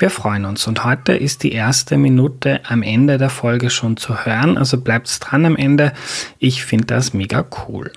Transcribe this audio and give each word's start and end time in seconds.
Wir 0.01 0.11
freuen 0.11 0.45
uns 0.45 0.65
und 0.69 0.85
heute 0.85 1.13
ist 1.13 1.43
die 1.43 1.51
erste 1.51 1.99
Minute 1.99 2.61
am 2.65 2.85
Ende 2.85 3.19
der 3.19 3.31
Folge 3.31 3.69
schon 3.69 3.97
zu 3.97 4.25
hören, 4.25 4.57
also 4.57 4.81
bleibt's 4.81 5.19
dran 5.19 5.45
am 5.45 5.57
Ende. 5.57 5.93
Ich 6.39 6.65
finde 6.65 6.87
das 6.87 7.15
mega 7.15 7.45
cool. 7.67 7.91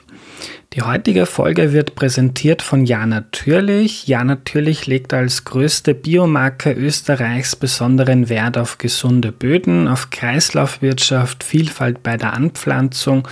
Die 0.73 0.83
heutige 0.83 1.25
Folge 1.25 1.73
wird 1.73 1.95
präsentiert 1.95 2.61
von 2.61 2.85
Ja 2.85 3.05
Natürlich. 3.05 4.07
Ja 4.07 4.23
Natürlich 4.23 4.87
legt 4.87 5.13
als 5.13 5.43
größte 5.43 5.93
Biomarke 5.93 6.71
Österreichs 6.71 7.57
besonderen 7.57 8.29
Wert 8.29 8.57
auf 8.57 8.77
gesunde 8.77 9.33
Böden, 9.33 9.89
auf 9.89 10.11
Kreislaufwirtschaft, 10.11 11.43
Vielfalt 11.43 12.03
bei 12.03 12.15
der 12.15 12.31
Anpflanzung 12.31 13.27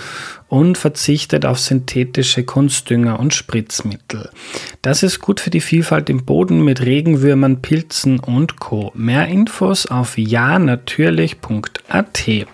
und 0.48 0.76
verzichtet 0.76 1.46
auf 1.46 1.58
synthetische 1.58 2.44
Kunstdünger 2.44 3.18
und 3.18 3.32
Spritzmittel. 3.32 4.28
Das 4.82 5.02
ist 5.02 5.20
gut 5.20 5.40
für 5.40 5.48
die 5.48 5.62
Vielfalt 5.62 6.10
im 6.10 6.26
Boden 6.26 6.62
mit 6.62 6.82
Regenwürmern, 6.82 7.62
Pilzen 7.62 8.20
und 8.20 8.60
Co. 8.60 8.92
Mehr 8.94 9.28
Infos 9.28 9.86
auf 9.86 10.18
janatürlich.at. 10.18 12.46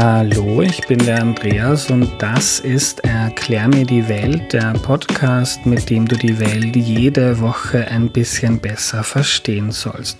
Hallo, 0.00 0.62
ich 0.62 0.86
bin 0.86 1.00
der 1.00 1.20
Andreas 1.20 1.90
und 1.90 2.08
das 2.18 2.60
ist 2.60 3.00
Erklär 3.00 3.66
mir 3.66 3.84
die 3.84 4.08
Welt, 4.08 4.52
der 4.52 4.72
Podcast, 4.74 5.66
mit 5.66 5.90
dem 5.90 6.06
du 6.06 6.14
die 6.14 6.38
Welt 6.38 6.76
jede 6.76 7.40
Woche 7.40 7.88
ein 7.88 8.08
bisschen 8.12 8.60
besser 8.60 9.02
verstehen 9.02 9.72
sollst. 9.72 10.18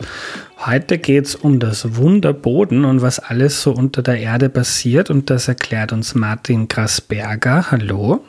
Heute 0.66 0.98
geht 0.98 1.26
es 1.26 1.36
um 1.36 1.60
das 1.60 1.94
Wunderboden 1.94 2.84
und 2.84 3.02
was 3.02 3.20
alles 3.20 3.62
so 3.62 3.70
unter 3.70 4.02
der 4.02 4.18
Erde 4.18 4.48
passiert 4.48 5.10
und 5.10 5.30
das 5.30 5.46
erklärt 5.46 5.92
uns 5.92 6.16
Martin 6.16 6.66
Grasberger. 6.66 7.70
Hallo. 7.70 8.24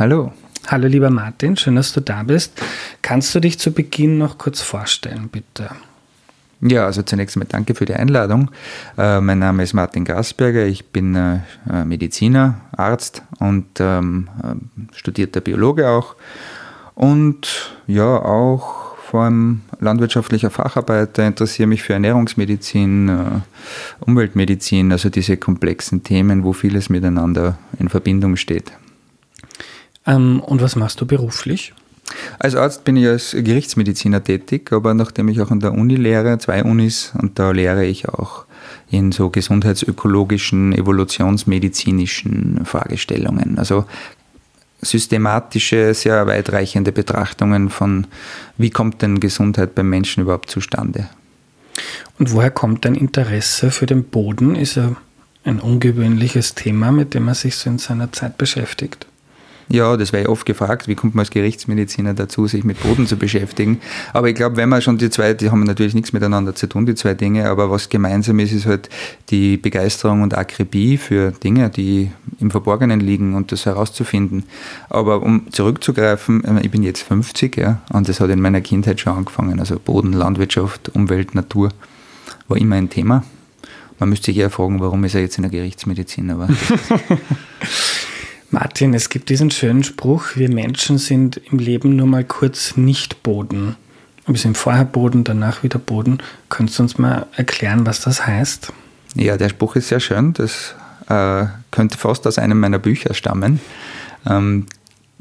Hallo. 0.00 0.32
Hallo 0.66 0.88
lieber 0.88 1.10
Martin, 1.10 1.56
schön, 1.56 1.76
dass 1.76 1.92
du 1.92 2.00
da 2.00 2.24
bist. 2.24 2.60
Kannst 3.02 3.32
du 3.36 3.38
dich 3.38 3.60
zu 3.60 3.70
Beginn 3.70 4.18
noch 4.18 4.36
kurz 4.36 4.62
vorstellen, 4.62 5.28
bitte? 5.30 5.70
Ja, 6.60 6.86
also 6.86 7.02
zunächst 7.02 7.36
einmal 7.36 7.46
danke 7.48 7.74
für 7.74 7.84
die 7.84 7.94
Einladung. 7.94 8.50
Äh, 8.96 9.20
mein 9.20 9.38
Name 9.38 9.62
ist 9.62 9.74
Martin 9.74 10.04
Grasberger, 10.04 10.66
ich 10.66 10.86
bin 10.86 11.14
äh, 11.14 11.38
Mediziner, 11.84 12.60
Arzt 12.76 13.22
und 13.38 13.66
ähm, 13.78 14.28
äh, 14.42 14.96
studierter 14.96 15.40
Biologe 15.40 15.88
auch. 15.88 16.16
Und 16.96 17.76
ja, 17.86 18.16
auch 18.16 18.96
vor 19.08 19.22
allem 19.22 19.62
landwirtschaftlicher 19.78 20.50
Facharbeiter, 20.50 21.26
interessiere 21.26 21.68
mich 21.68 21.82
für 21.82 21.92
Ernährungsmedizin, 21.92 23.08
äh, 23.08 23.24
Umweltmedizin, 24.00 24.90
also 24.90 25.08
diese 25.08 25.36
komplexen 25.36 26.02
Themen, 26.02 26.42
wo 26.42 26.52
vieles 26.52 26.90
miteinander 26.90 27.56
in 27.78 27.88
Verbindung 27.88 28.34
steht. 28.36 28.72
Ähm, 30.06 30.40
und 30.40 30.60
was 30.60 30.74
machst 30.74 31.00
du 31.00 31.06
beruflich? 31.06 31.72
Als 32.38 32.54
Arzt 32.54 32.84
bin 32.84 32.96
ich 32.96 33.06
als 33.06 33.32
Gerichtsmediziner 33.32 34.22
tätig, 34.22 34.72
aber 34.72 34.94
nachdem 34.94 35.28
ich 35.28 35.40
auch 35.40 35.50
an 35.50 35.60
der 35.60 35.72
Uni 35.72 35.96
lehre, 35.96 36.38
zwei 36.38 36.62
Unis, 36.62 37.12
und 37.18 37.38
da 37.38 37.50
lehre 37.50 37.84
ich 37.84 38.08
auch 38.08 38.44
in 38.90 39.12
so 39.12 39.28
gesundheitsökologischen, 39.30 40.72
evolutionsmedizinischen 40.72 42.64
Fragestellungen. 42.64 43.58
Also 43.58 43.84
systematische, 44.80 45.92
sehr 45.94 46.26
weitreichende 46.26 46.92
Betrachtungen 46.92 47.68
von, 47.68 48.06
wie 48.56 48.70
kommt 48.70 49.02
denn 49.02 49.20
Gesundheit 49.20 49.74
beim 49.74 49.90
Menschen 49.90 50.22
überhaupt 50.22 50.50
zustande. 50.50 51.08
Und 52.18 52.32
woher 52.32 52.50
kommt 52.50 52.84
dein 52.84 52.94
Interesse 52.94 53.70
für 53.70 53.86
den 53.86 54.04
Boden? 54.04 54.54
Ist 54.54 54.76
ja 54.76 54.96
ein 55.44 55.60
ungewöhnliches 55.60 56.54
Thema, 56.54 56.92
mit 56.92 57.14
dem 57.14 57.24
man 57.24 57.34
sich 57.34 57.56
so 57.56 57.70
in 57.70 57.78
seiner 57.78 58.12
Zeit 58.12 58.38
beschäftigt. 58.38 59.06
Ja, 59.70 59.96
das 59.98 60.12
wäre 60.14 60.30
oft 60.30 60.46
gefragt, 60.46 60.88
wie 60.88 60.94
kommt 60.94 61.14
man 61.14 61.22
als 61.22 61.30
Gerichtsmediziner 61.30 62.14
dazu, 62.14 62.46
sich 62.46 62.64
mit 62.64 62.80
Boden 62.82 63.06
zu 63.06 63.16
beschäftigen. 63.16 63.80
Aber 64.14 64.28
ich 64.30 64.34
glaube, 64.34 64.56
wenn 64.56 64.68
man 64.68 64.80
schon 64.80 64.96
die 64.96 65.10
zwei, 65.10 65.34
die 65.34 65.50
haben 65.50 65.62
natürlich 65.64 65.94
nichts 65.94 66.12
miteinander 66.14 66.54
zu 66.54 66.68
tun, 66.68 66.86
die 66.86 66.94
zwei 66.94 67.12
Dinge, 67.14 67.48
aber 67.50 67.70
was 67.70 67.90
gemeinsam 67.90 68.38
ist, 68.38 68.52
ist 68.52 68.64
halt 68.64 68.88
die 69.28 69.58
Begeisterung 69.58 70.22
und 70.22 70.36
Akribie 70.36 70.96
für 70.96 71.32
Dinge, 71.32 71.68
die 71.68 72.10
im 72.40 72.50
Verborgenen 72.50 73.00
liegen 73.00 73.34
und 73.34 73.52
das 73.52 73.66
herauszufinden. 73.66 74.44
Aber 74.88 75.22
um 75.22 75.52
zurückzugreifen, 75.52 76.44
äh, 76.44 76.64
ich 76.64 76.70
bin 76.70 76.82
jetzt 76.82 77.02
50 77.02 77.56
ja, 77.56 77.82
und 77.92 78.08
das 78.08 78.20
hat 78.20 78.30
in 78.30 78.40
meiner 78.40 78.62
Kindheit 78.62 79.00
schon 79.00 79.12
angefangen. 79.16 79.60
Also 79.60 79.78
Boden, 79.78 80.14
Landwirtschaft, 80.14 80.88
Umwelt, 80.94 81.34
Natur 81.34 81.70
war 82.48 82.56
immer 82.56 82.76
ein 82.76 82.88
Thema. 82.88 83.22
Man 83.98 84.10
müsste 84.10 84.26
sich 84.26 84.38
eher 84.38 84.50
fragen, 84.50 84.80
warum 84.80 85.04
ist 85.04 85.14
er 85.14 85.20
jetzt 85.20 85.36
in 85.36 85.42
der 85.42 85.50
Gerichtsmedizin? 85.50 86.30
Aber 86.30 86.48
Martin, 88.50 88.94
es 88.94 89.10
gibt 89.10 89.28
diesen 89.28 89.50
schönen 89.50 89.84
Spruch, 89.84 90.36
wir 90.36 90.48
Menschen 90.48 90.96
sind 90.96 91.38
im 91.50 91.58
Leben 91.58 91.96
nur 91.96 92.06
mal 92.06 92.24
kurz 92.24 92.78
nicht 92.78 93.22
Boden. 93.22 93.76
Wir 94.26 94.38
sind 94.38 94.56
vorher 94.56 94.86
Boden, 94.86 95.22
danach 95.24 95.62
wieder 95.62 95.78
Boden. 95.78 96.18
Könntest 96.48 96.78
du 96.78 96.84
uns 96.84 96.98
mal 96.98 97.26
erklären, 97.36 97.84
was 97.84 98.00
das 98.00 98.26
heißt? 98.26 98.72
Ja, 99.14 99.36
der 99.36 99.50
Spruch 99.50 99.76
ist 99.76 99.88
sehr 99.88 100.00
schön. 100.00 100.32
Das 100.32 100.74
äh, 101.08 101.46
könnte 101.70 101.98
fast 101.98 102.26
aus 102.26 102.38
einem 102.38 102.58
meiner 102.58 102.78
Bücher 102.78 103.12
stammen. 103.12 103.60
Ähm, 104.26 104.66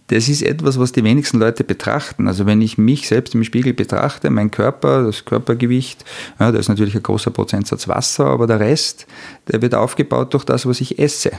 das 0.07 0.29
ist 0.29 0.41
etwas, 0.41 0.79
was 0.79 0.93
die 0.93 1.03
wenigsten 1.03 1.37
Leute 1.37 1.65
betrachten. 1.65 2.29
Also 2.29 2.45
wenn 2.45 2.61
ich 2.61 2.77
mich 2.77 3.09
selbst 3.09 3.35
im 3.35 3.43
Spiegel 3.43 3.73
betrachte, 3.73 4.29
mein 4.29 4.51
Körper, 4.51 5.03
das 5.03 5.25
Körpergewicht, 5.25 6.05
ja, 6.39 6.51
da 6.53 6.57
ist 6.57 6.69
natürlich 6.69 6.95
ein 6.95 7.03
großer 7.03 7.31
Prozentsatz 7.31 7.89
Wasser, 7.89 8.27
aber 8.27 8.47
der 8.47 8.61
Rest, 8.61 9.05
der 9.51 9.61
wird 9.61 9.75
aufgebaut 9.75 10.33
durch 10.33 10.45
das, 10.45 10.65
was 10.65 10.79
ich 10.79 10.97
esse. 10.97 11.31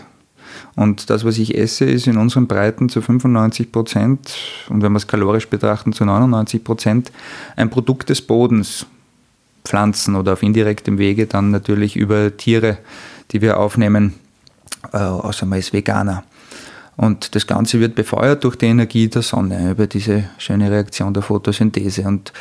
Und 0.76 1.10
das, 1.10 1.24
was 1.24 1.38
ich 1.38 1.56
esse, 1.56 1.84
ist 1.84 2.06
in 2.06 2.16
unseren 2.16 2.46
Breiten 2.46 2.88
zu 2.88 3.00
95 3.00 3.72
Prozent 3.72 4.36
und 4.68 4.82
wenn 4.82 4.92
wir 4.92 4.98
es 4.98 5.06
kalorisch 5.06 5.48
betrachten, 5.48 5.92
zu 5.92 6.04
99 6.04 6.64
Prozent 6.64 7.12
ein 7.56 7.70
Produkt 7.70 8.10
des 8.10 8.22
Bodens. 8.22 8.86
Pflanzen 9.64 10.16
oder 10.16 10.32
auf 10.32 10.42
indirektem 10.42 10.96
Wege 10.96 11.26
dann 11.26 11.50
natürlich 11.50 11.94
über 11.94 12.34
Tiere, 12.34 12.78
die 13.32 13.42
wir 13.42 13.60
aufnehmen, 13.60 14.14
äh, 14.92 14.96
außer 14.96 15.44
man 15.44 15.58
ist 15.58 15.74
Veganer. 15.74 16.24
Und 16.98 17.36
das 17.36 17.46
Ganze 17.46 17.78
wird 17.78 17.94
befeuert 17.94 18.42
durch 18.42 18.56
die 18.56 18.66
Energie 18.66 19.06
der 19.06 19.22
Sonne, 19.22 19.70
über 19.70 19.86
diese 19.86 20.24
schöne 20.36 20.68
Reaktion 20.68 21.14
der 21.14 21.22
Photosynthese. 21.22 22.02
Und 22.02 22.32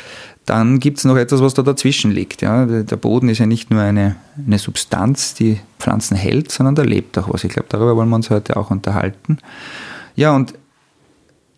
dann 0.46 0.80
gibt 0.80 0.98
es 0.98 1.04
noch 1.04 1.16
etwas, 1.16 1.40
was 1.40 1.54
da 1.54 1.62
dazwischen 1.62 2.10
liegt. 2.10 2.42
Ja. 2.42 2.66
Der 2.66 2.96
Boden 2.96 3.28
ist 3.28 3.38
ja 3.38 3.46
nicht 3.46 3.70
nur 3.70 3.80
eine, 3.80 4.16
eine 4.44 4.58
Substanz, 4.58 5.34
die 5.34 5.60
Pflanzen 5.78 6.16
hält, 6.16 6.50
sondern 6.50 6.74
da 6.74 6.82
lebt 6.82 7.16
auch 7.18 7.32
was. 7.32 7.44
Ich 7.44 7.52
glaube, 7.52 7.68
darüber 7.68 7.94
wollen 7.94 8.08
wir 8.08 8.16
uns 8.16 8.30
heute 8.30 8.56
auch 8.56 8.72
unterhalten. 8.72 9.38
Ja, 10.16 10.34
und 10.34 10.54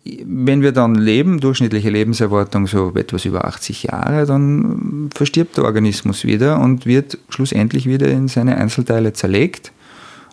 wenn 0.03 0.61
wir 0.61 0.71
dann 0.71 0.93
leben, 0.93 1.39
durchschnittliche 1.39 1.89
Lebenserwartung 1.89 2.67
so 2.67 2.93
etwas 2.93 3.25
über 3.25 3.45
80 3.45 3.81
Jahre, 3.81 4.27
dann 4.27 5.09
verstirbt 5.15 5.57
der 5.57 5.63
Organismus 5.63 6.23
wieder 6.23 6.59
und 6.59 6.85
wird 6.85 7.17
schlussendlich 7.29 7.87
wieder 7.87 8.09
in 8.09 8.27
seine 8.27 8.57
Einzelteile 8.57 9.13
zerlegt. 9.13 9.71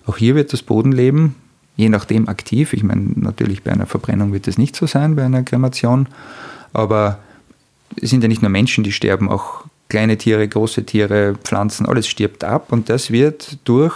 Auch 0.05 0.19
hier 0.19 0.35
wird 0.35 0.53
das 0.53 0.61
Bodenleben 0.61 1.35
je 1.79 1.89
nachdem 1.89 2.29
aktiv. 2.29 2.75
Ich 2.75 2.83
meine, 2.83 3.13
natürlich 3.15 3.63
bei 3.63 3.71
einer 3.71 3.87
Verbrennung 3.87 4.33
wird 4.33 4.49
es 4.49 4.59
nicht 4.59 4.77
so 4.77 4.87
sein, 4.87 5.17
bei 5.17 5.25
einer 5.25 5.45
Kremation, 5.45 6.09
aber 6.75 7.21
es 8.03 8.11
sind 8.11 8.23
ja 8.23 8.29
nicht 8.29 8.43
nur 8.43 8.51
Menschen, 8.51 8.85
die 8.85 8.93
sterben, 8.93 9.31
auch 9.31 9.65
kleine 9.89 10.19
Tiere, 10.19 10.47
große 10.47 10.85
Tiere, 10.85 11.37
Pflanzen, 11.43 11.87
alles 11.87 12.09
stirbt 12.09 12.45
ab 12.45 12.73
und 12.73 12.91
das 12.91 13.11
wird 13.11 13.59
durch 13.65 13.95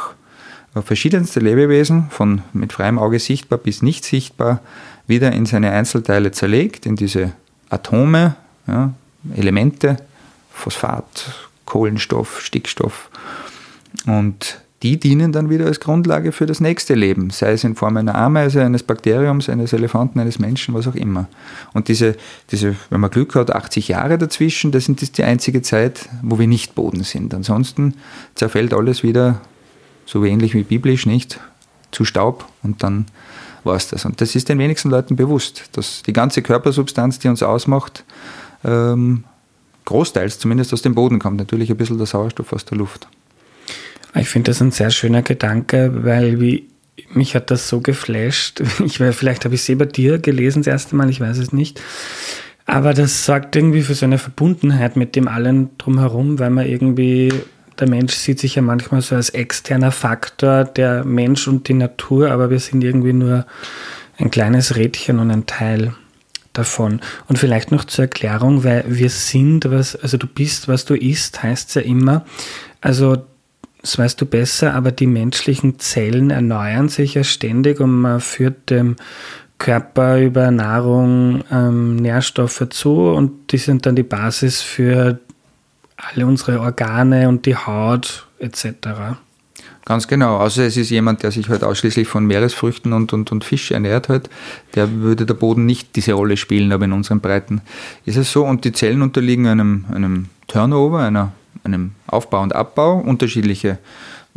verschiedenste 0.75 1.41
Lebewesen, 1.41 2.07
von 2.11 2.43
mit 2.53 2.73
freiem 2.73 2.99
Auge 2.99 3.19
sichtbar 3.19 3.59
bis 3.59 3.83
nicht 3.83 4.05
sichtbar, 4.05 4.61
wieder 5.09 5.33
in 5.33 5.45
seine 5.45 5.73
Einzelteile 5.73 6.31
zerlegt, 6.31 6.87
in 6.87 6.97
diese 6.97 7.33
Atome, 7.69 8.37
ja, 8.69 8.95
Elemente, 9.35 9.97
Phosphat, 10.53 11.49
Kohlenstoff, 11.67 12.41
Stickstoff. 12.41 13.11
Und 14.07 14.61
die 14.83 14.99
dienen 14.99 15.31
dann 15.31 15.49
wieder 15.49 15.67
als 15.67 15.79
Grundlage 15.79 16.33
für 16.33 16.47
das 16.47 16.61
nächste 16.61 16.95
Leben, 16.95 17.31
sei 17.31 17.53
es 17.53 17.63
in 17.63 17.77
Form 17.77 17.97
einer 17.97 18.17
Ameise, 18.17 18.65
eines 18.65 18.83
Bakteriums, 18.83 19.49
eines 19.49 19.73
Elefanten, 19.73 20.19
eines 20.19 20.41
Menschen, 20.41 20.75
was 20.75 20.89
auch 20.89 20.97
immer. 20.97 21.29
Und 21.73 21.89
diese, 21.89 22.17
diese, 22.51 22.75
wenn 22.91 23.01
man 23.01 23.11
Glück 23.11 23.35
hat, 23.37 23.55
80 23.55 23.89
Jahre 23.89 24.19
dazwischen, 24.19 24.73
das 24.73 24.89
ist 24.89 25.19
die 25.19 25.25
einzige 25.25 25.63
Zeit, 25.63 26.09
wo 26.23 26.39
wir 26.39 26.49
nicht 26.49 26.75
Boden 26.75 27.05
sind. 27.05 27.33
Ansonsten 27.33 27.95
zerfällt 28.35 28.75
alles 28.75 29.05
wieder, 29.05 29.41
so 30.05 30.25
ähnlich 30.25 30.55
wie 30.55 30.65
biblisch, 30.65 31.07
nicht, 31.07 31.39
zu 31.93 32.05
Staub 32.05 32.47
und 32.63 32.83
dann 32.83 33.07
war 33.63 33.77
es 33.77 33.89
das. 33.89 34.05
Und 34.05 34.21
das 34.21 34.35
ist 34.35 34.49
den 34.49 34.59
wenigsten 34.59 34.91
Leuten 34.91 35.15
bewusst, 35.15 35.65
dass 35.73 36.03
die 36.03 36.13
ganze 36.13 36.43
Körpersubstanz, 36.43 37.21
die 37.21 37.29
uns 37.29 37.45
ausmacht, 37.45 38.05
ähm, 38.65 39.25
großteils 39.85 40.41
zumindest 40.41 40.73
aus 40.73 40.83
dem 40.83 40.95
Boden 40.95 41.21
kommt. 41.21 41.39
Natürlich 41.39 41.71
ein 41.71 41.77
bisschen 41.77 41.99
der 41.99 42.07
Sauerstoff 42.07 42.53
aus 42.53 42.65
der 42.65 42.79
Luft. 42.79 43.07
Ich 44.15 44.29
finde 44.29 44.51
das 44.51 44.61
ein 44.61 44.71
sehr 44.71 44.91
schöner 44.91 45.23
Gedanke, 45.23 46.05
weil 46.05 46.41
wie, 46.41 46.69
mich 47.13 47.35
hat 47.35 47.51
das 47.51 47.69
so 47.69 47.81
geflasht. 47.81 48.63
Ich, 48.85 48.99
vielleicht 48.99 49.45
habe 49.45 49.55
ich 49.55 49.63
es 49.63 49.69
eh 49.69 49.75
bei 49.75 49.87
dir 49.87 50.19
gelesen 50.19 50.63
das 50.63 50.67
erste 50.67 50.97
Mal, 50.97 51.11
ich 51.11 51.21
weiß 51.21 51.39
es 51.39 51.53
nicht. 51.53 51.81
Aber 52.67 52.95
das 52.95 53.25
sorgt 53.25 53.57
irgendwie 53.57 53.83
für 53.83 53.95
so 53.95 54.07
eine 54.07 54.19
Verbundenheit 54.19 54.97
mit 54.97 55.17
dem 55.17 55.29
allen 55.29 55.77
drumherum, 55.79 56.39
weil 56.39 56.51
man 56.51 56.67
irgendwie, 56.67 57.33
der 57.79 57.89
Mensch 57.89 58.15
sieht 58.15 58.39
sich 58.39 58.55
ja 58.55 58.63
manchmal 58.63 59.01
so 59.01 59.17
als 59.17 59.31
externer 59.31 59.91
Faktor, 59.91 60.65
der 60.65 61.05
Mensch 61.05 61.49
und 61.49 61.69
die 61.69 61.75
Natur, 61.75 62.31
aber 62.31 62.51
wir 62.51 62.61
sind 62.61 62.85
irgendwie 62.85 63.13
nur 63.13 63.47
ein 64.19 64.31
kleines 64.31 64.77
Rädchen 64.77 65.19
und 65.19 65.31
ein 65.31 65.47
Teil 65.47 65.95
davon. 66.53 67.01
Und 67.29 67.39
vielleicht 67.39 67.73
noch 67.73 67.85
zur 67.85 68.05
Erklärung, 68.05 68.63
weil 68.63 68.85
wir 68.87 69.11
sind, 69.11 69.71
was, 69.71 69.97
also 69.97 70.17
du 70.17 70.27
bist, 70.27 70.69
was 70.69 70.85
du 70.85 70.95
isst, 70.95 71.43
heißt 71.43 71.71
es 71.71 71.75
ja 71.75 71.83
immer. 71.83 72.25
Also 72.81 73.25
das 73.83 73.99
weißt 73.99 74.21
du 74.21 74.27
besser, 74.27 74.75
aber 74.75 74.93
die 74.93 75.07
menschlichen 75.07 75.79
Zellen 75.79 76.31
erneuern 76.31 76.89
sich 76.89 77.15
ja 77.15 77.25
ständig 77.25 77.81
und 77.81 78.01
man 78.01 78.21
führt 78.21 78.71
dem 78.71 78.97
Körper 79.59 80.21
über 80.21 80.51
Nahrung 80.51 81.45
ähm, 81.51 81.97
Nährstoffe 81.97 82.69
zu 82.71 83.11
und 83.11 83.53
die 83.53 83.59
sind 83.59 83.87
dann 83.87 83.97
die 83.97 84.03
Basis 84.03 84.61
für 84.61 85.19
alle 85.97 86.27
unsere 86.27 86.61
Organe 86.61 87.29
und 87.29 87.47
die 87.47 87.57
Haut 87.57 88.27
etc. 88.39 89.19
Ganz 89.85 90.07
genau. 90.07 90.39
Außer 90.39 90.65
es 90.65 90.77
ist 90.77 90.91
jemand, 90.91 91.23
der 91.23 91.33
sich 91.33 91.49
halt 91.49 91.65
ausschließlich 91.65 92.07
von 92.07 92.25
Meeresfrüchten 92.25 92.93
und, 92.93 93.13
und, 93.13 93.33
und 93.33 93.45
Fisch 93.45 93.73
ernährt 93.73 94.09
hat, 94.09 94.31
der 94.75 94.91
würde 95.01 95.27
der 95.27 95.35
Boden 95.35 95.67
nicht 95.67 95.97
diese 95.97 96.13
Rolle 96.13 96.37
spielen, 96.37 96.73
aber 96.73 96.85
in 96.85 96.93
unseren 96.93 97.21
Breiten 97.21 97.63
ist 98.05 98.17
es 98.17 98.31
so. 98.31 98.45
Und 98.45 98.65
die 98.65 98.73
Zellen 98.73 99.03
unterliegen 99.03 99.47
einem, 99.47 99.85
einem 99.93 100.27
Turnover, 100.47 101.01
einer 101.01 101.33
einem 101.65 101.93
Aufbau 102.07 102.43
und 102.43 102.55
Abbau, 102.55 102.99
unterschiedliche 102.99 103.79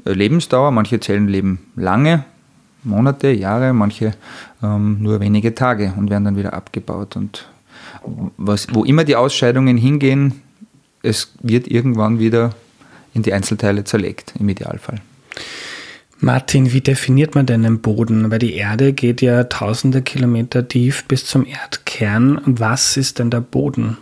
äh, 0.06 0.12
Lebensdauer. 0.12 0.72
Manche 0.72 1.00
Zellen 1.00 1.27
leben 1.27 1.60
lange, 1.75 2.25
Monate, 2.83 3.30
Jahre, 3.30 3.74
manche 3.74 4.13
ähm, 4.63 5.01
nur 5.01 5.19
wenige 5.19 5.56
Tage 5.56 5.94
und 5.98 6.10
werden 6.10 6.25
dann 6.25 6.38
wieder 6.38 6.54
abgebaut. 6.54 7.16
Und 7.16 7.48
was, 8.38 8.68
wo 8.74 8.83
immer 8.83 9.04
die 9.04 9.16
Ausscheidungen 9.16 9.77
hingehen, 9.77 10.42
es 11.01 11.33
wird 11.42 11.68
irgendwann 11.68 12.19
wieder 12.19 12.51
in 13.13 13.24
die 13.24 13.33
Einzelteile 13.33 13.83
zerlegt, 13.83 14.33
im 14.39 14.50
Idealfall. 14.50 15.00
Martin, 16.19 16.72
wie 16.72 16.81
definiert 16.81 17.36
man 17.36 17.45
denn 17.45 17.63
den 17.63 17.81
Boden? 17.81 18.31
Weil 18.31 18.39
die 18.39 18.54
Erde 18.54 18.94
geht 18.94 19.22
ja 19.22 19.44
tausende 19.45 20.01
Kilometer 20.01 20.68
tief 20.68 21.06
bis 21.06 21.25
zum 21.25 21.45
Erdkern. 21.45 22.42
Was 22.45 22.98
ist 22.98 23.19
denn 23.19 23.30
der 23.30 23.42
Boden? 23.42 23.98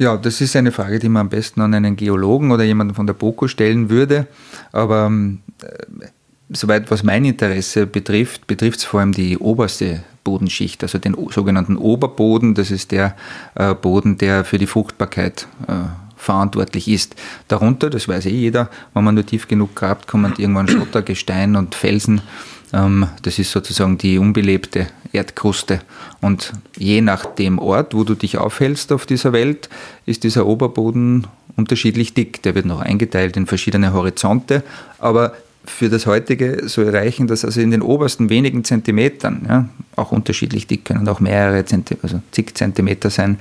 Ja, 0.00 0.16
das 0.16 0.40
ist 0.40 0.56
eine 0.56 0.72
Frage, 0.72 0.98
die 0.98 1.10
man 1.10 1.20
am 1.20 1.28
besten 1.28 1.60
an 1.60 1.74
einen 1.74 1.94
Geologen 1.94 2.52
oder 2.52 2.64
jemanden 2.64 2.94
von 2.94 3.06
der 3.06 3.12
BOKU 3.12 3.48
stellen 3.48 3.90
würde. 3.90 4.26
Aber 4.72 5.04
ähm, 5.04 5.40
äh, 5.62 6.06
soweit 6.48 6.90
was 6.90 7.02
mein 7.02 7.26
Interesse 7.26 7.86
betrifft, 7.86 8.46
betrifft 8.46 8.78
es 8.78 8.84
vor 8.84 9.00
allem 9.00 9.12
die 9.12 9.36
oberste 9.36 10.02
Bodenschicht, 10.24 10.82
also 10.82 10.96
den 10.96 11.14
sogenannten 11.28 11.76
Oberboden. 11.76 12.54
Das 12.54 12.70
ist 12.70 12.92
der 12.92 13.14
äh, 13.56 13.74
Boden, 13.74 14.16
der 14.16 14.44
für 14.44 14.56
die 14.56 14.66
Fruchtbarkeit 14.66 15.46
äh, 15.68 15.74
verantwortlich 16.16 16.88
ist. 16.88 17.14
Darunter, 17.48 17.90
das 17.90 18.08
weiß 18.08 18.24
eh 18.24 18.30
jeder, 18.30 18.70
wenn 18.94 19.04
man 19.04 19.16
nur 19.16 19.26
tief 19.26 19.48
genug 19.48 19.74
grabt, 19.74 20.06
kommen 20.06 20.32
irgendwann 20.38 20.68
Schotter, 20.68 21.02
Gestein 21.02 21.56
und 21.56 21.74
Felsen 21.74 22.22
das 22.72 23.38
ist 23.38 23.50
sozusagen 23.50 23.98
die 23.98 24.18
unbelebte 24.18 24.86
Erdkruste. 25.12 25.80
Und 26.20 26.52
je 26.76 27.00
nach 27.00 27.26
dem 27.26 27.58
Ort, 27.58 27.94
wo 27.94 28.04
du 28.04 28.14
dich 28.14 28.38
aufhältst 28.38 28.92
auf 28.92 29.06
dieser 29.06 29.32
Welt, 29.32 29.68
ist 30.06 30.22
dieser 30.22 30.46
Oberboden 30.46 31.26
unterschiedlich 31.56 32.14
dick. 32.14 32.42
Der 32.42 32.54
wird 32.54 32.66
noch 32.66 32.80
eingeteilt 32.80 33.36
in 33.36 33.46
verschiedene 33.46 33.92
Horizonte, 33.92 34.62
aber 34.98 35.34
für 35.64 35.88
das 35.88 36.06
heutige 36.06 36.68
so 36.68 36.82
erreichen, 36.82 37.26
dass 37.26 37.44
also 37.44 37.60
in 37.60 37.70
den 37.70 37.82
obersten 37.82 38.30
wenigen 38.30 38.64
Zentimetern, 38.64 39.46
ja, 39.48 39.68
auch 39.94 40.10
unterschiedlich 40.10 40.66
dick 40.66 40.86
können 40.86 41.06
auch 41.06 41.20
mehrere 41.20 41.64
Zentimeter, 41.64 42.04
also 42.04 42.22
zig 42.32 42.54
Zentimeter 42.54 43.10
sein, 43.10 43.38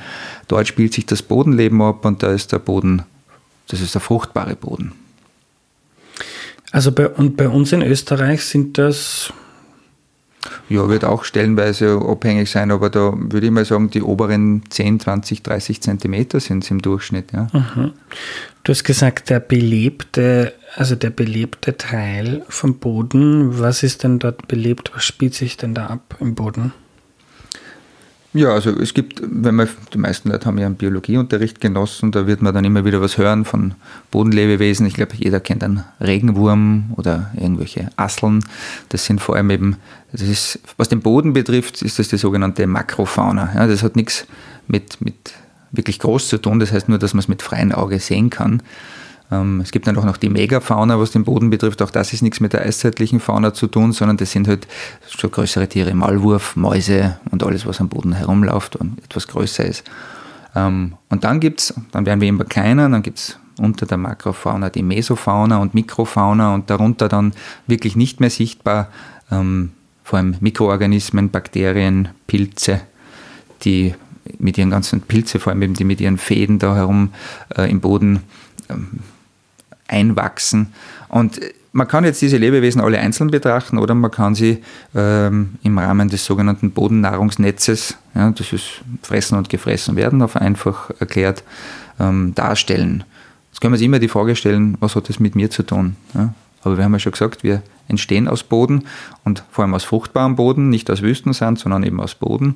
dort 0.47 0.67
spielt 0.67 0.93
sich 0.93 1.05
das 1.05 1.21
Bodenleben 1.21 1.81
ab 1.81 2.03
und 2.05 2.21
da 2.21 2.31
ist 2.31 2.51
der 2.51 2.59
Boden, 2.59 3.03
das 3.69 3.79
ist 3.79 3.93
der 3.93 4.01
fruchtbare 4.01 4.55
Boden. 4.55 4.91
Also 6.71 6.91
bei, 6.91 7.07
und 7.07 7.37
bei 7.37 7.49
uns 7.49 7.71
in 7.71 7.81
Österreich 7.81 8.43
sind 8.43 8.77
das. 8.77 9.33
Ja, 10.69 10.87
wird 10.87 11.03
auch 11.03 11.25
stellenweise 11.25 11.99
abhängig 11.99 12.49
sein, 12.49 12.71
aber 12.71 12.89
da 12.89 13.13
würde 13.15 13.47
ich 13.47 13.51
mal 13.51 13.65
sagen, 13.65 13.89
die 13.89 14.01
oberen 14.01 14.63
10, 14.69 15.01
20, 15.01 15.43
30 15.43 15.81
Zentimeter 15.81 16.39
sind 16.39 16.63
es 16.63 16.71
im 16.71 16.81
Durchschnitt. 16.81 17.33
Ja. 17.33 17.47
Mhm. 17.51 17.91
Du 18.63 18.71
hast 18.71 18.83
gesagt, 18.83 19.29
der 19.29 19.39
belebte, 19.39 20.53
also 20.75 20.95
der 20.95 21.09
belebte 21.09 21.75
Teil 21.75 22.43
vom 22.47 22.75
Boden, 22.75 23.59
was 23.59 23.83
ist 23.83 24.03
denn 24.03 24.19
dort 24.19 24.47
belebt? 24.47 24.91
Was 24.93 25.03
spielt 25.03 25.33
sich 25.33 25.57
denn 25.57 25.73
da 25.73 25.87
ab 25.87 26.15
im 26.19 26.35
Boden? 26.35 26.71
Ja, 28.31 28.49
also 28.49 28.69
es 28.79 28.93
gibt, 28.93 29.23
wenn 29.23 29.55
man, 29.55 29.67
die 29.91 29.97
meisten 29.97 30.29
Leute 30.29 30.45
haben 30.45 30.59
ja 30.59 30.67
einen 30.67 30.75
Biologieunterricht 30.75 31.59
genossen, 31.59 32.11
da 32.11 32.27
wird 32.27 32.43
man 32.43 32.53
dann 32.53 32.63
immer 32.63 32.85
wieder 32.85 33.01
was 33.01 33.17
hören 33.17 33.43
von 33.43 33.73
Bodenlebewesen. 34.11 34.85
Ich 34.85 34.93
glaube, 34.93 35.15
jeder 35.15 35.39
kennt 35.39 35.63
einen 35.63 35.83
Regenwurm 35.99 36.93
oder 36.95 37.31
irgendwelche 37.35 37.89
Asseln. 37.95 38.45
Das 38.89 39.05
sind 39.05 39.19
vor 39.19 39.35
allem 39.35 39.49
eben, 39.49 39.77
das 40.11 40.21
ist, 40.21 40.59
was 40.77 40.89
den 40.89 41.01
Boden 41.01 41.33
betrifft, 41.33 41.81
ist 41.81 41.97
das 41.97 42.09
die 42.09 42.17
sogenannte 42.17 42.67
Makrofauna. 42.67 43.53
Ja, 43.55 43.65
das 43.65 43.81
hat 43.81 43.95
nichts 43.95 44.27
mit, 44.67 45.01
mit 45.01 45.33
wirklich 45.71 45.97
groß 45.97 46.29
zu 46.29 46.37
tun, 46.37 46.59
das 46.59 46.71
heißt 46.71 46.87
nur, 46.87 46.99
dass 46.99 47.15
man 47.15 47.19
es 47.19 47.27
mit 47.29 47.41
freiem 47.41 47.71
Auge 47.71 47.99
sehen 47.99 48.29
kann. 48.29 48.61
Ähm, 49.31 49.61
es 49.61 49.71
gibt 49.71 49.87
dann 49.87 49.97
auch 49.97 50.05
noch 50.05 50.17
die 50.17 50.29
Megafauna, 50.29 50.99
was 50.99 51.11
den 51.11 51.23
Boden 51.23 51.49
betrifft. 51.49 51.81
Auch 51.81 51.91
das 51.91 52.13
ist 52.13 52.21
nichts 52.21 52.39
mit 52.39 52.53
der 52.53 52.61
eiszeitlichen 52.61 53.19
Fauna 53.19 53.53
zu 53.53 53.67
tun, 53.67 53.91
sondern 53.91 54.17
das 54.17 54.31
sind 54.31 54.47
halt 54.47 54.67
schon 55.07 55.31
größere 55.31 55.67
Tiere, 55.67 55.93
Maulwurf, 55.93 56.55
Mäuse 56.55 57.19
und 57.31 57.43
alles, 57.43 57.65
was 57.65 57.79
am 57.79 57.89
Boden 57.89 58.13
herumläuft 58.13 58.75
und 58.75 58.97
etwas 59.03 59.27
größer 59.27 59.65
ist. 59.65 59.83
Ähm, 60.55 60.93
und 61.09 61.23
dann 61.23 61.39
gibt's, 61.39 61.73
dann 61.91 62.05
werden 62.05 62.21
wir 62.21 62.27
immer 62.27 62.45
kleiner, 62.45 62.89
dann 62.89 63.03
gibt 63.03 63.19
es 63.19 63.39
unter 63.59 63.85
der 63.85 63.97
Makrofauna 63.97 64.69
die 64.69 64.83
Mesofauna 64.83 65.57
und 65.57 65.73
Mikrofauna 65.73 66.53
und 66.53 66.69
darunter 66.69 67.09
dann 67.09 67.33
wirklich 67.67 67.95
nicht 67.95 68.19
mehr 68.19 68.29
sichtbar, 68.29 68.89
ähm, 69.31 69.71
vor 70.03 70.17
allem 70.17 70.37
Mikroorganismen, 70.39 71.29
Bakterien, 71.29 72.09
Pilze, 72.25 72.81
die 73.63 73.93
mit 74.39 74.57
ihren 74.57 74.69
ganzen 74.69 75.01
Pilze, 75.01 75.39
vor 75.39 75.51
allem 75.51 75.61
eben 75.61 75.73
die 75.73 75.83
mit 75.83 76.01
ihren 76.01 76.17
Fäden 76.17 76.57
da 76.57 76.75
herum 76.75 77.09
äh, 77.55 77.69
im 77.69 77.79
Boden 77.81 78.23
einwachsen. 79.89 80.73
Und 81.09 81.39
man 81.71 81.87
kann 81.87 82.03
jetzt 82.03 82.21
diese 82.21 82.37
Lebewesen 82.37 82.81
alle 82.81 82.99
einzeln 82.99 83.29
betrachten 83.29 83.77
oder 83.77 83.93
man 83.93 84.11
kann 84.11 84.35
sie 84.35 84.63
ähm, 84.95 85.55
im 85.63 85.77
Rahmen 85.77 86.09
des 86.09 86.25
sogenannten 86.25 86.71
Bodennahrungsnetzes, 86.71 87.97
ja, 88.15 88.31
das 88.31 88.53
ist 88.53 88.81
Fressen 89.03 89.37
und 89.37 89.49
Gefressen 89.49 89.95
werden, 89.95 90.21
auf 90.21 90.35
einfach 90.35 90.89
erklärt, 90.99 91.43
ähm, 91.99 92.33
darstellen. 92.33 93.03
Jetzt 93.51 93.61
können 93.61 93.73
wir 93.73 93.75
uns 93.75 93.85
immer 93.85 93.99
die 93.99 94.07
Frage 94.07 94.35
stellen, 94.35 94.77
was 94.79 94.95
hat 94.95 95.09
das 95.09 95.19
mit 95.19 95.35
mir 95.35 95.49
zu 95.49 95.63
tun? 95.63 95.95
Ja? 96.13 96.33
Aber 96.63 96.77
wir 96.77 96.83
haben 96.83 96.93
ja 96.93 96.99
schon 96.99 97.11
gesagt, 97.11 97.43
wir 97.43 97.61
entstehen 97.87 98.27
aus 98.27 98.43
Boden 98.43 98.85
und 99.23 99.43
vor 99.51 99.63
allem 99.63 99.73
aus 99.73 99.83
fruchtbarem 99.83 100.35
Boden, 100.35 100.69
nicht 100.69 100.89
aus 100.91 101.01
Wüstensand, 101.01 101.59
sondern 101.59 101.83
eben 101.83 101.99
aus 101.99 102.15
Boden. 102.15 102.55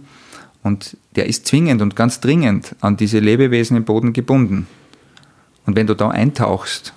Und 0.62 0.98
der 1.16 1.28
ist 1.28 1.46
zwingend 1.48 1.82
und 1.82 1.96
ganz 1.96 2.20
dringend 2.20 2.76
an 2.82 2.98
diese 2.98 3.20
Lebewesen 3.20 3.78
im 3.78 3.84
Boden 3.84 4.14
gebunden. 4.14 4.68
Und 5.66 5.76
wenn 5.76 5.88
du 5.88 5.94
da 5.94 6.10
eintauchst, 6.10 6.94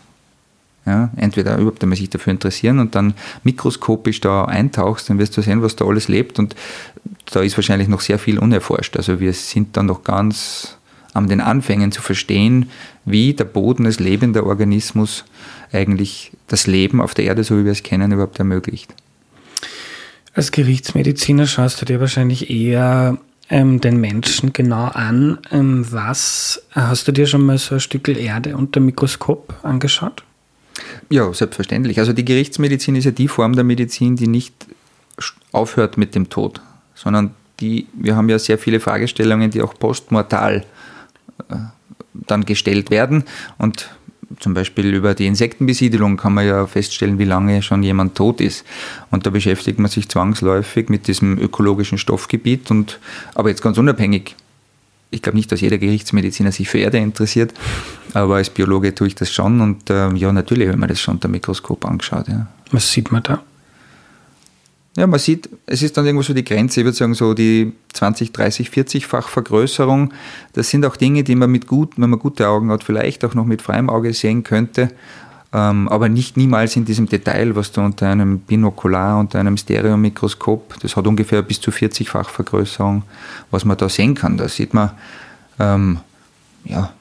ja, 0.87 1.11
entweder 1.17 1.59
überhaupt 1.59 1.83
einmal 1.83 1.99
sich 1.99 2.11
dafür 2.11 2.33
interessieren 2.33 2.79
und 2.79 2.95
dann 2.95 3.15
mikroskopisch 3.43 4.21
da 4.21 4.45
eintauchst, 4.45 5.11
dann 5.11 5.19
wirst 5.19 5.37
du 5.37 5.43
sehen, 5.43 5.63
was 5.63 5.77
da 5.77 5.85
alles 5.85 6.09
lebt 6.09 6.39
und 6.39 6.55
da 7.33 7.41
ist 7.41 7.57
wahrscheinlich 7.59 7.89
noch 7.89 8.01
sehr 8.01 8.19
viel 8.19 8.39
unerforscht. 8.39 8.97
Also 8.97 9.19
wir 9.19 9.33
sind 9.33 9.77
dann 9.77 9.87
noch 9.87 10.05
ganz 10.05 10.79
an 11.13 11.29
den 11.29 11.41
Anfängen 11.41 11.93
zu 11.93 12.03
verstehen, 12.03 12.71
wie 13.05 13.35
der 13.35 13.45
Boden 13.45 13.87
als 13.87 13.99
lebender 13.99 14.47
Organismus 14.47 15.25
eigentlich 15.73 16.31
das 16.47 16.67
Leben 16.67 17.01
auf 17.01 17.15
der 17.15 17.25
Erde, 17.25 17.43
so 17.43 17.59
wie 17.59 17.65
wir 17.65 17.73
es 17.73 17.83
kennen, 17.83 18.13
überhaupt 18.13 18.39
ermöglicht. 18.39 18.95
Als 20.35 20.53
Gerichtsmediziner 20.53 21.47
schaust 21.47 21.81
du 21.81 21.87
dir 21.87 21.99
wahrscheinlich 21.99 22.51
eher 22.51 23.19
ähm, 23.49 23.81
den 23.81 23.99
Menschen 23.99 24.53
genau 24.53 24.85
an. 24.85 25.39
Ähm, 25.51 25.87
was 25.91 26.63
hast 26.73 27.09
du 27.09 27.13
dir 27.13 27.27
schon 27.27 27.47
mal 27.47 27.59
so 27.59 27.77
ein 27.77 27.81
Stück 27.81 28.07
Erde 28.09 28.57
unter 28.57 28.81
Mikroskop 28.81 29.55
angeschaut? 29.63 30.26
Ja, 31.09 31.33
selbstverständlich. 31.33 31.99
Also 31.99 32.13
die 32.13 32.25
Gerichtsmedizin 32.25 32.97
ist 32.97 33.05
ja 33.05 33.11
die 33.11 33.29
Form 33.29 33.55
der 33.55 33.65
Medizin, 33.65 34.17
die 34.17 34.27
nicht 34.27 34.55
aufhört 35.53 35.97
mit 35.97 36.15
dem 36.15 36.29
Tod, 36.29 36.61
sondern 36.95 37.35
die, 37.61 37.87
wir 37.95 38.17
haben 38.17 38.29
ja 38.29 38.39
sehr 38.39 38.59
viele 38.59 38.81
Fragestellungen, 38.81 39.51
die 39.51 39.63
auch 39.63 39.75
postmortal 39.75 40.65
äh, 41.49 41.57
dann 42.13 42.45
gestellt 42.45 42.91
werden. 42.91 43.25
Und 43.59 43.91
zum 44.41 44.55
Beispiel 44.55 44.93
über 44.93 45.15
die 45.15 45.27
Insektenbesiedelung 45.27 46.17
kann 46.17 46.35
man 46.35 46.47
ja 46.47 46.67
feststellen, 46.67 47.19
wie 47.19 47.25
lange 47.25 47.63
schon 47.63 47.83
jemand 47.83 48.15
tot 48.15 48.41
ist. 48.41 48.65
Und 49.11 49.25
da 49.27 49.31
beschäftigt 49.31 49.79
man 49.79 49.91
sich 49.91 50.09
zwangsläufig 50.09 50.89
mit 50.89 51.07
diesem 51.07 51.39
ökologischen 51.39 51.97
Stoffgebiet. 51.97 52.71
Und, 52.71 52.99
aber 53.35 53.49
jetzt 53.49 53.63
ganz 53.63 53.79
unabhängig, 53.79 54.35
ich 55.11 55.23
glaube 55.23 55.37
nicht, 55.37 55.51
dass 55.53 55.61
jeder 55.61 55.79
Gerichtsmediziner 55.79 56.53
sich 56.53 56.69
für 56.69 56.79
Erde 56.79 56.99
interessiert, 56.99 57.55
aber 58.15 58.37
als 58.37 58.51
Biologe 58.51 58.95
tue 58.95 59.09
ich 59.09 59.15
das 59.15 59.31
schon. 59.33 59.61
Und 59.61 59.89
äh, 59.91 60.13
ja, 60.15 60.33
natürlich, 60.33 60.69
wenn 60.69 60.79
man 60.79 60.89
das 60.89 61.01
schon 61.01 61.15
unter 61.15 61.29
Mikroskop 61.29 61.85
angeschaut. 61.85 62.29
Ja. 62.29 62.47
Was 62.73 62.91
sieht 62.91 63.13
man 63.13 63.23
da? 63.23 63.43
Ja, 64.97 65.07
man 65.07 65.21
sieht, 65.21 65.51
es 65.67 65.83
ist 65.83 65.97
dann 65.97 66.07
irgendwo 66.07 66.23
so 66.23 66.33
die 66.33 66.43
Grenze, 66.43 66.81
ich 66.81 66.85
würde 66.87 66.97
sagen 66.97 67.13
so 67.13 67.35
die 67.35 67.75
20, 67.93 68.33
30, 68.33 68.71
40-fach 68.71 69.29
Vergrößerung. 69.29 70.15
Das 70.55 70.71
sind 70.71 70.87
auch 70.87 70.97
Dinge, 70.97 71.23
die 71.23 71.35
man 71.35 71.51
mit 71.51 71.67
gut, 71.67 71.93
wenn 71.99 72.09
man 72.09 72.19
gute 72.19 72.49
Augen 72.49 72.71
hat, 72.71 72.83
vielleicht 72.83 73.23
auch 73.25 73.35
noch 73.35 73.45
mit 73.45 73.61
freiem 73.61 73.91
Auge 73.91 74.15
sehen 74.15 74.43
könnte, 74.43 74.85
ähm, 74.85 74.91
aber 75.53 76.09
nicht 76.09 76.37
niemals 76.37 76.77
in 76.77 76.85
diesem 76.85 77.09
Detail, 77.09 77.57
was 77.57 77.73
du 77.73 77.81
unter 77.81 78.09
einem 78.09 78.41
Binokular, 78.41 79.19
unter 79.19 79.41
einem 79.41 79.57
Stereomikroskop, 79.57 80.79
das 80.81 80.97
hat 80.97 81.07
ungefähr 81.07 81.41
bis 81.43 81.61
zu 81.61 81.71
40-fach 81.71 82.29
Vergrößerung, 82.29 83.05
was 83.51 83.65
man 83.65 83.77
da 83.79 83.89
sehen 83.89 84.15
kann. 84.15 84.37
Da 84.37 84.49
sieht 84.49 84.75
man 84.75 84.91
ähm, 85.59 85.99
ja, 86.65 86.93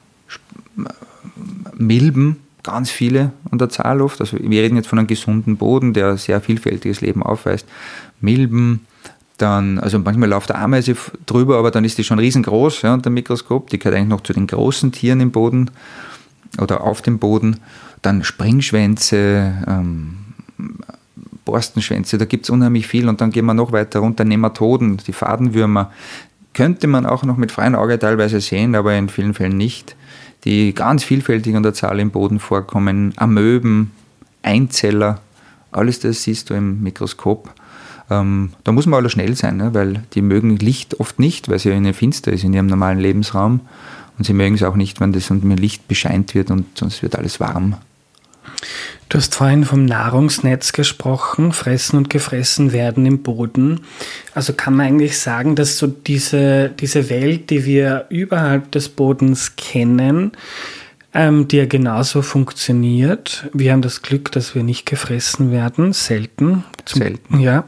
Milben, 1.76 2.36
ganz 2.62 2.90
viele 2.90 3.32
an 3.50 3.58
der 3.58 3.68
Zahl 3.68 4.00
oft. 4.00 4.20
Also 4.20 4.38
wir 4.40 4.62
reden 4.62 4.76
jetzt 4.76 4.88
von 4.88 4.98
einem 4.98 5.08
gesunden 5.08 5.56
Boden, 5.56 5.92
der 5.92 6.16
sehr 6.16 6.40
vielfältiges 6.40 7.00
Leben 7.00 7.22
aufweist. 7.22 7.66
Milben, 8.20 8.86
dann, 9.38 9.78
also 9.78 9.98
manchmal 9.98 10.28
läuft 10.28 10.48
der 10.48 10.58
Ameise 10.58 10.96
drüber, 11.26 11.58
aber 11.58 11.70
dann 11.70 11.84
ist 11.84 11.98
die 11.98 12.04
schon 12.04 12.18
riesengroß 12.18 12.82
ja, 12.82 12.94
unter 12.94 13.10
dem 13.10 13.14
Mikroskop. 13.14 13.70
Die 13.70 13.78
gehört 13.78 13.96
eigentlich 13.96 14.08
noch 14.08 14.22
zu 14.22 14.32
den 14.32 14.46
großen 14.46 14.92
Tieren 14.92 15.20
im 15.20 15.30
Boden 15.30 15.70
oder 16.58 16.82
auf 16.82 17.02
dem 17.02 17.18
Boden. 17.18 17.60
Dann 18.06 18.22
Springschwänze, 18.22 19.64
ähm, 19.66 20.16
Borstenschwänze, 21.44 22.18
da 22.18 22.24
gibt 22.24 22.44
es 22.44 22.50
unheimlich 22.50 22.86
viel. 22.86 23.08
Und 23.08 23.20
dann 23.20 23.30
gehen 23.30 23.46
wir 23.46 23.54
noch 23.54 23.72
weiter 23.72 24.00
runter, 24.00 24.24
Nematoden, 24.24 24.98
die 25.06 25.12
Fadenwürmer. 25.12 25.90
Könnte 26.54 26.86
man 26.86 27.04
auch 27.04 27.24
noch 27.24 27.36
mit 27.36 27.52
freiem 27.52 27.74
Auge 27.74 27.98
teilweise 27.98 28.40
sehen, 28.40 28.74
aber 28.74 28.94
in 28.94 29.08
vielen 29.08 29.34
Fällen 29.34 29.56
nicht 29.56 29.96
die 30.46 30.72
ganz 30.74 31.02
vielfältig 31.02 31.56
an 31.56 31.64
der 31.64 31.74
Zahl 31.74 31.98
im 31.98 32.10
Boden 32.10 32.38
vorkommen. 32.38 33.12
Amöben, 33.16 33.90
Einzeller, 34.42 35.20
alles 35.72 35.98
das 35.98 36.22
siehst 36.22 36.48
du 36.48 36.54
im 36.54 36.82
Mikroskop. 36.82 37.52
Ähm, 38.08 38.52
da 38.62 38.70
muss 38.70 38.86
man 38.86 39.00
aber 39.00 39.10
schnell 39.10 39.34
sein, 39.34 39.56
ne? 39.56 39.74
weil 39.74 40.04
die 40.14 40.22
mögen 40.22 40.56
Licht 40.56 41.00
oft 41.00 41.18
nicht, 41.18 41.48
weil 41.48 41.56
es 41.56 41.64
ja 41.64 41.72
ihnen 41.72 41.92
finster 41.92 42.32
ist 42.32 42.44
in 42.44 42.54
ihrem 42.54 42.68
normalen 42.68 43.00
Lebensraum. 43.00 43.60
Und 44.16 44.24
sie 44.24 44.32
mögen 44.32 44.54
es 44.54 44.62
auch 44.62 44.76
nicht, 44.76 45.00
wenn 45.00 45.12
das 45.12 45.28
mit 45.28 45.60
Licht 45.60 45.88
bescheint 45.88 46.34
wird 46.34 46.50
und 46.52 46.78
sonst 46.78 47.02
wird 47.02 47.16
alles 47.16 47.40
warm. 47.40 47.74
Du 49.08 49.18
hast 49.18 49.36
vorhin 49.36 49.64
vom 49.64 49.84
Nahrungsnetz 49.84 50.72
gesprochen, 50.72 51.52
fressen 51.52 51.96
und 51.96 52.10
gefressen 52.10 52.72
werden 52.72 53.06
im 53.06 53.22
Boden. 53.22 53.82
Also 54.34 54.52
kann 54.52 54.74
man 54.74 54.86
eigentlich 54.86 55.18
sagen, 55.18 55.54
dass 55.54 55.78
so 55.78 55.86
diese, 55.86 56.70
diese 56.70 57.08
Welt, 57.08 57.50
die 57.50 57.64
wir 57.64 58.06
überhalb 58.08 58.72
des 58.72 58.88
Bodens 58.88 59.54
kennen, 59.56 60.32
ähm, 61.14 61.46
die 61.46 61.58
ja 61.58 61.66
genauso 61.66 62.20
funktioniert. 62.20 63.48
Wir 63.52 63.72
haben 63.72 63.82
das 63.82 64.02
Glück, 64.02 64.32
dass 64.32 64.54
wir 64.54 64.64
nicht 64.64 64.86
gefressen 64.86 65.52
werden, 65.52 65.92
selten. 65.92 66.64
Zum, 66.84 67.02
selten. 67.02 67.40
Ja. 67.40 67.64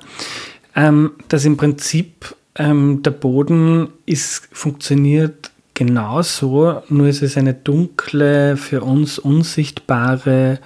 Ähm, 0.75 1.13
dass 1.29 1.45
im 1.45 1.57
Prinzip 1.57 2.35
ähm, 2.57 3.03
der 3.03 3.13
Boden 3.13 3.89
ist, 4.07 4.49
funktioniert 4.53 5.51
genauso, 5.79 6.83
nur 6.89 7.07
ist 7.07 7.23
es 7.23 7.37
eine 7.37 7.55
dunkle, 7.55 8.57
für 8.57 8.83
uns 8.83 9.21
unsichtbare 9.21 10.59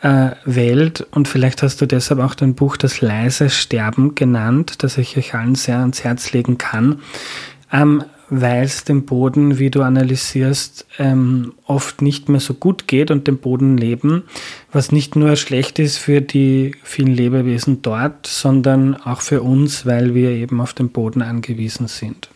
äh, 0.00 0.30
Welt 0.44 1.04
und 1.10 1.26
vielleicht 1.26 1.64
hast 1.64 1.80
du 1.80 1.86
deshalb 1.86 2.20
auch 2.20 2.36
dein 2.36 2.54
Buch 2.54 2.76
Das 2.76 3.00
leise 3.00 3.50
Sterben 3.50 4.14
genannt, 4.14 4.84
das 4.84 4.96
ich 4.96 5.16
euch 5.18 5.34
allen 5.34 5.56
sehr 5.56 5.78
ans 5.78 6.04
Herz 6.04 6.32
legen 6.32 6.56
kann, 6.56 7.00
ähm, 7.72 8.04
weil 8.30 8.62
es 8.62 8.84
dem 8.84 9.06
Boden, 9.06 9.58
wie 9.58 9.70
du 9.70 9.82
analysierst, 9.82 10.86
ähm, 11.00 11.54
oft 11.66 12.00
nicht 12.00 12.28
mehr 12.28 12.40
so 12.40 12.54
gut 12.54 12.86
geht 12.86 13.10
und 13.10 13.26
dem 13.26 13.38
Boden 13.38 13.76
leben, 13.76 14.22
was 14.70 14.92
nicht 14.92 15.16
nur 15.16 15.34
schlecht 15.34 15.80
ist 15.80 15.96
für 15.96 16.20
die 16.20 16.76
vielen 16.84 17.12
Lebewesen 17.12 17.82
dort, 17.82 18.28
sondern 18.28 18.94
auch 18.94 19.20
für 19.20 19.42
uns, 19.42 19.84
weil 19.84 20.14
wir 20.14 20.30
eben 20.30 20.60
auf 20.60 20.74
den 20.74 20.90
Boden 20.90 21.22
angewiesen 21.22 21.88
sind. 21.88 22.28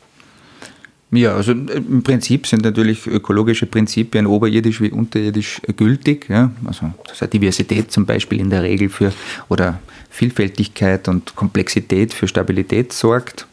Ja, 1.12 1.34
also 1.34 1.52
äh, 1.52 1.76
im 1.76 2.02
Prinzip 2.02 2.46
sind 2.46 2.64
natürlich 2.64 3.06
ökologische 3.06 3.66
Prinzipien 3.66 4.26
oberirdisch 4.26 4.80
wie 4.80 4.90
unterirdisch 4.90 5.60
gültig. 5.76 6.28
Ja? 6.28 6.50
Also 6.64 6.90
das 7.06 7.20
heißt 7.20 7.32
Diversität 7.32 7.92
zum 7.92 8.06
Beispiel 8.06 8.40
in 8.40 8.48
der 8.48 8.62
Regel 8.62 8.88
für 8.88 9.12
oder 9.48 9.78
Vielfältigkeit 10.10 11.08
und 11.08 11.36
Komplexität 11.36 12.14
für 12.14 12.26
Stabilität 12.26 12.92
sorgt, 12.92 13.46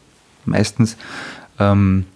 meistens. 0.46 0.96
Ähm, 1.58 2.06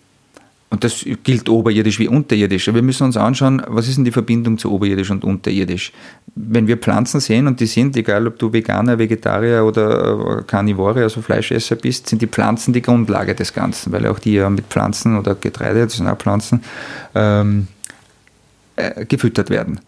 und 0.74 0.82
das 0.82 1.06
gilt 1.22 1.48
oberirdisch 1.48 2.00
wie 2.00 2.08
unterirdisch. 2.08 2.66
Wir 2.66 2.82
müssen 2.82 3.04
uns 3.04 3.16
anschauen, 3.16 3.62
was 3.68 3.86
ist 3.86 3.96
denn 3.96 4.04
die 4.04 4.10
Verbindung 4.10 4.58
zu 4.58 4.72
oberirdisch 4.72 5.08
und 5.08 5.22
unterirdisch? 5.22 5.92
Wenn 6.34 6.66
wir 6.66 6.78
Pflanzen 6.78 7.20
sehen 7.20 7.46
und 7.46 7.60
die 7.60 7.66
sind, 7.66 7.96
egal 7.96 8.26
ob 8.26 8.40
du 8.40 8.52
Veganer, 8.52 8.98
Vegetarier 8.98 9.64
oder 9.64 10.42
Karnivore, 10.44 11.04
also 11.04 11.22
Fleischesser 11.22 11.76
bist, 11.76 12.08
sind 12.08 12.22
die 12.22 12.26
Pflanzen 12.26 12.72
die 12.72 12.82
Grundlage 12.82 13.36
des 13.36 13.52
Ganzen, 13.52 13.92
weil 13.92 14.04
auch 14.08 14.18
die 14.18 14.32
ja 14.32 14.50
mit 14.50 14.66
Pflanzen 14.66 15.16
oder 15.16 15.36
Getreide, 15.36 15.84
das 15.84 15.92
sind 15.92 16.08
auch 16.08 16.18
Pflanzen, 16.18 16.60
ähm, 17.14 17.68
äh, 18.74 19.06
gefüttert 19.06 19.50
werden. 19.50 19.78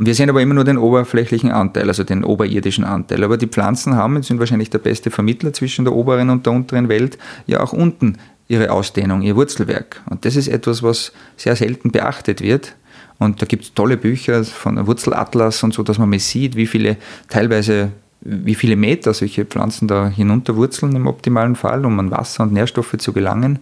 Wir 0.00 0.16
sehen 0.16 0.28
aber 0.28 0.42
immer 0.42 0.54
nur 0.54 0.64
den 0.64 0.78
oberflächlichen 0.78 1.52
Anteil, 1.52 1.86
also 1.86 2.02
den 2.02 2.24
oberirdischen 2.24 2.82
Anteil. 2.82 3.22
Aber 3.22 3.36
die 3.36 3.46
Pflanzen 3.46 3.94
haben, 3.94 4.16
und 4.16 4.24
sind 4.24 4.40
wahrscheinlich 4.40 4.70
der 4.70 4.78
beste 4.78 5.12
Vermittler 5.12 5.52
zwischen 5.52 5.84
der 5.84 5.94
oberen 5.94 6.30
und 6.30 6.46
der 6.46 6.52
unteren 6.52 6.88
Welt, 6.88 7.16
ja 7.46 7.60
auch 7.60 7.72
unten 7.72 8.18
ihre 8.52 8.70
Ausdehnung, 8.70 9.22
ihr 9.22 9.34
Wurzelwerk. 9.34 10.02
Und 10.10 10.26
das 10.26 10.36
ist 10.36 10.48
etwas, 10.48 10.82
was 10.82 11.12
sehr 11.36 11.56
selten 11.56 11.90
beachtet 11.90 12.42
wird. 12.42 12.76
Und 13.18 13.40
da 13.40 13.46
gibt 13.46 13.64
es 13.64 13.74
tolle 13.74 13.96
Bücher 13.96 14.44
von 14.44 14.86
Wurzelatlas 14.86 15.62
und 15.62 15.72
so, 15.72 15.82
dass 15.82 15.98
man 15.98 16.10
mal 16.10 16.18
sieht, 16.18 16.54
wie 16.54 16.66
viele 16.66 16.96
teilweise 17.28 17.90
wie 18.24 18.54
viele 18.54 18.76
Meter 18.76 19.14
solche 19.14 19.44
Pflanzen 19.44 19.88
da 19.88 20.08
hinunterwurzeln 20.08 20.94
im 20.94 21.08
optimalen 21.08 21.56
Fall, 21.56 21.84
um 21.84 21.98
an 21.98 22.12
Wasser 22.12 22.44
und 22.44 22.52
Nährstoffe 22.52 22.96
zu 22.98 23.12
gelangen. 23.12 23.58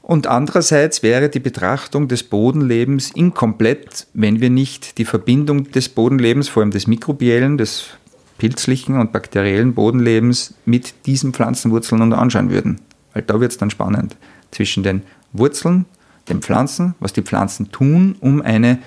Und 0.00 0.26
andererseits 0.26 1.02
wäre 1.02 1.28
die 1.28 1.40
Betrachtung 1.40 2.08
des 2.08 2.22
Bodenlebens 2.22 3.10
inkomplett, 3.10 4.06
wenn 4.14 4.40
wir 4.40 4.48
nicht 4.48 4.96
die 4.96 5.04
Verbindung 5.04 5.70
des 5.72 5.90
Bodenlebens, 5.90 6.48
vor 6.48 6.62
allem 6.62 6.70
des 6.70 6.86
mikrobiellen, 6.86 7.58
des 7.58 7.90
pilzlichen 8.38 8.98
und 8.98 9.12
bakteriellen 9.12 9.74
Bodenlebens 9.74 10.54
mit 10.64 10.94
diesen 11.04 11.34
Pflanzenwurzeln 11.34 12.14
anschauen 12.14 12.48
würden. 12.48 12.80
Weil 13.18 13.24
da 13.24 13.40
wird 13.40 13.50
es 13.50 13.58
dann 13.58 13.68
spannend 13.68 14.14
zwischen 14.52 14.84
den 14.84 15.02
Wurzeln, 15.32 15.86
den 16.28 16.40
Pflanzen, 16.40 16.94
was 17.00 17.12
die 17.12 17.22
Pflanzen 17.22 17.72
tun, 17.72 18.14
um 18.20 18.40
eine 18.40 18.78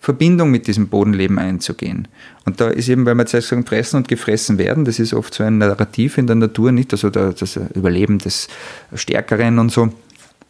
Verbindung 0.00 0.50
mit 0.50 0.66
diesem 0.66 0.88
Bodenleben 0.88 1.38
einzugehen. 1.38 2.06
Und 2.44 2.60
da 2.60 2.68
ist 2.68 2.90
eben, 2.90 3.06
weil 3.06 3.14
wir 3.14 3.24
jetzt 3.24 3.48
sagen, 3.48 3.64
fressen 3.64 3.96
und 3.96 4.08
gefressen 4.08 4.58
werden, 4.58 4.84
das 4.84 4.98
ist 4.98 5.14
oft 5.14 5.32
so 5.32 5.44
ein 5.44 5.56
Narrativ 5.56 6.18
in 6.18 6.26
der 6.26 6.36
Natur, 6.36 6.72
nicht? 6.72 6.92
Also 6.92 7.08
das 7.08 7.58
Überleben 7.74 8.18
des 8.18 8.48
Stärkeren 8.94 9.58
und 9.58 9.72
so. 9.72 9.90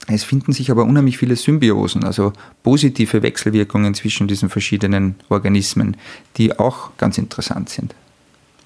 Es 0.08 0.24
finden 0.24 0.50
sich 0.50 0.72
aber 0.72 0.82
unheimlich 0.82 1.16
viele 1.16 1.36
Symbiosen, 1.36 2.02
also 2.02 2.32
positive 2.64 3.22
Wechselwirkungen 3.22 3.94
zwischen 3.94 4.26
diesen 4.26 4.48
verschiedenen 4.48 5.14
Organismen, 5.28 5.96
die 6.36 6.58
auch 6.58 6.96
ganz 6.96 7.16
interessant 7.16 7.68
sind. 7.68 7.94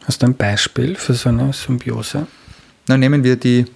Hast 0.06 0.22
du 0.22 0.26
ein 0.26 0.34
Beispiel 0.34 0.94
für 0.94 1.12
so 1.12 1.28
eine 1.28 1.52
Symbiose? 1.52 2.26
Na, 2.88 2.96
nehmen 2.96 3.24
wir 3.24 3.36
die, 3.36 3.66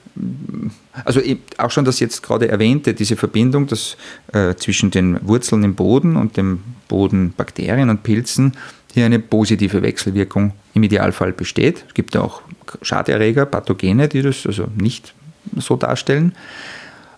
also 1.05 1.21
auch 1.59 1.71
schon 1.71 1.85
das 1.85 2.01
jetzt 2.01 2.23
gerade 2.23 2.49
erwähnte, 2.49 2.95
diese 2.95 3.17
Verbindung 3.17 3.67
das, 3.67 3.97
äh, 4.33 4.55
zwischen 4.55 4.91
den 4.91 5.19
Wurzeln 5.27 5.63
im 5.63 5.75
Boden 5.75 6.17
und 6.17 6.37
dem 6.37 6.63
Bodenbakterien 6.89 7.91
und 7.91 8.03
Pilzen, 8.03 8.53
hier 8.95 9.07
eine 9.07 9.19
positive 9.19 9.83
Wechselwirkung 9.83 10.53
im 10.75 10.83
Idealfall 10.83 11.33
besteht. 11.33 11.85
Es 11.89 11.95
gibt 11.95 12.17
auch 12.17 12.43
Schaderreger, 12.83 13.47
Pathogene, 13.47 14.09
die 14.09 14.23
das 14.23 14.47
also 14.47 14.67
nicht 14.77 15.15
so 15.57 15.77
darstellen. 15.77 16.33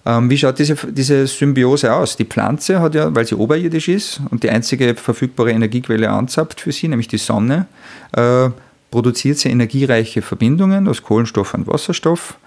Ähm, 0.06 0.30
wie 0.30 0.38
schaut 0.38 0.58
diese, 0.58 0.74
diese 0.74 1.26
Symbiose 1.26 1.92
aus? 1.92 2.16
Die 2.16 2.24
Pflanze 2.24 2.80
hat 2.80 2.94
ja, 2.94 3.14
weil 3.14 3.26
sie 3.26 3.34
oberirdisch 3.34 3.88
ist 3.88 4.20
und 4.30 4.42
die 4.42 4.50
einzige 4.50 4.94
verfügbare 4.94 5.50
Energiequelle 5.50 6.10
anzapft 6.10 6.60
für 6.60 6.72
sie, 6.72 6.88
nämlich 6.88 7.08
die 7.08 7.18
Sonne, 7.18 7.66
äh, 8.12 8.48
produziert 8.90 9.38
sie 9.38 9.50
energiereiche 9.50 10.22
Verbindungen 10.22 10.88
aus 10.88 11.02
Kohlenstoff 11.02 11.54
und 11.54 11.66
Wasserstoff. 11.66 12.38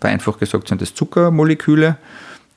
Vereinfacht 0.00 0.40
gesagt 0.40 0.68
sind 0.68 0.80
das 0.80 0.94
Zuckermoleküle, 0.94 1.96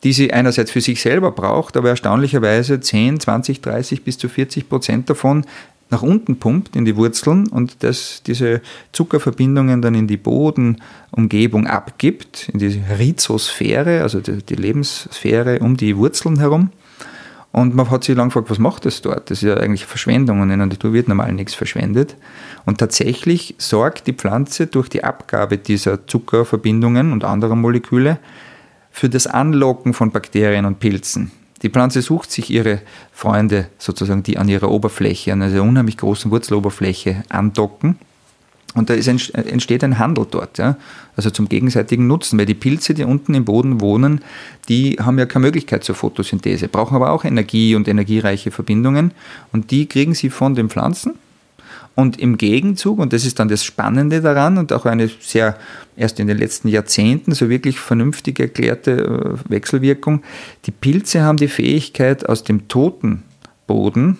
die 0.03 0.13
sie 0.13 0.33
einerseits 0.33 0.71
für 0.71 0.81
sich 0.81 1.01
selber 1.01 1.31
braucht, 1.31 1.77
aber 1.77 1.89
erstaunlicherweise 1.89 2.79
10, 2.79 3.19
20, 3.19 3.61
30 3.61 4.03
bis 4.03 4.17
zu 4.17 4.29
40 4.29 4.67
Prozent 4.69 5.09
davon 5.09 5.45
nach 5.93 6.01
unten 6.01 6.37
pumpt 6.37 6.75
in 6.75 6.85
die 6.85 6.95
Wurzeln 6.95 7.47
und 7.47 7.83
das, 7.83 8.23
diese 8.25 8.61
Zuckerverbindungen 8.93 9.81
dann 9.81 9.93
in 9.93 10.07
die 10.07 10.17
Bodenumgebung 10.17 11.67
abgibt, 11.67 12.49
in 12.51 12.59
die 12.59 12.81
Rhizosphäre, 12.97 14.01
also 14.01 14.19
die, 14.19 14.41
die 14.41 14.55
Lebenssphäre 14.55 15.59
um 15.59 15.77
die 15.77 15.95
Wurzeln 15.95 16.39
herum. 16.39 16.71
Und 17.51 17.75
man 17.75 17.91
hat 17.91 18.03
sich 18.03 18.15
lange 18.15 18.29
gefragt, 18.29 18.49
was 18.49 18.57
macht 18.57 18.85
das 18.85 19.03
dort? 19.03 19.29
Das 19.29 19.43
ist 19.43 19.47
ja 19.47 19.55
eigentlich 19.57 19.85
Verschwendung 19.85 20.41
und 20.41 20.49
in 20.49 20.57
der 20.57 20.65
Natur 20.65 20.91
wird 20.91 21.07
normal 21.07 21.31
nichts 21.31 21.53
verschwendet. 21.53 22.15
Und 22.65 22.77
tatsächlich 22.77 23.55
sorgt 23.57 24.07
die 24.07 24.13
Pflanze 24.13 24.67
durch 24.67 24.89
die 24.89 25.03
Abgabe 25.03 25.57
dieser 25.57 26.07
Zuckerverbindungen 26.07 27.11
und 27.11 27.23
anderer 27.23 27.55
Moleküle 27.55 28.19
für 28.91 29.09
das 29.09 29.27
Anlocken 29.27 29.93
von 29.93 30.11
Bakterien 30.11 30.65
und 30.65 30.79
Pilzen. 30.79 31.31
Die 31.61 31.69
Pflanze 31.69 32.01
sucht 32.01 32.31
sich 32.31 32.49
ihre 32.49 32.81
Freunde 33.11 33.67
sozusagen, 33.77 34.23
die 34.23 34.37
an 34.37 34.49
ihrer 34.49 34.69
Oberfläche, 34.69 35.33
an 35.33 35.41
einer 35.41 35.63
unheimlich 35.63 35.97
großen 35.97 36.29
Wurzeloberfläche 36.29 37.23
andocken. 37.29 37.97
Und 38.75 38.89
da 38.89 38.95
entsteht 38.95 39.83
ein 39.83 39.99
Handel 39.99 40.25
dort, 40.29 40.57
ja? 40.57 40.77
also 41.15 41.29
zum 41.29 41.47
gegenseitigen 41.47 42.07
Nutzen, 42.07 42.39
weil 42.39 42.47
die 42.47 42.55
Pilze, 42.55 42.95
die 42.95 43.03
unten 43.03 43.35
im 43.35 43.45
Boden 43.45 43.81
wohnen, 43.81 44.21
die 44.67 44.97
haben 44.99 45.19
ja 45.19 45.27
keine 45.27 45.45
Möglichkeit 45.45 45.83
zur 45.83 45.93
Photosynthese, 45.93 46.67
brauchen 46.69 46.95
aber 46.95 47.11
auch 47.11 47.23
Energie 47.23 47.75
und 47.75 47.87
energiereiche 47.87 48.49
Verbindungen 48.49 49.11
und 49.51 49.69
die 49.69 49.85
kriegen 49.85 50.15
sie 50.15 50.31
von 50.31 50.55
den 50.55 50.69
Pflanzen 50.69 51.13
und 51.95 52.19
im 52.19 52.37
Gegenzug, 52.37 52.99
und 52.99 53.13
das 53.13 53.25
ist 53.25 53.39
dann 53.39 53.47
das 53.47 53.63
Spannende 53.63 54.21
daran 54.21 54.57
und 54.57 54.73
auch 54.73 54.85
eine 54.85 55.09
sehr 55.19 55.57
erst 55.95 56.19
in 56.19 56.27
den 56.27 56.37
letzten 56.37 56.67
Jahrzehnten 56.67 57.33
so 57.33 57.49
wirklich 57.49 57.79
vernünftig 57.79 58.39
erklärte 58.39 59.37
äh, 59.45 59.51
Wechselwirkung, 59.51 60.23
die 60.65 60.71
Pilze 60.71 61.21
haben 61.21 61.37
die 61.37 61.47
Fähigkeit, 61.47 62.27
aus 62.27 62.43
dem 62.43 62.67
toten 62.67 63.23
Boden, 63.67 64.17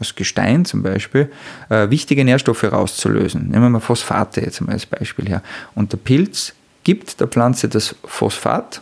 aus 0.00 0.16
Gestein 0.16 0.64
zum 0.64 0.82
Beispiel, 0.82 1.30
äh, 1.68 1.90
wichtige 1.90 2.24
Nährstoffe 2.24 2.64
rauszulösen. 2.64 3.48
Nehmen 3.50 3.62
wir 3.62 3.70
mal 3.70 3.80
Phosphate 3.80 4.40
jetzt 4.40 4.60
mal 4.60 4.72
als 4.72 4.86
Beispiel 4.86 5.28
her. 5.28 5.42
Und 5.76 5.92
der 5.92 5.98
Pilz 5.98 6.54
gibt 6.82 7.20
der 7.20 7.28
Pflanze 7.28 7.68
das 7.68 7.94
Phosphat, 8.04 8.80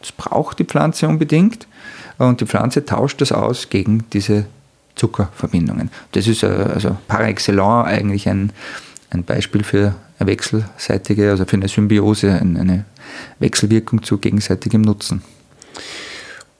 das 0.00 0.12
braucht 0.12 0.60
die 0.60 0.64
Pflanze 0.64 1.08
unbedingt, 1.08 1.66
und 2.18 2.40
die 2.40 2.46
Pflanze 2.46 2.84
tauscht 2.84 3.20
das 3.20 3.32
aus 3.32 3.70
gegen 3.70 4.04
diese 4.12 4.44
Zuckerverbindungen. 5.00 5.90
Das 6.12 6.26
ist 6.26 6.42
äh, 6.42 6.46
also 6.46 6.96
par 7.08 7.26
excellence 7.26 7.86
eigentlich 7.86 8.28
ein, 8.28 8.52
ein 9.08 9.24
Beispiel 9.24 9.64
für 9.64 9.94
eine 10.18 10.28
wechselseitige, 10.28 11.30
also 11.30 11.46
für 11.46 11.56
eine 11.56 11.68
Symbiose, 11.68 12.32
eine 12.32 12.84
Wechselwirkung 13.38 14.02
zu 14.02 14.18
gegenseitigem 14.18 14.82
Nutzen. 14.82 15.22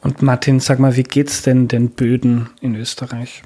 Und 0.00 0.22
Martin, 0.22 0.60
sag 0.60 0.78
mal, 0.78 0.96
wie 0.96 1.02
geht 1.02 1.28
es 1.28 1.42
denn 1.42 1.68
den 1.68 1.90
Böden 1.90 2.48
in 2.62 2.74
Österreich? 2.74 3.42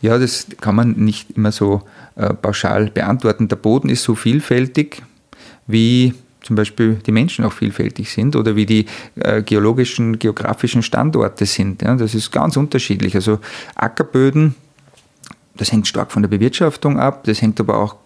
Ja, 0.00 0.18
das 0.18 0.48
kann 0.60 0.74
man 0.74 0.92
nicht 0.92 1.30
immer 1.36 1.52
so 1.52 1.82
äh, 2.16 2.34
pauschal 2.34 2.90
beantworten. 2.90 3.46
Der 3.46 3.56
Boden 3.56 3.88
ist 3.88 4.02
so 4.02 4.16
vielfältig 4.16 5.02
wie 5.68 6.14
zum 6.52 6.56
Beispiel 6.56 6.96
die 7.06 7.12
Menschen 7.12 7.46
auch 7.46 7.52
vielfältig 7.52 8.12
sind 8.12 8.36
oder 8.36 8.54
wie 8.56 8.66
die 8.66 8.84
äh, 9.14 9.42
geologischen, 9.42 10.18
geografischen 10.18 10.82
Standorte 10.82 11.46
sind. 11.46 11.80
Ja, 11.80 11.96
das 11.96 12.14
ist 12.14 12.30
ganz 12.30 12.58
unterschiedlich. 12.58 13.14
Also 13.14 13.38
Ackerböden, 13.74 14.54
das 15.56 15.72
hängt 15.72 15.88
stark 15.88 16.12
von 16.12 16.20
der 16.20 16.28
Bewirtschaftung 16.28 17.00
ab, 17.00 17.24
das 17.24 17.40
hängt 17.40 17.58
aber 17.58 17.78
auch 17.78 17.96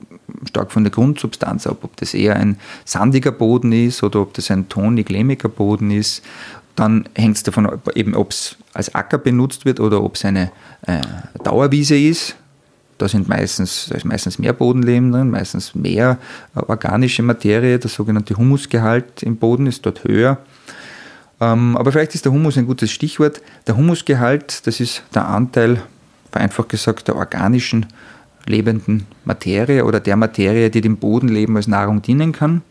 stark 0.49 0.71
von 0.71 0.85
der 0.85 0.93
Grundsubstanz 0.93 1.67
ab, 1.67 1.79
ob 1.83 1.97
das 1.97 2.15
eher 2.15 2.37
ein 2.37 2.57
sandiger 2.85 3.33
Boden 3.33 3.73
ist 3.73 4.05
oder 4.05 4.21
ob 4.21 4.33
das 4.35 4.53
ein 4.53 4.69
tonig-lehmiger 4.69 5.49
Boden 5.49 5.91
ist. 5.91 6.23
Dann 6.77 7.09
hängt 7.17 7.39
es 7.39 7.43
davon 7.43 7.67
ab, 7.67 7.91
eben, 7.97 8.15
ob 8.15 8.31
es 8.31 8.57
als 8.75 8.95
Acker 8.95 9.19
benutzt 9.19 9.65
wird 9.65 9.81
oder 9.81 10.05
ob 10.05 10.15
es 10.15 10.25
eine 10.25 10.53
äh, 10.87 11.01
Dauerwiese 11.43 11.99
ist. 11.99 12.37
Da 12.99 13.09
sind 13.09 13.29
meistens, 13.29 13.87
da 13.89 13.97
ist 13.97 14.05
meistens 14.05 14.39
mehr 14.39 14.53
Bodenleben 14.53 15.13
drin, 15.13 15.31
meistens 15.31 15.75
mehr 15.75 16.19
äh, 16.55 16.61
organische 16.61 17.23
Materie. 17.23 17.79
Der 17.79 17.91
sogenannte 17.91 18.37
Humusgehalt 18.37 19.23
im 19.23 19.37
Boden 19.37 19.67
ist 19.67 19.85
dort 19.85 20.05
höher. 20.05 20.39
Ähm, 21.41 21.77
aber 21.77 21.93
vielleicht 21.93 22.15
ist 22.15 22.25
der 22.25 22.33
Humus 22.33 22.57
ein 22.57 22.67
gutes 22.67 22.91
Stichwort. 22.91 23.43
Der 23.67 23.77
Humusgehalt, 23.77 24.67
das 24.67 24.81
ist 24.81 25.03
der 25.15 25.29
Anteil, 25.29 25.83
vereinfacht 26.33 26.71
gesagt, 26.71 27.09
der 27.09 27.17
organischen 27.17 27.87
lebenden 28.47 29.07
Materie 29.25 29.85
oder 29.85 30.01
der 30.01 30.17
Materie, 30.17 30.71
die 30.71 30.81
dem 30.81 30.97
Bodenleben 30.97 31.57
als 31.57 31.67
Nahrung 31.67 32.01
dienen 32.01 32.33
kann. 32.33 32.63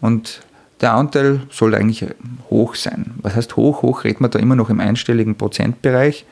Und 0.00 0.42
der 0.80 0.94
Anteil 0.94 1.42
soll 1.50 1.74
eigentlich 1.74 2.06
hoch 2.50 2.74
sein. 2.74 3.12
Was 3.22 3.36
heißt 3.36 3.56
hoch? 3.56 3.82
Hoch 3.82 4.04
redet 4.04 4.20
man 4.20 4.30
da 4.30 4.38
immer 4.38 4.56
noch 4.56 4.70
im 4.70 4.80
einstelligen 4.80 5.36
Prozentbereich. 5.36 6.24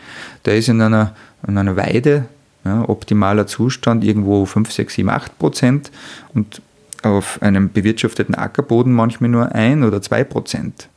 Der 0.45 0.57
ist 0.57 0.69
in 0.69 0.81
einer, 0.81 1.15
in 1.47 1.57
einer 1.57 1.77
Weide 1.77 2.27
ja, 2.65 2.89
optimaler 2.89 3.47
Zustand 3.47 4.05
irgendwo 4.05 4.45
5, 4.45 4.71
6, 4.71 4.95
7, 4.95 5.09
8 5.09 5.39
Prozent 5.39 5.91
und 6.35 6.63
auf 7.03 7.41
einem 7.41 7.73
bewirtschafteten 7.73 8.35
Ackerboden 8.35 8.93
manchmal 8.93 9.31
nur 9.31 9.55
1 9.55 9.85
oder 9.85 10.03
2 10.03 10.25
Prozent. 10.25 10.89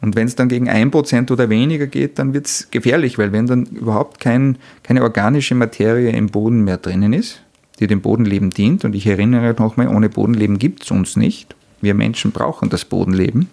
Und 0.00 0.16
wenn 0.16 0.26
es 0.26 0.34
dann 0.34 0.48
gegen 0.48 0.68
1 0.68 0.90
Prozent 0.90 1.30
oder 1.30 1.48
weniger 1.48 1.86
geht, 1.86 2.18
dann 2.18 2.34
wird 2.34 2.46
es 2.46 2.68
gefährlich, 2.72 3.18
weil 3.18 3.30
wenn 3.30 3.46
dann 3.46 3.66
überhaupt 3.66 4.18
kein, 4.18 4.56
keine 4.82 5.02
organische 5.02 5.54
Materie 5.54 6.10
im 6.10 6.26
Boden 6.26 6.64
mehr 6.64 6.78
drinnen 6.78 7.12
ist, 7.12 7.40
die 7.78 7.86
dem 7.86 8.00
Bodenleben 8.00 8.50
dient, 8.50 8.84
und 8.84 8.94
ich 8.94 9.06
erinnere 9.06 9.54
nochmal, 9.56 9.88
ohne 9.88 10.08
Bodenleben 10.08 10.58
gibt 10.58 10.82
es 10.82 10.90
uns 10.90 11.16
nicht. 11.16 11.54
Wir 11.80 11.94
Menschen 11.94 12.32
brauchen 12.32 12.68
das 12.68 12.84
Bodenleben. 12.84 13.48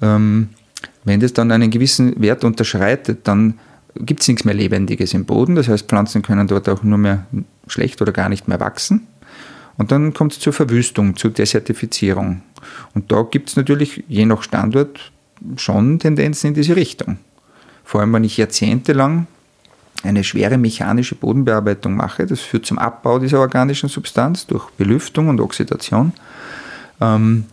Ähm, 0.00 0.50
wenn 1.04 1.20
das 1.20 1.32
dann 1.32 1.50
einen 1.50 1.70
gewissen 1.70 2.20
Wert 2.20 2.44
unterschreitet, 2.44 3.20
dann 3.24 3.54
gibt 4.00 4.22
es 4.22 4.28
nichts 4.28 4.44
mehr 4.44 4.54
Lebendiges 4.54 5.14
im 5.14 5.24
Boden. 5.24 5.54
Das 5.54 5.68
heißt, 5.68 5.88
Pflanzen 5.88 6.22
können 6.22 6.46
dort 6.46 6.68
auch 6.68 6.82
nur 6.82 6.98
mehr 6.98 7.26
schlecht 7.66 8.00
oder 8.02 8.12
gar 8.12 8.28
nicht 8.28 8.48
mehr 8.48 8.60
wachsen. 8.60 9.06
Und 9.76 9.92
dann 9.92 10.12
kommt 10.12 10.32
es 10.32 10.40
zur 10.40 10.52
Verwüstung, 10.52 11.16
zur 11.16 11.30
Desertifizierung. 11.30 12.42
Und 12.94 13.12
da 13.12 13.22
gibt 13.22 13.48
es 13.50 13.56
natürlich 13.56 14.04
je 14.08 14.26
nach 14.26 14.42
Standort 14.42 15.12
schon 15.56 15.98
Tendenzen 15.98 16.48
in 16.48 16.54
diese 16.54 16.74
Richtung. 16.74 17.18
Vor 17.84 18.00
allem, 18.00 18.12
wenn 18.12 18.24
ich 18.24 18.36
jahrzehntelang 18.36 19.26
eine 20.02 20.24
schwere 20.24 20.58
mechanische 20.58 21.14
Bodenbearbeitung 21.14 21.96
mache, 21.96 22.26
das 22.26 22.40
führt 22.40 22.66
zum 22.66 22.78
Abbau 22.78 23.18
dieser 23.18 23.40
organischen 23.40 23.88
Substanz 23.88 24.46
durch 24.46 24.68
Belüftung 24.70 25.28
und 25.28 25.40
Oxidation, 25.40 26.12
ähm, 27.00 27.44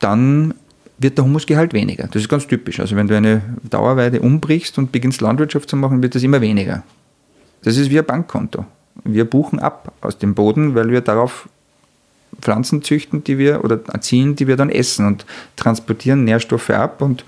dann 0.00 0.54
wird 0.98 1.18
der 1.18 1.24
Humusgehalt 1.24 1.72
weniger. 1.72 2.06
Das 2.06 2.22
ist 2.22 2.28
ganz 2.28 2.46
typisch. 2.46 2.80
Also 2.80 2.96
wenn 2.96 3.08
du 3.08 3.16
eine 3.16 3.42
Dauerweide 3.62 4.20
umbrichst 4.20 4.78
und 4.78 4.92
beginnst 4.92 5.20
Landwirtschaft 5.20 5.68
zu 5.68 5.76
machen, 5.76 6.02
wird 6.02 6.14
das 6.14 6.22
immer 6.22 6.40
weniger. 6.40 6.82
Das 7.62 7.76
ist 7.76 7.90
wie 7.90 7.98
ein 7.98 8.04
Bankkonto. 8.04 8.64
Wir 9.04 9.24
buchen 9.24 9.58
ab 9.58 9.92
aus 10.00 10.18
dem 10.18 10.34
Boden, 10.34 10.74
weil 10.74 10.90
wir 10.90 11.02
darauf 11.02 11.48
Pflanzen 12.40 12.82
züchten, 12.82 13.24
die 13.24 13.38
wir 13.38 13.64
oder 13.64 13.80
erziehen, 13.92 14.36
die 14.36 14.46
wir 14.46 14.56
dann 14.56 14.70
essen 14.70 15.06
und 15.06 15.26
transportieren 15.56 16.24
Nährstoffe 16.24 16.70
ab 16.70 17.02
und 17.02 17.24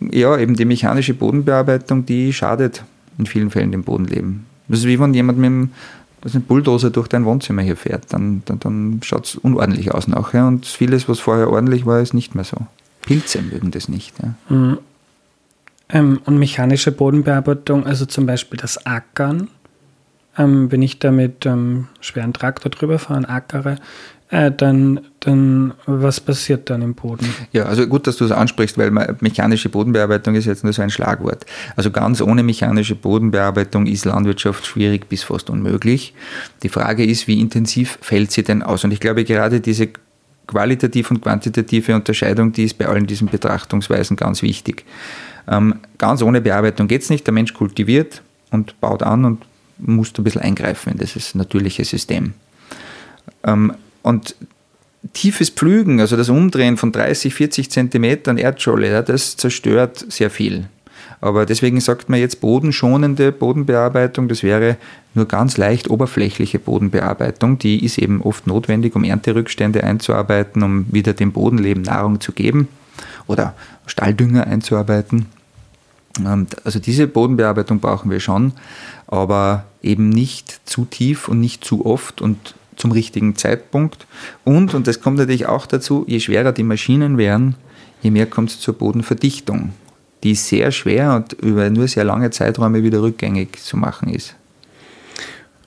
ja, 0.00 0.36
eben 0.38 0.54
die 0.54 0.64
mechanische 0.64 1.14
Bodenbearbeitung, 1.14 2.06
die 2.06 2.32
schadet 2.32 2.82
in 3.18 3.26
vielen 3.26 3.50
Fällen 3.50 3.72
dem 3.72 3.84
Bodenleben. 3.84 4.46
Das 4.68 4.80
ist 4.80 4.86
wie 4.86 4.98
wenn 4.98 5.14
jemand 5.14 5.38
mit 5.38 5.46
einem 5.46 6.42
Bulldozer 6.42 6.90
durch 6.90 7.08
dein 7.08 7.24
Wohnzimmer 7.24 7.62
hier 7.62 7.76
fährt, 7.76 8.12
dann, 8.12 8.42
dann, 8.46 8.58
dann 8.60 9.00
schaut 9.02 9.26
es 9.26 9.36
unordentlich 9.36 9.92
aus 9.92 10.08
nachher 10.08 10.46
und 10.46 10.66
vieles, 10.66 11.08
was 11.08 11.20
vorher 11.20 11.50
ordentlich 11.50 11.84
war, 11.84 12.00
ist 12.00 12.14
nicht 12.14 12.34
mehr 12.34 12.44
so. 12.44 12.56
Pilze 13.02 13.42
mögen 13.42 13.70
das 13.70 13.88
nicht. 13.88 14.14
Ja. 14.22 14.34
Mhm. 14.54 14.78
Ähm, 15.88 16.20
und 16.24 16.38
mechanische 16.38 16.90
Bodenbearbeitung, 16.90 17.86
also 17.86 18.06
zum 18.06 18.24
Beispiel 18.24 18.58
das 18.58 18.86
Ackern, 18.86 19.48
ähm, 20.38 20.72
wenn 20.72 20.80
ich 20.80 20.98
da 20.98 21.10
mit 21.10 21.44
ähm, 21.44 21.88
schweren 22.00 22.32
Traktor 22.32 22.70
drüber 22.70 22.98
fahre, 22.98 23.28
ackere, 23.28 23.76
äh, 24.32 24.50
dann, 24.50 25.00
dann 25.20 25.74
was 25.84 26.18
passiert 26.18 26.70
dann 26.70 26.80
im 26.80 26.94
Boden? 26.94 27.28
Ja, 27.52 27.64
also 27.64 27.86
gut, 27.86 28.06
dass 28.06 28.16
du 28.16 28.24
es 28.24 28.30
ansprichst, 28.30 28.78
weil 28.78 28.90
mechanische 29.20 29.68
Bodenbearbeitung 29.68 30.34
ist 30.34 30.46
jetzt 30.46 30.64
nur 30.64 30.72
so 30.72 30.80
ein 30.80 30.88
Schlagwort. 30.88 31.44
Also 31.76 31.90
ganz 31.90 32.22
ohne 32.22 32.42
mechanische 32.42 32.94
Bodenbearbeitung 32.94 33.84
ist 33.84 34.06
Landwirtschaft 34.06 34.64
schwierig 34.64 35.10
bis 35.10 35.22
fast 35.22 35.50
unmöglich. 35.50 36.14
Die 36.62 36.70
Frage 36.70 37.04
ist, 37.04 37.28
wie 37.28 37.40
intensiv 37.40 37.98
fällt 38.00 38.32
sie 38.32 38.42
denn 38.42 38.62
aus? 38.62 38.84
Und 38.84 38.92
ich 38.92 39.00
glaube, 39.00 39.24
gerade 39.24 39.60
diese 39.60 39.90
qualitative 40.46 41.10
und 41.10 41.22
quantitative 41.22 41.94
Unterscheidung, 41.94 42.52
die 42.52 42.64
ist 42.64 42.78
bei 42.78 42.86
allen 42.86 43.06
diesen 43.06 43.28
Betrachtungsweisen 43.28 44.16
ganz 44.16 44.42
wichtig. 44.42 44.84
Ähm, 45.48 45.76
ganz 45.98 46.22
ohne 46.22 46.40
Bearbeitung 46.40 46.88
geht 46.88 47.02
es 47.02 47.10
nicht. 47.10 47.26
Der 47.26 47.34
Mensch 47.34 47.54
kultiviert 47.54 48.22
und 48.50 48.80
baut 48.80 49.02
an 49.02 49.24
und 49.24 49.44
muss 49.78 50.12
ein 50.16 50.24
bisschen 50.24 50.42
eingreifen 50.42 50.92
in 50.92 50.98
dieses 50.98 51.34
natürliche 51.34 51.84
System. 51.84 52.34
Ähm, 53.44 53.74
und 54.02 54.36
tiefes 55.12 55.50
Pflügen, 55.50 56.00
also 56.00 56.16
das 56.16 56.28
Umdrehen 56.28 56.76
von 56.76 56.92
30, 56.92 57.34
40 57.34 57.70
Zentimetern 57.70 58.38
Erdscholle, 58.38 58.90
ja, 58.90 59.02
das 59.02 59.36
zerstört 59.36 60.04
sehr 60.08 60.30
viel. 60.30 60.68
Aber 61.22 61.46
deswegen 61.46 61.80
sagt 61.80 62.08
man 62.08 62.18
jetzt 62.18 62.40
bodenschonende 62.40 63.30
Bodenbearbeitung, 63.30 64.26
das 64.26 64.42
wäre 64.42 64.76
nur 65.14 65.26
ganz 65.26 65.56
leicht 65.56 65.88
oberflächliche 65.88 66.58
Bodenbearbeitung, 66.58 67.58
die 67.58 67.84
ist 67.84 67.96
eben 67.96 68.20
oft 68.22 68.48
notwendig, 68.48 68.96
um 68.96 69.04
Ernterückstände 69.04 69.84
einzuarbeiten, 69.84 70.64
um 70.64 70.92
wieder 70.92 71.12
dem 71.12 71.30
Bodenleben 71.30 71.84
Nahrung 71.84 72.20
zu 72.20 72.32
geben 72.32 72.66
oder 73.28 73.54
Stalldünger 73.86 74.48
einzuarbeiten. 74.48 75.26
Also 76.64 76.80
diese 76.80 77.06
Bodenbearbeitung 77.06 77.78
brauchen 77.78 78.10
wir 78.10 78.18
schon, 78.18 78.52
aber 79.06 79.64
eben 79.80 80.08
nicht 80.08 80.60
zu 80.64 80.86
tief 80.86 81.28
und 81.28 81.38
nicht 81.38 81.64
zu 81.64 81.86
oft 81.86 82.20
und 82.20 82.56
zum 82.74 82.90
richtigen 82.90 83.36
Zeitpunkt. 83.36 84.08
Und, 84.42 84.74
und 84.74 84.88
das 84.88 85.00
kommt 85.00 85.18
natürlich 85.18 85.46
auch 85.46 85.66
dazu, 85.66 86.04
je 86.08 86.18
schwerer 86.18 86.50
die 86.50 86.64
Maschinen 86.64 87.16
werden, 87.16 87.54
je 88.02 88.10
mehr 88.10 88.26
kommt 88.26 88.50
es 88.50 88.58
zur 88.58 88.74
Bodenverdichtung, 88.74 89.72
die 90.22 90.34
sehr 90.34 90.70
schwer 90.70 91.16
und 91.16 91.32
über 91.34 91.68
nur 91.70 91.88
sehr 91.88 92.04
lange 92.04 92.30
Zeiträume 92.30 92.82
wieder 92.82 93.02
rückgängig 93.02 93.62
zu 93.62 93.76
machen 93.76 94.08
ist. 94.08 94.34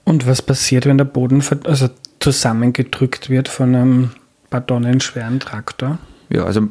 Und 0.04 0.26
was 0.26 0.40
passiert, 0.40 0.86
wenn 0.86 0.98
der 0.98 1.04
Boden 1.04 1.42
also 1.64 1.88
zusammengedrückt 2.20 3.28
wird 3.28 3.48
von 3.48 3.74
einem 3.74 4.10
paar 4.50 4.66
Tonnen 4.66 5.00
schweren 5.00 5.40
Traktor? 5.40 5.98
Ja, 6.30 6.44
also 6.44 6.68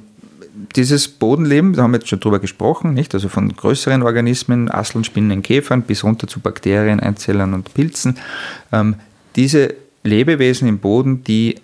dieses 0.76 1.08
Bodenleben, 1.08 1.74
da 1.74 1.84
haben 1.84 1.92
wir 1.92 2.00
jetzt 2.00 2.08
schon 2.08 2.20
drüber 2.20 2.40
gesprochen, 2.40 2.94
nicht? 2.94 3.14
Also 3.14 3.30
von 3.30 3.54
größeren 3.54 4.04
Organismen, 4.04 4.72
Asseln, 4.72 5.04
Spinnen, 5.04 5.42
Käfern 5.42 5.82
bis 5.82 6.04
runter 6.04 6.28
zu 6.28 6.40
Bakterien, 6.40 7.00
Einzellern 7.00 7.54
und 7.54 7.74
Pilzen. 7.74 8.18
Ähm, 8.72 8.96
diese 9.36 9.76
Lebewesen 10.04 10.68
im 10.68 10.80
Boden, 10.80 11.24
die 11.24 11.56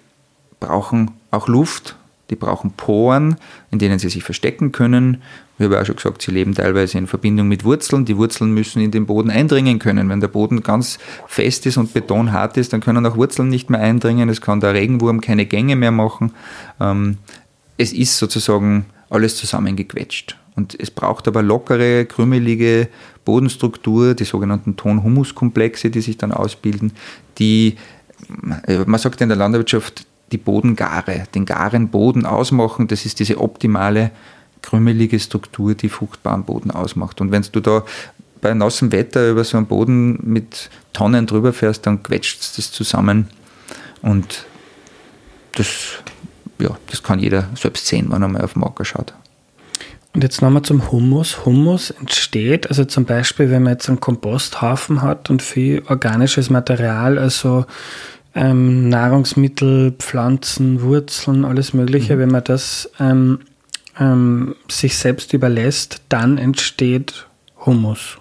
brauchen 0.60 1.12
auch 1.32 1.48
Luft, 1.48 1.96
die 2.32 2.36
brauchen 2.36 2.72
Poren, 2.72 3.36
in 3.70 3.78
denen 3.78 4.00
sie 4.00 4.10
sich 4.10 4.24
verstecken 4.24 4.72
können. 4.72 5.22
Ich 5.60 5.66
habe 5.66 5.80
auch 5.80 5.86
schon 5.86 5.98
gesagt, 5.98 6.24
sie 6.24 6.32
leben 6.32 6.56
teilweise 6.56 6.98
in 6.98 7.06
Verbindung 7.06 7.48
mit 7.48 7.64
Wurzeln. 7.64 8.06
Die 8.06 8.18
Wurzeln 8.18 8.54
müssen 8.54 8.82
in 8.82 8.90
den 8.90 9.06
Boden 9.06 9.30
eindringen 9.30 9.78
können. 9.78 10.10
Wenn 10.10 10.22
der 10.22 10.30
Boden 10.30 10.64
ganz 10.64 10.98
fest 11.28 11.66
ist 11.68 11.78
und 11.78 11.94
betonhart 11.94 12.58
ist, 12.58 12.74
dann 12.74 12.82
können 12.82 13.06
auch 13.06 13.18
Wurzeln 13.18 13.50
nicht 13.50 13.70
mehr 13.70 13.82
eindringen. 13.82 14.30
Es 14.30 14.42
kann 14.42 14.62
der 14.62 14.74
Regenwurm 14.74 15.22
keine 15.22 15.46
Gänge 15.46 15.76
mehr 15.76 15.92
machen. 15.92 16.32
Ähm, 16.80 17.18
es 17.78 17.94
ist 17.94 18.18
sozusagen 18.18 18.86
alles 19.10 19.36
zusammengequetscht. 19.36 20.38
Und 20.56 20.80
es 20.80 20.90
braucht 20.90 21.28
aber 21.28 21.44
lockere, 21.44 22.06
krümelige 22.06 22.88
Bodenstruktur, 23.26 24.16
die 24.16 24.26
sogenannten 24.26 24.78
Ton-Humus-Komplexe, 24.78 25.90
die 25.90 26.02
sich 26.02 26.18
dann 26.18 26.32
ausbilden, 26.32 26.94
die 27.38 27.76
äh, 28.68 28.80
man 28.86 29.00
sagt 29.00 29.22
in 29.22 29.30
der 29.30 29.38
Landwirtschaft, 29.38 30.06
die 30.32 30.38
Bodengare, 30.38 31.24
den 31.36 31.46
garen 31.46 31.90
Boden 31.90 32.26
ausmachen. 32.26 32.88
Das 32.88 33.06
ist 33.06 33.20
diese 33.20 33.40
optimale, 33.40 34.12
krümelige 34.62 35.20
Struktur, 35.20 35.74
die 35.76 35.90
fruchtbaren 35.90 36.44
Boden 36.44 36.72
ausmacht. 36.72 37.22
Und 37.22 37.32
wenn 37.32 37.46
du 37.52 37.60
da 37.60 37.84
bei 38.42 38.54
nassem 38.54 38.92
Wetter 38.92 39.30
über 39.30 39.44
so 39.44 39.58
einen 39.58 39.68
Boden 39.68 40.20
mit 40.24 40.70
Tonnen 40.94 41.28
drüber 41.28 41.54
fährst, 41.54 41.86
dann 41.86 42.04
quetscht 42.04 42.42
es 42.42 42.56
das 42.56 42.72
zusammen. 42.72 43.30
Und 44.02 44.46
das, 45.54 45.68
ja, 46.60 46.78
das 46.88 47.04
kann 47.04 47.20
jeder 47.20 47.50
selbst 47.56 47.88
sehen, 47.88 48.08
wenn 48.10 48.22
er 48.22 48.28
mal 48.28 48.42
auf 48.42 48.54
den 48.54 48.64
Acker 48.64 48.86
schaut. 48.86 49.14
Und 50.14 50.24
jetzt 50.24 50.42
nochmal 50.42 50.64
zum 50.64 50.92
Humus. 50.92 51.46
Humus 51.46 51.92
entsteht, 51.92 52.68
also 52.68 52.84
zum 52.84 53.06
Beispiel, 53.06 53.50
wenn 53.50 53.64
man 53.64 53.74
jetzt 53.74 53.88
einen 53.88 54.02
Komposthaufen 54.02 55.02
hat 55.02 55.30
und 55.30 55.42
viel 55.42 55.84
organisches 55.88 56.50
Material, 56.50 57.18
also 57.18 57.66
ähm, 58.36 58.90
Nahrungsmittel, 58.90 59.94
Pflanzen, 59.98 60.82
Wurzeln, 60.82 61.46
alles 61.46 61.74
Mögliche, 61.74 62.16
mhm. 62.16 62.20
wenn 62.20 62.30
man 62.30 62.44
das 62.44 62.90
ähm, 63.00 63.40
ähm, 64.00 64.56
sich 64.70 64.98
selbst 64.98 65.34
überlässt, 65.34 66.02
dann 66.10 66.38
entsteht 66.38 67.28
Humus. 67.66 68.18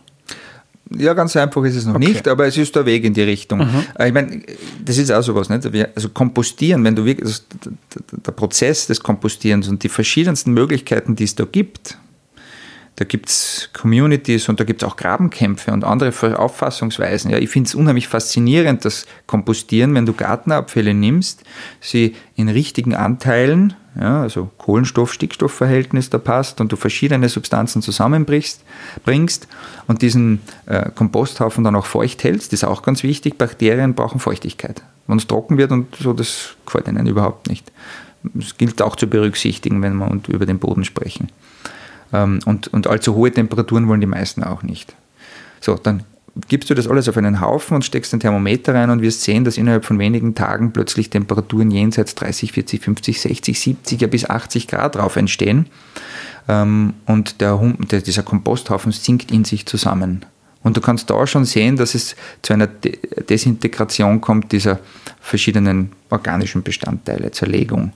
Ja, 0.97 1.15
ganz 1.15 1.37
einfach 1.37 1.63
ist 1.63 1.77
es 1.77 1.87
noch 1.87 1.95
okay. 1.95 2.09
nicht, 2.09 2.27
aber 2.27 2.47
es 2.47 2.57
ist 2.57 2.75
der 2.75 2.85
Weg 2.85 3.05
in 3.05 3.15
die 3.15 3.23
Richtung. 3.23 3.61
Mhm. 3.61 3.85
Äh, 3.97 4.09
ich 4.09 4.15
meine, 4.15 4.43
das 4.85 4.99
ist 4.99 5.13
auch 5.13 5.23
sowas, 5.23 5.49
nicht? 5.49 5.65
Also 5.95 6.09
kompostieren, 6.09 6.83
wenn 6.83 6.97
du 6.97 7.05
wirklich, 7.05 7.27
also 7.27 7.43
der 8.27 8.33
Prozess 8.33 8.89
des 8.89 9.01
Kompostierens 9.01 9.69
und 9.69 9.83
die 9.85 9.89
verschiedensten 9.89 10.53
Möglichkeiten, 10.53 11.15
die 11.15 11.25
es 11.25 11.37
da 11.37 11.45
gibt, 11.45 11.97
da 13.01 13.07
gibt 13.07 13.31
es 13.31 13.71
Communities 13.73 14.51
und 14.51 14.61
da 14.61 14.65
gibt 14.65 14.83
es 14.83 14.87
auch 14.89 14.95
Grabenkämpfe 14.95 15.73
und 15.73 15.85
andere 15.85 16.39
Auffassungsweisen. 16.39 17.31
Ja, 17.31 17.39
ich 17.39 17.49
finde 17.49 17.69
es 17.69 17.75
unheimlich 17.75 18.09
faszinierend, 18.09 18.85
das 18.85 19.07
Kompostieren, 19.27 19.95
wenn 19.95 20.05
du 20.05 20.13
Gartenabfälle 20.13 20.93
nimmst, 20.93 21.43
sie 21.81 22.15
in 22.37 22.51
richtigen 22.51 22.95
Anteilen, 22.95 23.73
ja, 23.99 24.21
also 24.21 24.51
Kohlenstoff-Stickstoff-Verhältnis 24.59 26.11
da 26.11 26.19
passt 26.19 26.61
und 26.61 26.73
du 26.73 26.77
verschiedene 26.77 27.31
Substanzen 27.31 27.81
zusammenbringst 27.81 28.65
bringst 29.07 29.49
und 29.87 30.03
diesen 30.03 30.43
äh, 30.67 30.91
Komposthaufen 30.91 31.65
dann 31.65 31.77
auch 31.77 31.87
feucht 31.87 32.23
hältst, 32.23 32.53
ist 32.53 32.65
auch 32.65 32.83
ganz 32.83 33.03
wichtig. 33.03 33.39
Bakterien 33.39 33.95
brauchen 33.95 34.21
Feuchtigkeit. 34.21 34.83
Wenn 35.07 35.17
es 35.17 35.27
trocken 35.27 35.57
wird 35.57 35.73
und 35.73 35.97
so, 35.97 36.13
das 36.13 36.51
gefällt 36.67 36.87
ihnen 36.87 37.07
überhaupt 37.07 37.49
nicht. 37.49 37.73
Das 38.35 38.59
gilt 38.59 38.83
auch 38.83 38.95
zu 38.95 39.07
berücksichtigen, 39.07 39.81
wenn 39.81 39.95
wir 39.95 40.21
über 40.29 40.45
den 40.45 40.59
Boden 40.59 40.85
sprechen. 40.85 41.29
Ähm, 42.13 42.41
und, 42.45 42.69
und 42.69 42.87
allzu 42.87 43.15
hohe 43.15 43.31
Temperaturen 43.31 43.89
wollen 43.89 44.01
die 44.01 44.07
meisten 44.07 44.43
auch 44.43 44.63
nicht. 44.63 44.95
So, 45.61 45.75
dann 45.75 46.05
gibst 46.49 46.71
du 46.71 46.75
das 46.75 46.87
alles 46.87 47.09
auf 47.09 47.17
einen 47.17 47.41
Haufen 47.41 47.75
und 47.75 47.85
steckst 47.85 48.15
ein 48.15 48.21
Thermometer 48.21 48.75
rein 48.75 48.91
und 48.91 49.03
wirst 49.03 49.23
sehen, 49.23 49.45
dass 49.45 49.59
innerhalb 49.59 49.85
von 49.85 49.99
wenigen 49.99 50.35
Tagen 50.35 50.73
plötzlich 50.73 51.11
Temperaturen 51.11 51.71
jenseits 51.71 52.15
30, 52.15 52.53
40, 52.53 52.83
50, 52.83 53.21
60, 53.21 53.61
70 53.61 54.01
ja 54.01 54.07
bis 54.07 54.29
80 54.29 54.69
Grad 54.69 54.95
drauf 54.95 55.17
entstehen. 55.17 55.67
Ähm, 56.49 56.95
und 57.07 57.41
der, 57.41 57.59
dieser 58.01 58.23
Komposthaufen 58.23 58.93
sinkt 58.93 59.31
in 59.31 59.45
sich 59.45 59.67
zusammen. 59.67 60.25
Und 60.63 60.77
du 60.77 60.81
kannst 60.81 61.09
da 61.09 61.27
schon 61.27 61.47
sehen, 61.47 61.77
dass 61.77 61.95
es 61.95 62.17
zu 62.43 62.53
einer 62.53 62.67
Desintegration 62.67 64.21
kommt 64.21 64.53
dieser 64.53 64.79
verschiedenen 65.21 65.93
organischen 66.11 66.63
Bestandteile, 66.63 67.31
Zerlegung. 67.31 67.93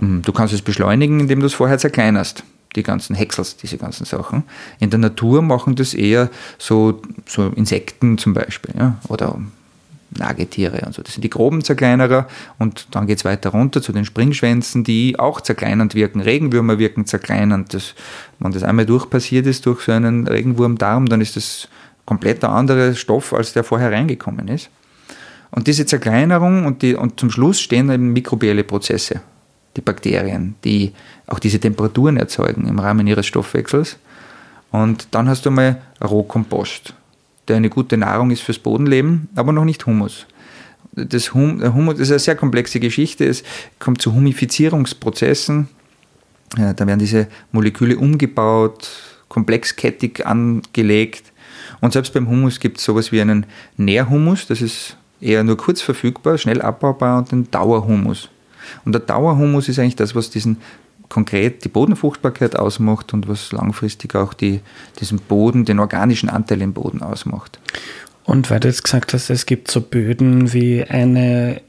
Ähm, 0.00 0.22
du 0.24 0.32
kannst 0.32 0.54
es 0.54 0.62
beschleunigen, 0.62 1.20
indem 1.20 1.40
du 1.40 1.46
es 1.46 1.54
vorher 1.54 1.78
zerkleinerst 1.78 2.42
die 2.76 2.82
ganzen 2.82 3.16
Häcksels, 3.16 3.56
diese 3.56 3.78
ganzen 3.78 4.04
Sachen. 4.04 4.44
In 4.78 4.90
der 4.90 4.98
Natur 4.98 5.42
machen 5.42 5.74
das 5.74 5.94
eher 5.94 6.30
so, 6.58 7.00
so 7.26 7.48
Insekten 7.48 8.18
zum 8.18 8.34
Beispiel 8.34 8.74
ja, 8.78 8.96
oder 9.08 9.38
Nagetiere 10.16 10.84
und 10.86 10.94
so. 10.94 11.02
Das 11.02 11.14
sind 11.14 11.22
die 11.22 11.30
groben 11.30 11.62
Zerkleinerer 11.62 12.26
und 12.58 12.88
dann 12.90 13.06
geht 13.06 13.18
es 13.18 13.24
weiter 13.24 13.50
runter 13.50 13.80
zu 13.80 13.92
den 13.92 14.04
Springschwänzen, 14.04 14.82
die 14.82 15.18
auch 15.18 15.40
zerkleinernd 15.40 15.94
wirken. 15.94 16.20
Regenwürmer 16.20 16.78
wirken 16.78 17.06
zerkleinernd. 17.06 17.74
Das, 17.74 17.94
wenn 18.38 18.52
das 18.52 18.62
einmal 18.62 18.86
durchpassiert 18.86 19.46
ist 19.46 19.66
durch 19.66 19.82
so 19.82 19.92
einen 19.92 20.26
Regenwurmdarm, 20.26 21.06
dann 21.06 21.20
ist 21.20 21.36
das 21.36 21.68
komplett 22.06 22.44
ein 22.44 22.50
anderer 22.50 22.94
Stoff, 22.94 23.32
als 23.32 23.52
der 23.52 23.62
vorher 23.62 23.92
reingekommen 23.92 24.48
ist. 24.48 24.68
Und 25.52 25.66
diese 25.66 25.86
Zerkleinerung 25.86 26.66
und, 26.66 26.82
die, 26.82 26.94
und 26.94 27.18
zum 27.18 27.30
Schluss 27.30 27.60
stehen 27.60 27.90
eben 27.90 28.12
mikrobielle 28.12 28.64
Prozesse 28.64 29.20
die 29.76 29.80
Bakterien, 29.80 30.54
die 30.64 30.92
auch 31.26 31.38
diese 31.38 31.60
Temperaturen 31.60 32.16
erzeugen 32.16 32.66
im 32.66 32.78
Rahmen 32.78 33.06
ihres 33.06 33.26
Stoffwechsels. 33.26 33.96
Und 34.70 35.08
dann 35.12 35.28
hast 35.28 35.46
du 35.46 35.50
mal 35.50 35.80
Rohkompost, 36.02 36.94
der 37.48 37.56
eine 37.56 37.70
gute 37.70 37.96
Nahrung 37.96 38.30
ist 38.30 38.42
fürs 38.42 38.58
Bodenleben, 38.58 39.28
aber 39.34 39.52
noch 39.52 39.64
nicht 39.64 39.86
Humus. 39.86 40.26
Das 40.92 41.34
hum, 41.34 41.62
Humus 41.74 41.98
ist 41.98 42.10
eine 42.10 42.18
sehr 42.18 42.36
komplexe 42.36 42.80
Geschichte. 42.80 43.24
Es 43.24 43.44
kommt 43.78 44.02
zu 44.02 44.12
Humifizierungsprozessen. 44.12 45.68
Ja, 46.56 46.72
da 46.72 46.86
werden 46.86 46.98
diese 46.98 47.28
Moleküle 47.52 47.96
umgebaut, 47.96 48.90
komplexkettig 49.28 50.26
angelegt. 50.26 51.32
Und 51.80 51.92
selbst 51.92 52.12
beim 52.12 52.28
Humus 52.28 52.58
gibt 52.58 52.78
es 52.78 52.84
sowas 52.84 53.12
wie 53.12 53.20
einen 53.20 53.46
Nährhumus, 53.76 54.46
das 54.46 54.60
ist 54.60 54.96
eher 55.20 55.44
nur 55.44 55.56
kurz 55.56 55.80
verfügbar, 55.80 56.38
schnell 56.38 56.60
abbaubar 56.60 57.18
und 57.18 57.32
den 57.32 57.50
Dauerhumus. 57.50 58.28
Und 58.84 58.92
der 58.92 59.00
Dauerhumus 59.00 59.68
ist 59.68 59.78
eigentlich 59.78 59.96
das, 59.96 60.14
was 60.14 60.30
diesen 60.30 60.58
konkret 61.08 61.64
die 61.64 61.68
Bodenfruchtbarkeit 61.68 62.56
ausmacht 62.56 63.12
und 63.12 63.28
was 63.28 63.52
langfristig 63.52 64.14
auch 64.14 64.32
die, 64.32 64.60
diesen 65.00 65.18
Boden, 65.18 65.64
den 65.64 65.80
organischen 65.80 66.28
Anteil 66.28 66.62
im 66.62 66.72
Boden 66.72 67.02
ausmacht. 67.02 67.58
Und 68.24 68.48
weil 68.48 68.60
du 68.60 68.68
jetzt 68.68 68.84
gesagt 68.84 69.12
hast, 69.12 69.28
es 69.28 69.44
gibt 69.44 69.70
so 69.70 69.80
Böden 69.80 70.52
wie 70.52 70.84
eine 70.84 71.62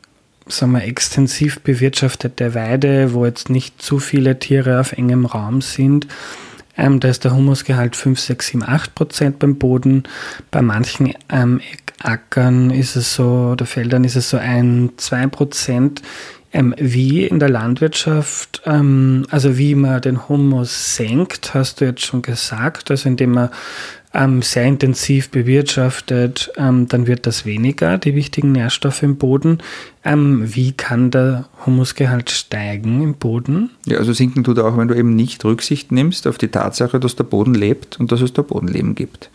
sagen 0.47 0.73
wir, 0.73 0.83
extensiv 0.83 1.61
bewirtschaftete 1.61 2.55
Weide, 2.55 3.13
wo 3.13 3.25
jetzt 3.25 3.49
nicht 3.49 3.81
zu 3.81 3.99
viele 3.99 4.37
Tiere 4.39 4.79
auf 4.79 4.91
engem 4.91 5.25
Raum 5.25 5.61
sind, 5.61 6.07
ähm, 6.77 6.99
da 6.99 7.09
ist 7.09 7.23
der 7.23 7.35
Humusgehalt 7.35 7.95
5, 7.95 8.19
6, 8.19 8.47
7, 8.47 8.63
8 8.63 8.95
Prozent 8.95 9.39
beim 9.39 9.57
Boden. 9.57 10.03
Bei 10.51 10.61
manchen 10.61 11.13
ähm, 11.29 11.61
Ackern 12.01 12.71
ist 12.71 12.95
es 12.95 13.13
so, 13.13 13.51
oder 13.51 13.65
Feldern 13.65 14.03
ist 14.03 14.15
es 14.15 14.29
so 14.29 14.37
ein, 14.37 14.91
2 14.97 15.27
Prozent. 15.27 16.01
Ähm, 16.53 16.75
wie 16.77 17.25
in 17.25 17.39
der 17.39 17.49
Landwirtschaft, 17.49 18.61
ähm, 18.65 19.25
also 19.29 19.57
wie 19.57 19.73
man 19.73 20.01
den 20.01 20.27
Humus 20.27 20.95
senkt, 20.95 21.53
hast 21.53 21.79
du 21.79 21.85
jetzt 21.85 22.05
schon 22.05 22.21
gesagt, 22.21 22.91
also 22.91 23.07
indem 23.07 23.31
man 23.31 23.49
ähm, 24.13 24.41
sehr 24.41 24.65
intensiv 24.65 25.29
bewirtschaftet, 25.29 26.51
ähm, 26.57 26.87
dann 26.87 27.07
wird 27.07 27.25
das 27.25 27.45
weniger, 27.45 27.97
die 27.97 28.15
wichtigen 28.15 28.51
Nährstoffe 28.51 29.03
im 29.03 29.15
Boden. 29.15 29.59
Ähm, 30.03 30.55
wie 30.55 30.71
kann 30.71 31.11
der 31.11 31.45
Humusgehalt 31.63 32.31
steigen 32.31 33.03
im 33.03 33.13
Boden? 33.13 33.69
Ja, 33.85 33.99
also 33.99 34.13
sinken 34.13 34.43
tut 34.43 34.57
er 34.57 34.65
auch, 34.65 34.75
wenn 34.75 34.87
du 34.87 34.95
eben 34.95 35.15
nicht 35.15 35.45
Rücksicht 35.45 35.91
nimmst 35.91 36.25
auf 36.25 36.39
die 36.39 36.47
Tatsache, 36.47 36.99
dass 36.99 37.15
der 37.15 37.23
Boden 37.23 37.53
lebt 37.53 37.99
und 37.99 38.11
dass 38.11 38.21
es 38.21 38.33
da 38.33 38.41
Bodenleben 38.41 38.95
gibt. 38.95 39.29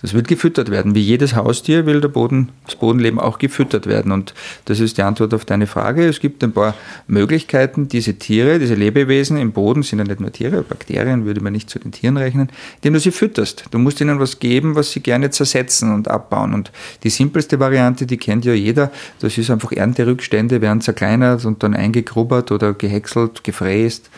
Das 0.00 0.14
wird 0.14 0.26
gefüttert 0.26 0.70
werden. 0.70 0.94
Wie 0.94 1.02
jedes 1.02 1.36
Haustier 1.36 1.84
will 1.84 2.00
der 2.00 2.08
Boden, 2.08 2.48
das 2.64 2.76
Bodenleben 2.76 3.20
auch 3.20 3.38
gefüttert 3.38 3.86
werden. 3.86 4.10
Und 4.10 4.32
das 4.64 4.80
ist 4.80 4.96
die 4.96 5.02
Antwort 5.02 5.34
auf 5.34 5.44
deine 5.44 5.66
Frage. 5.66 6.06
Es 6.06 6.20
gibt 6.20 6.42
ein 6.42 6.52
paar 6.52 6.74
Möglichkeiten, 7.08 7.88
diese 7.88 8.14
Tiere, 8.14 8.58
diese 8.58 8.74
Lebewesen 8.74 9.36
im 9.36 9.52
Boden, 9.52 9.82
sind 9.82 9.98
ja 9.98 10.04
nicht 10.06 10.20
nur 10.20 10.32
Tiere, 10.32 10.62
Bakterien 10.62 11.26
würde 11.26 11.42
man 11.42 11.52
nicht 11.52 11.68
zu 11.68 11.78
den 11.78 11.92
Tieren 11.92 12.16
rechnen, 12.16 12.48
indem 12.76 12.94
du 12.94 13.00
sie 13.00 13.10
fütterst. 13.10 13.64
Du 13.70 13.78
musst 13.78 14.00
ihnen 14.00 14.18
was 14.18 14.38
geben, 14.38 14.76
was 14.76 14.92
sie 14.92 15.00
gerne 15.00 15.30
zersetzen 15.30 15.92
und 15.92 16.08
abbauen. 16.08 16.54
Und 16.54 16.72
die 17.02 17.10
simpelste 17.10 17.60
Variante, 17.60 18.06
die 18.06 18.16
kennt 18.16 18.46
ja 18.46 18.54
jeder, 18.54 18.90
das 19.20 19.36
ist 19.36 19.50
einfach 19.50 19.72
Ernterückstände 20.06 20.60
werden 20.60 20.80
zerkleinert 20.80 21.44
und 21.44 21.64
dann 21.64 21.74
eingegrubbert 21.74 22.52
oder 22.52 22.74
gehäckselt, 22.74 23.42
gefräst. 23.42 24.08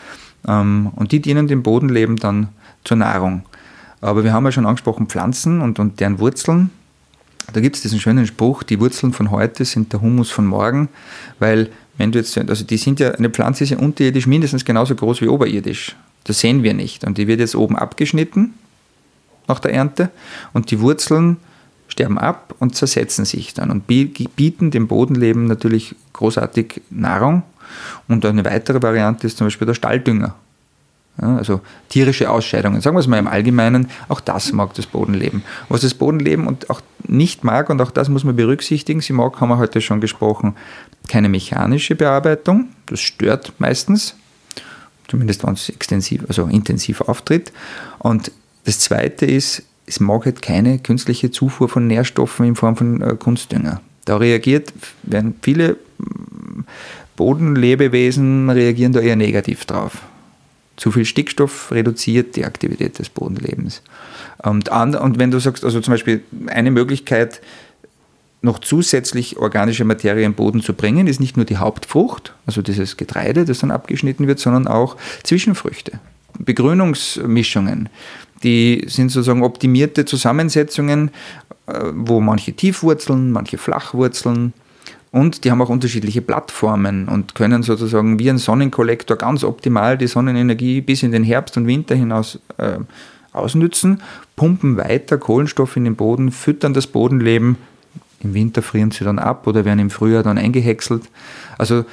Ähm, 0.47 0.91
und 0.95 1.11
die 1.11 1.19
dienen 1.19 1.47
dem 1.47 1.63
Bodenleben 1.63 2.17
dann 2.17 2.49
zur 2.83 2.97
Nahrung. 2.97 3.43
Aber 3.99 4.23
wir 4.23 4.31
haben 4.31 4.45
ja 4.45 4.51
schon 4.51 4.67
angesprochen 4.67 5.07
Pflanzen 5.07 5.61
und, 5.61 5.79
und 5.79 5.99
deren 5.99 6.19
Wurzeln. 6.19 6.69
Da 7.51 7.59
gibt 7.59 7.75
es 7.75 7.81
diesen 7.81 7.99
schönen 7.99 8.27
Spruch, 8.27 8.61
die 8.61 8.79
Wurzeln 8.79 9.13
von 9.13 9.31
heute 9.31 9.65
sind 9.65 9.91
der 9.91 10.01
Humus 10.01 10.29
von 10.29 10.45
morgen, 10.45 10.89
weil 11.39 11.71
wenn 11.97 12.11
du 12.11 12.19
jetzt, 12.19 12.37
also 12.37 12.63
die 12.63 12.77
sind 12.77 12.99
ja, 12.99 13.11
eine 13.11 13.31
Pflanze 13.31 13.63
ist 13.63 13.71
ja 13.71 13.79
unterirdisch 13.79 14.27
mindestens 14.27 14.63
genauso 14.63 14.93
groß 14.93 15.21
wie 15.21 15.27
oberirdisch. 15.27 15.95
Das 16.25 16.39
sehen 16.39 16.61
wir 16.61 16.75
nicht. 16.75 17.03
Und 17.03 17.17
die 17.17 17.27
wird 17.27 17.39
jetzt 17.39 17.55
oben 17.55 17.75
abgeschnitten 17.75 18.53
nach 19.47 19.59
der 19.59 19.73
Ernte 19.73 20.11
und 20.53 20.69
die 20.69 20.79
Wurzeln 20.79 21.37
sterben 21.89 22.17
ab 22.17 22.55
und 22.59 22.75
zersetzen 22.75 23.25
sich 23.25 23.53
dann 23.53 23.71
und 23.71 23.85
bieten 23.87 24.71
dem 24.71 24.87
Bodenleben 24.87 25.45
natürlich 25.45 25.95
großartig 26.13 26.81
Nahrung. 26.89 27.43
Und 28.07 28.25
eine 28.25 28.45
weitere 28.45 28.81
Variante 28.81 29.27
ist 29.27 29.37
zum 29.37 29.47
Beispiel 29.47 29.67
der 29.67 29.73
Stalldünger. 29.73 30.35
Ja, 31.21 31.35
also 31.35 31.59
tierische 31.89 32.29
Ausscheidungen, 32.29 32.79
sagen 32.79 32.95
wir 32.95 33.01
es 33.01 33.07
mal 33.07 33.17
im 33.17 33.27
Allgemeinen, 33.27 33.89
auch 34.07 34.21
das 34.21 34.53
mag 34.53 34.73
das 34.75 34.85
Bodenleben. 34.85 35.43
Was 35.67 35.81
das 35.81 35.93
Bodenleben 35.93 36.47
und 36.47 36.69
auch 36.69 36.81
nicht 37.05 37.43
mag, 37.43 37.69
und 37.69 37.81
auch 37.81 37.91
das 37.91 38.07
muss 38.07 38.23
man 38.23 38.37
berücksichtigen, 38.37 39.01
sie 39.01 39.11
mag, 39.11 39.41
haben 39.41 39.49
wir 39.49 39.57
heute 39.57 39.81
schon 39.81 39.99
gesprochen, 39.99 40.55
keine 41.09 41.27
mechanische 41.27 41.95
Bearbeitung, 41.95 42.69
das 42.85 43.01
stört 43.01 43.51
meistens, 43.57 44.15
zumindest 45.09 45.45
wenn 45.45 45.53
es 45.55 45.67
extensiv, 45.67 46.23
also 46.27 46.45
intensiv 46.45 47.01
auftritt. 47.01 47.51
Und 47.97 48.31
das 48.63 48.79
zweite 48.79 49.25
ist, 49.25 49.63
es 49.89 49.99
mag 49.99 50.25
halt 50.25 50.41
keine 50.41 50.79
künstliche 50.79 51.31
Zufuhr 51.31 51.67
von 51.67 51.87
Nährstoffen 51.87 52.45
in 52.45 52.55
Form 52.55 52.75
von 52.75 53.01
äh, 53.01 53.15
Kunstdünger. 53.17 53.81
Da 54.05 54.17
reagiert, 54.17 54.71
werden 55.03 55.35
viele 55.41 55.77
mm, 55.97 56.61
Bodenlebewesen 57.15 58.49
reagieren 58.49 58.93
da 58.93 58.99
eher 58.99 59.15
negativ 59.15 59.65
drauf. 59.65 60.03
Zu 60.77 60.91
viel 60.91 61.03
Stickstoff 61.03 61.71
reduziert 61.71 62.35
die 62.35 62.45
Aktivität 62.45 62.99
des 62.99 63.09
Bodenlebens. 63.09 63.81
Und, 64.37 64.69
und 64.69 65.19
wenn 65.19 65.31
du 65.31 65.39
sagst, 65.39 65.65
also 65.65 65.81
zum 65.81 65.93
Beispiel 65.93 66.21
eine 66.47 66.71
Möglichkeit, 66.71 67.41
noch 68.41 68.59
zusätzlich 68.59 69.37
organische 69.37 69.83
Materie 69.83 70.25
im 70.25 70.33
Boden 70.33 70.61
zu 70.61 70.73
bringen, 70.73 71.07
ist 71.07 71.19
nicht 71.19 71.35
nur 71.35 71.45
die 71.45 71.57
Hauptfrucht, 71.57 72.33
also 72.45 72.61
dieses 72.61 72.95
Getreide, 72.95 73.43
das 73.43 73.59
dann 73.59 73.71
abgeschnitten 73.71 74.27
wird, 74.27 74.39
sondern 74.39 74.67
auch 74.67 74.95
Zwischenfrüchte, 75.23 75.99
Begrünungsmischungen. 76.37 77.89
Die 78.43 78.85
sind 78.87 79.11
sozusagen 79.11 79.43
optimierte 79.43 80.05
Zusammensetzungen, 80.05 81.11
äh, 81.67 81.73
wo 81.93 82.21
manche 82.21 82.53
Tiefwurzeln, 82.53 83.31
manche 83.31 83.57
Flachwurzeln, 83.57 84.53
und 85.11 85.43
die 85.43 85.49
haben 85.49 85.61
auch 85.61 85.69
unterschiedliche 85.69 86.21
Plattformen 86.21 87.07
und 87.07 87.33
können 87.33 87.63
sozusagen 87.63 88.19
wie 88.19 88.29
ein 88.29 88.37
Sonnenkollektor 88.37 89.17
ganz 89.17 89.43
optimal 89.43 89.97
die 89.97 90.07
Sonnenenergie 90.07 90.81
bis 90.81 91.01
in 91.01 91.11
den 91.11 91.23
Herbst 91.23 91.57
und 91.57 91.65
Winter 91.65 91.95
hinaus 91.95 92.39
äh, 92.57 92.77
ausnützen, 93.31 94.01
pumpen 94.35 94.77
weiter 94.77 95.17
Kohlenstoff 95.17 95.75
in 95.77 95.85
den 95.85 95.95
Boden, 95.95 96.31
füttern 96.31 96.73
das 96.73 96.87
Bodenleben. 96.87 97.57
Im 98.21 98.33
Winter 98.33 98.61
frieren 98.61 98.91
sie 98.91 99.03
dann 99.03 99.17
ab 99.17 99.47
oder 99.47 99.65
werden 99.65 99.79
im 99.79 99.89
Frühjahr 99.89 100.23
dann 100.23 100.37
eingehäckselt. 100.37 101.03
Also 101.57 101.85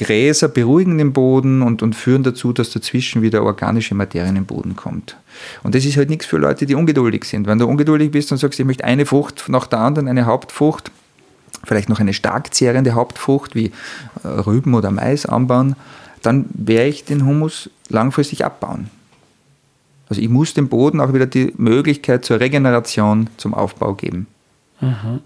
Gräser 0.00 0.48
beruhigen 0.48 0.96
den 0.96 1.12
Boden 1.12 1.60
und, 1.60 1.82
und 1.82 1.94
führen 1.94 2.22
dazu, 2.22 2.54
dass 2.54 2.70
dazwischen 2.70 3.20
wieder 3.20 3.42
organische 3.42 3.94
Materie 3.94 4.30
in 4.30 4.34
den 4.34 4.46
Boden 4.46 4.74
kommt. 4.74 5.18
Und 5.62 5.74
das 5.74 5.84
ist 5.84 5.98
halt 5.98 6.08
nichts 6.08 6.24
für 6.24 6.38
Leute, 6.38 6.64
die 6.64 6.74
ungeduldig 6.74 7.24
sind. 7.24 7.46
Wenn 7.46 7.58
du 7.58 7.66
ungeduldig 7.66 8.10
bist 8.10 8.32
und 8.32 8.38
sagst, 8.38 8.58
ich 8.58 8.64
möchte 8.64 8.84
eine 8.84 9.04
Frucht 9.04 9.44
nach 9.48 9.66
der 9.66 9.80
anderen, 9.80 10.08
eine 10.08 10.24
Hauptfrucht, 10.24 10.90
vielleicht 11.64 11.90
noch 11.90 12.00
eine 12.00 12.14
stark 12.14 12.54
zehrende 12.54 12.94
Hauptfrucht 12.94 13.54
wie 13.54 13.72
äh, 14.24 14.28
Rüben 14.28 14.72
oder 14.72 14.90
Mais 14.90 15.26
anbauen, 15.26 15.76
dann 16.22 16.46
werde 16.54 16.88
ich 16.88 17.04
den 17.04 17.26
Humus 17.26 17.68
langfristig 17.90 18.42
abbauen. 18.42 18.88
Also 20.08 20.22
ich 20.22 20.30
muss 20.30 20.54
dem 20.54 20.68
Boden 20.68 21.00
auch 21.00 21.12
wieder 21.12 21.26
die 21.26 21.52
Möglichkeit 21.58 22.24
zur 22.24 22.40
Regeneration, 22.40 23.28
zum 23.36 23.52
Aufbau 23.52 23.94
geben. 23.94 24.26
Mhm. 24.80 25.20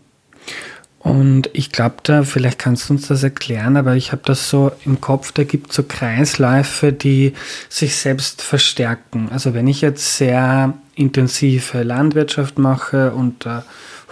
Und 1.05 1.51
ich 1.53 1.71
glaube 1.71 1.97
da, 2.03 2.23
vielleicht 2.23 2.59
kannst 2.59 2.89
du 2.89 2.95
uns 2.95 3.09
das 3.09 3.23
erklären, 3.23 3.77
aber 3.77 3.95
ich 3.95 4.11
habe 4.11 4.23
das 4.25 4.49
so 4.49 4.73
im 4.87 5.03
Kopf, 5.03 5.33
da 5.33 5.45
gibt 5.45 5.69
es 5.69 5.77
so 5.77 5.83
Kreisläufe, 5.83 6.95
die 6.95 7.35
sich 7.69 7.97
selbst 7.97 8.41
verstärken. 8.41 9.29
Also 9.31 9.53
wenn 9.53 9.69
ich 9.69 9.83
jetzt 9.83 10.17
sehr 10.17 10.73
intensive 10.95 11.83
Landwirtschaft 11.83 12.59
mache 12.59 13.13
und 13.13 13.45
äh, 13.45 13.61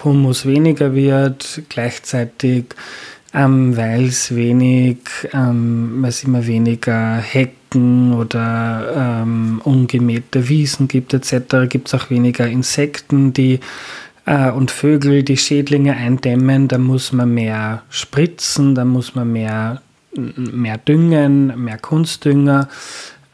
Humus 0.04 0.44
weniger 0.44 0.94
wird, 0.94 1.62
gleichzeitig 1.70 2.66
ähm, 3.32 3.74
weil 3.74 4.04
es 4.04 4.34
wenig, 4.34 4.98
ähm, 5.32 6.02
weil 6.02 6.10
es 6.10 6.24
immer 6.24 6.46
weniger 6.46 7.16
Hecken 7.16 8.12
oder 8.12 9.22
ähm, 9.22 9.62
ungemähte 9.64 10.46
Wiesen 10.50 10.88
gibt 10.88 11.14
etc., 11.14 11.70
gibt 11.70 11.88
es 11.88 11.94
auch 11.94 12.10
weniger 12.10 12.46
Insekten, 12.46 13.32
die 13.32 13.60
äh, 14.26 14.50
und 14.50 14.70
Vögel, 14.70 15.22
die 15.22 15.36
Schädlinge 15.36 15.94
eindämmen, 15.96 16.68
da 16.68 16.78
muss 16.78 17.12
man 17.12 17.32
mehr 17.32 17.82
spritzen, 17.90 18.74
da 18.74 18.84
muss 18.84 19.14
man 19.14 19.32
mehr, 19.32 19.82
mehr 20.14 20.78
düngen, 20.78 21.52
mehr 21.62 21.78
Kunstdünger 21.78 22.68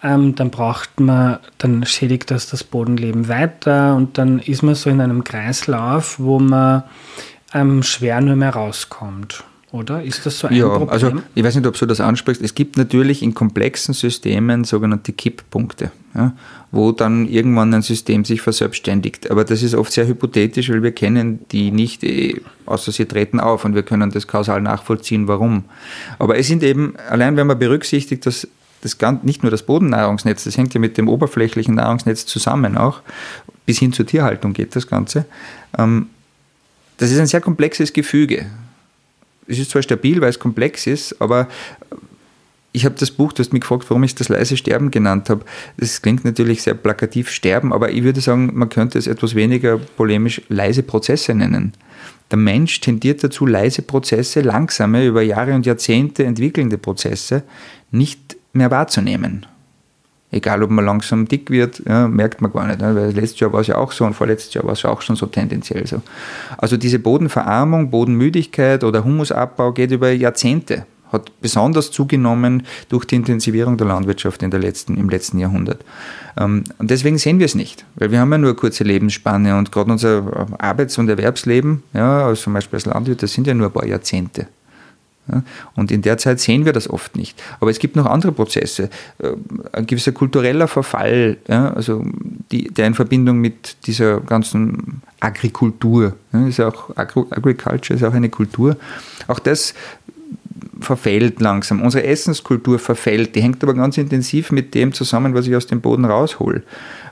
ähm, 0.02 0.34
dann 0.34 0.50
braucht 0.50 1.00
man, 1.00 1.38
dann 1.58 1.84
schädigt 1.84 2.30
das 2.30 2.48
das 2.48 2.64
Bodenleben 2.64 3.28
weiter 3.28 3.96
und 3.96 4.18
dann 4.18 4.38
ist 4.38 4.62
man 4.62 4.74
so 4.74 4.90
in 4.90 5.00
einem 5.00 5.24
Kreislauf, 5.24 6.18
wo 6.18 6.38
man 6.38 6.84
ähm, 7.52 7.82
schwer 7.82 8.20
nur 8.20 8.36
mehr 8.36 8.50
rauskommt. 8.50 9.44
Oder 9.70 10.02
ist 10.02 10.24
das 10.24 10.38
so 10.38 10.48
ein 10.48 10.56
ja, 10.56 10.66
Problem? 10.66 10.88
Also 10.88 11.12
ich 11.34 11.44
weiß 11.44 11.56
nicht, 11.56 11.66
ob 11.66 11.76
du 11.76 11.84
das 11.84 12.00
ansprichst. 12.00 12.42
Es 12.42 12.54
gibt 12.54 12.78
natürlich 12.78 13.22
in 13.22 13.34
komplexen 13.34 13.92
Systemen 13.92 14.64
sogenannte 14.64 15.12
Kipppunkte, 15.12 15.90
ja, 16.14 16.32
wo 16.70 16.92
dann 16.92 17.28
irgendwann 17.28 17.74
ein 17.74 17.82
System 17.82 18.24
sich 18.24 18.40
verselbstständigt. 18.40 19.30
Aber 19.30 19.44
das 19.44 19.62
ist 19.62 19.74
oft 19.74 19.92
sehr 19.92 20.06
hypothetisch, 20.06 20.70
weil 20.70 20.82
wir 20.82 20.92
kennen 20.92 21.40
die 21.52 21.70
nicht, 21.70 22.02
eh, 22.02 22.40
außer 22.64 22.92
sie 22.92 23.04
treten 23.04 23.40
auf 23.40 23.66
und 23.66 23.74
wir 23.74 23.82
können 23.82 24.10
das 24.10 24.26
kausal 24.26 24.62
nachvollziehen, 24.62 25.28
warum. 25.28 25.64
Aber 26.18 26.38
es 26.38 26.46
sind 26.46 26.62
eben, 26.62 26.94
allein 27.10 27.36
wenn 27.36 27.46
man 27.46 27.58
berücksichtigt, 27.58 28.24
dass 28.24 28.48
das 28.80 28.96
nicht 29.22 29.42
nur 29.42 29.50
das 29.50 29.64
Bodennahrungsnetz, 29.64 30.44
das 30.44 30.56
hängt 30.56 30.72
ja 30.72 30.80
mit 30.80 30.96
dem 30.96 31.08
oberflächlichen 31.08 31.74
Nahrungsnetz 31.74 32.24
zusammen 32.24 32.78
auch, 32.78 33.02
bis 33.66 33.78
hin 33.78 33.92
zur 33.92 34.06
Tierhaltung 34.06 34.54
geht 34.54 34.74
das 34.76 34.86
Ganze. 34.86 35.26
Ähm, 35.76 36.06
das 36.96 37.10
ist 37.10 37.18
ein 37.18 37.26
sehr 37.26 37.42
komplexes 37.42 37.92
Gefüge. 37.92 38.46
Es 39.48 39.58
ist 39.58 39.70
zwar 39.70 39.82
stabil, 39.82 40.20
weil 40.20 40.30
es 40.30 40.38
komplex 40.38 40.86
ist, 40.86 41.20
aber 41.20 41.48
ich 42.72 42.84
habe 42.84 42.94
das 42.98 43.10
Buch, 43.10 43.32
du 43.32 43.40
hast 43.40 43.52
mich 43.52 43.62
gefragt, 43.62 43.86
warum 43.88 44.04
ich 44.04 44.14
das 44.14 44.28
leise 44.28 44.56
Sterben 44.56 44.90
genannt 44.90 45.30
habe. 45.30 45.44
Das 45.78 46.02
klingt 46.02 46.24
natürlich 46.24 46.62
sehr 46.62 46.74
plakativ 46.74 47.30
Sterben, 47.30 47.72
aber 47.72 47.90
ich 47.90 48.04
würde 48.04 48.20
sagen, 48.20 48.50
man 48.54 48.68
könnte 48.68 48.98
es 48.98 49.06
etwas 49.06 49.34
weniger 49.34 49.78
polemisch 49.78 50.42
leise 50.48 50.82
Prozesse 50.82 51.34
nennen. 51.34 51.72
Der 52.30 52.38
Mensch 52.38 52.80
tendiert 52.80 53.24
dazu, 53.24 53.46
leise 53.46 53.82
Prozesse, 53.82 54.42
langsame, 54.42 55.06
über 55.06 55.22
Jahre 55.22 55.54
und 55.54 55.64
Jahrzehnte 55.64 56.24
entwickelnde 56.24 56.76
Prozesse 56.76 57.42
nicht 57.90 58.36
mehr 58.52 58.70
wahrzunehmen. 58.70 59.46
Egal, 60.30 60.62
ob 60.62 60.70
man 60.70 60.84
langsam 60.84 61.26
dick 61.26 61.50
wird, 61.50 61.82
ja, 61.86 62.06
merkt 62.06 62.42
man 62.42 62.52
gar 62.52 62.66
nicht. 62.66 62.80
Ne? 62.80 62.94
Weil 62.94 63.10
letztes 63.12 63.40
Jahr 63.40 63.52
war 63.52 63.60
es 63.60 63.66
ja 63.66 63.76
auch 63.76 63.92
so 63.92 64.04
und 64.04 64.14
vorletztes 64.14 64.52
Jahr 64.52 64.64
war 64.64 64.72
es 64.72 64.84
auch 64.84 65.00
schon 65.00 65.16
so 65.16 65.26
tendenziell 65.26 65.86
so. 65.86 66.02
Also 66.58 66.76
diese 66.76 66.98
Bodenverarmung, 66.98 67.90
Bodenmüdigkeit 67.90 68.84
oder 68.84 69.04
Humusabbau 69.04 69.72
geht 69.72 69.90
über 69.90 70.10
Jahrzehnte 70.10 70.84
hat 71.12 71.32
besonders 71.40 71.90
zugenommen 71.90 72.64
durch 72.88 73.04
die 73.04 73.16
Intensivierung 73.16 73.76
der 73.76 73.86
Landwirtschaft 73.86 74.42
in 74.42 74.50
der 74.50 74.60
letzten, 74.60 74.96
im 74.96 75.08
letzten 75.08 75.38
Jahrhundert. 75.38 75.84
Ähm, 76.38 76.64
und 76.78 76.90
deswegen 76.90 77.18
sehen 77.18 77.38
wir 77.38 77.46
es 77.46 77.54
nicht, 77.54 77.84
weil 77.96 78.10
wir 78.10 78.20
haben 78.20 78.30
ja 78.32 78.38
nur 78.38 78.50
eine 78.50 78.56
kurze 78.56 78.84
Lebensspanne 78.84 79.56
und 79.56 79.72
gerade 79.72 79.90
unser 79.90 80.48
Arbeits- 80.58 80.98
und 80.98 81.08
Erwerbsleben, 81.08 81.82
ja, 81.94 82.26
also 82.26 82.42
zum 82.42 82.52
Beispiel 82.52 82.76
als 82.76 82.86
Landwirt, 82.86 83.22
das 83.22 83.32
sind 83.32 83.46
ja 83.46 83.54
nur 83.54 83.68
ein 83.68 83.72
paar 83.72 83.86
Jahrzehnte. 83.86 84.46
Und 85.74 85.90
in 85.90 86.02
der 86.02 86.18
Zeit 86.18 86.40
sehen 86.40 86.64
wir 86.64 86.72
das 86.72 86.88
oft 86.88 87.16
nicht. 87.16 87.40
Aber 87.60 87.70
es 87.70 87.78
gibt 87.78 87.96
noch 87.96 88.06
andere 88.06 88.32
Prozesse. 88.32 88.90
Äh, 89.18 89.32
ein 89.72 89.86
gewisser 89.86 90.12
kultureller 90.12 90.68
Verfall, 90.68 91.36
also 91.48 92.04
die, 92.50 92.68
der 92.68 92.86
in 92.86 92.94
Verbindung 92.94 93.38
mit 93.38 93.76
dieser 93.86 94.20
ganzen 94.20 95.02
Agrikultur, 95.20 96.14
ist 96.46 96.60
auch 96.60 96.90
Agriculture 96.96 97.98
ist 97.98 98.04
auch 98.04 98.14
eine 98.14 98.28
Kultur. 98.28 98.76
Auch 99.26 99.38
das 99.38 99.74
verfällt 100.80 101.40
langsam. 101.40 101.82
Unsere 101.82 102.04
Essenskultur 102.04 102.78
verfällt. 102.78 103.34
Die 103.34 103.42
hängt 103.42 103.62
aber 103.62 103.74
ganz 103.74 103.98
intensiv 103.98 104.52
mit 104.52 104.74
dem 104.74 104.92
zusammen, 104.92 105.34
was 105.34 105.46
ich 105.46 105.56
aus 105.56 105.66
dem 105.66 105.80
Boden 105.80 106.04
raushol. 106.04 106.62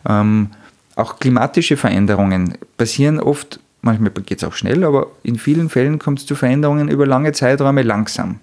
Ähm, 0.08 0.48
auch 0.94 1.18
klimatische 1.18 1.76
Veränderungen 1.76 2.56
passieren 2.76 3.20
oft, 3.20 3.60
manchmal 3.86 4.10
geht 4.10 4.38
es 4.38 4.44
auch 4.44 4.52
schnell, 4.52 4.84
aber 4.84 5.06
in 5.22 5.38
vielen 5.38 5.70
Fällen 5.70 5.98
kommt 5.98 6.18
es 6.18 6.26
zu 6.26 6.34
Veränderungen 6.34 6.88
über 6.88 7.06
lange 7.06 7.32
Zeiträume 7.32 7.82
langsam. 7.82 8.40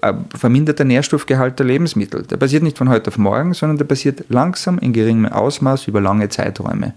Ein 0.00 0.24
verminderter 0.34 0.82
Nährstoffgehalt 0.82 1.60
der 1.60 1.66
Lebensmittel. 1.66 2.24
Der 2.24 2.36
passiert 2.36 2.64
nicht 2.64 2.76
von 2.76 2.88
heute 2.88 3.08
auf 3.08 3.18
morgen, 3.18 3.54
sondern 3.54 3.78
der 3.78 3.84
passiert 3.84 4.24
langsam 4.28 4.78
in 4.78 4.92
geringem 4.92 5.26
Ausmaß 5.26 5.86
über 5.86 6.00
lange 6.00 6.28
Zeiträume. 6.28 6.94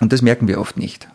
Und 0.00 0.12
das 0.12 0.20
merken 0.20 0.46
wir 0.46 0.60
oft 0.60 0.76
nicht. 0.76 1.08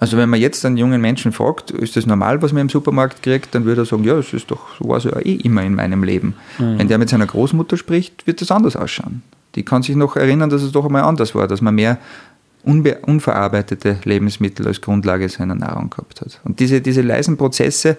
Also 0.00 0.16
wenn 0.16 0.30
man 0.30 0.40
jetzt 0.40 0.64
einen 0.64 0.76
jungen 0.76 1.00
Menschen 1.00 1.32
fragt, 1.32 1.72
ist 1.72 1.96
das 1.96 2.06
normal, 2.06 2.40
was 2.40 2.52
man 2.52 2.62
im 2.62 2.68
Supermarkt 2.68 3.22
kriegt, 3.22 3.54
dann 3.54 3.64
würde 3.64 3.82
er 3.82 3.84
sagen, 3.84 4.04
ja, 4.04 4.14
das 4.14 4.32
ist 4.32 4.50
doch, 4.50 4.60
so 4.78 4.88
war 4.88 4.98
es 4.98 5.04
ja 5.04 5.18
eh 5.18 5.34
immer 5.34 5.62
in 5.62 5.74
meinem 5.74 6.04
Leben. 6.04 6.34
Mhm. 6.58 6.78
Wenn 6.78 6.88
der 6.88 6.98
mit 6.98 7.08
seiner 7.08 7.26
Großmutter 7.26 7.76
spricht, 7.76 8.26
wird 8.26 8.40
das 8.40 8.50
anders 8.50 8.76
ausschauen. 8.76 9.22
Die 9.54 9.64
kann 9.64 9.82
sich 9.82 9.96
noch 9.96 10.14
erinnern, 10.14 10.50
dass 10.50 10.62
es 10.62 10.72
doch 10.72 10.86
einmal 10.86 11.02
anders 11.02 11.34
war, 11.34 11.48
dass 11.48 11.60
man 11.60 11.74
mehr 11.74 11.98
unverarbeitete 12.68 13.98
Lebensmittel 14.04 14.66
als 14.66 14.80
Grundlage 14.80 15.28
seiner 15.28 15.54
Nahrung 15.54 15.90
gehabt 15.90 16.20
hat. 16.20 16.40
Und 16.44 16.60
diese, 16.60 16.80
diese 16.80 17.02
leisen 17.02 17.36
Prozesse, 17.36 17.96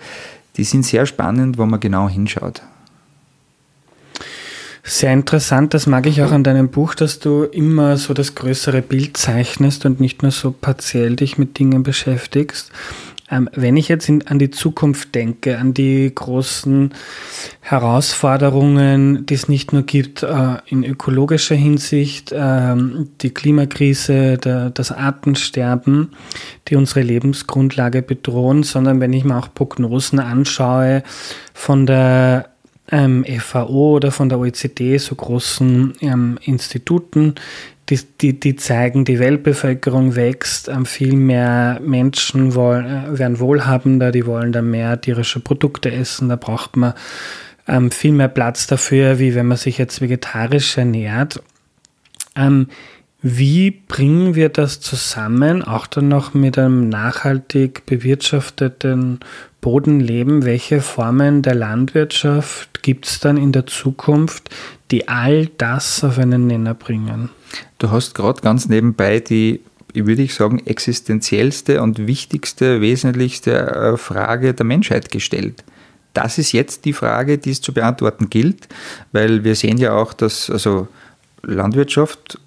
die 0.57 0.63
sind 0.63 0.85
sehr 0.85 1.05
spannend, 1.05 1.57
wo 1.57 1.65
man 1.65 1.79
genau 1.79 2.07
hinschaut. 2.07 2.61
Sehr 4.83 5.13
interessant, 5.13 5.73
das 5.73 5.85
mag 5.87 6.07
ich 6.07 6.21
auch 6.23 6.31
an 6.31 6.43
deinem 6.43 6.69
Buch, 6.69 6.95
dass 6.95 7.19
du 7.19 7.43
immer 7.43 7.97
so 7.97 8.13
das 8.13 8.33
größere 8.33 8.81
Bild 8.81 9.17
zeichnest 9.17 9.85
und 9.85 9.99
nicht 9.99 10.23
nur 10.23 10.31
so 10.31 10.51
partiell 10.51 11.15
dich 11.15 11.37
mit 11.37 11.59
Dingen 11.59 11.83
beschäftigst. 11.83 12.71
Ähm, 13.31 13.49
wenn 13.53 13.77
ich 13.77 13.87
jetzt 13.87 14.09
in, 14.09 14.25
an 14.27 14.39
die 14.39 14.49
Zukunft 14.49 15.13
denke, 15.13 15.57
an 15.57 15.73
die 15.73 16.11
großen 16.13 16.93
Herausforderungen, 17.61 19.25
die 19.25 19.35
es 19.35 19.47
nicht 19.47 19.71
nur 19.71 19.83
gibt 19.83 20.23
äh, 20.23 20.57
in 20.65 20.83
ökologischer 20.83 21.55
Hinsicht, 21.55 22.31
äh, 22.31 22.75
die 23.21 23.29
Klimakrise, 23.31 24.37
der, 24.37 24.71
das 24.71 24.91
Artensterben, 24.91 26.11
die 26.67 26.75
unsere 26.75 27.01
Lebensgrundlage 27.01 28.01
bedrohen, 28.01 28.63
sondern 28.63 28.99
wenn 28.99 29.13
ich 29.13 29.23
mir 29.23 29.37
auch 29.37 29.53
Prognosen 29.53 30.19
anschaue 30.19 31.03
von 31.53 31.85
der 31.85 32.49
ähm, 32.91 33.23
FAO 33.39 33.95
oder 33.95 34.11
von 34.11 34.29
der 34.29 34.39
OECD, 34.39 34.97
so 34.97 35.13
großen 35.15 35.93
ähm, 36.01 36.39
Instituten, 36.41 37.35
die, 37.89 37.99
die, 38.21 38.39
die, 38.39 38.55
zeigen, 38.55 39.05
die 39.05 39.19
Weltbevölkerung 39.19 40.15
wächst, 40.15 40.67
ähm, 40.67 40.85
viel 40.85 41.15
mehr 41.15 41.79
Menschen 41.83 42.55
wollen, 42.55 42.85
äh, 42.85 43.17
werden 43.17 43.39
wohlhabender, 43.39 44.11
die 44.11 44.25
wollen 44.25 44.51
dann 44.51 44.69
mehr 44.69 44.99
tierische 45.01 45.39
Produkte 45.39 45.91
essen, 45.91 46.29
da 46.29 46.35
braucht 46.35 46.75
man 46.75 46.93
ähm, 47.67 47.91
viel 47.91 48.11
mehr 48.11 48.27
Platz 48.27 48.67
dafür, 48.67 49.19
wie 49.19 49.35
wenn 49.35 49.47
man 49.47 49.57
sich 49.57 49.77
jetzt 49.77 50.01
vegetarisch 50.01 50.77
ernährt. 50.77 51.41
Ähm, 52.35 52.67
wie 53.21 53.71
bringen 53.71 54.35
wir 54.35 54.47
das 54.47 54.79
zusammen, 54.79 55.61
auch 55.61 55.87
dann 55.87 56.07
noch 56.07 56.33
mit 56.33 56.57
einem 56.57 56.87
nachhaltig 56.87 57.85
bewirtschafteten 57.85 59.19
Bodenleben? 59.59 60.45
Welche 60.45 60.79
Formen 60.79 61.41
der 61.41 61.55
Landwirtschaft 61.55 62.81
gibt 62.81 63.07
es 63.07 63.19
dann 63.19 63.35
in 63.35 63.51
der 63.51 63.65
Zukunft, 63.65 64.49
die 64.91 65.07
all 65.07 65.47
das 65.57 66.03
auf 66.03 66.17
einen 66.17 66.47
Nenner 66.47 66.73
bringen? 66.73 67.29
Du 67.77 67.91
hast 67.91 68.15
gerade 68.15 68.41
ganz 68.41 68.67
nebenbei 68.67 69.19
die, 69.19 69.61
würde 69.93 70.21
ich 70.21 70.33
sagen, 70.33 70.59
existenziellste 70.65 71.81
und 71.81 72.07
wichtigste, 72.07 72.81
wesentlichste 72.81 73.51
äh, 73.53 73.97
Frage 73.97 74.53
der 74.53 74.65
Menschheit 74.65 75.11
gestellt. 75.11 75.63
Das 76.13 76.37
ist 76.37 76.51
jetzt 76.51 76.85
die 76.85 76.93
Frage, 76.93 77.37
die 77.37 77.51
es 77.51 77.61
zu 77.61 77.73
beantworten 77.73 78.29
gilt, 78.29 78.67
weil 79.11 79.43
wir 79.43 79.55
sehen 79.55 79.77
ja 79.77 79.93
auch, 79.93 80.13
dass 80.13 80.49
also 80.49 80.87
Landwirtschaft 81.43 82.39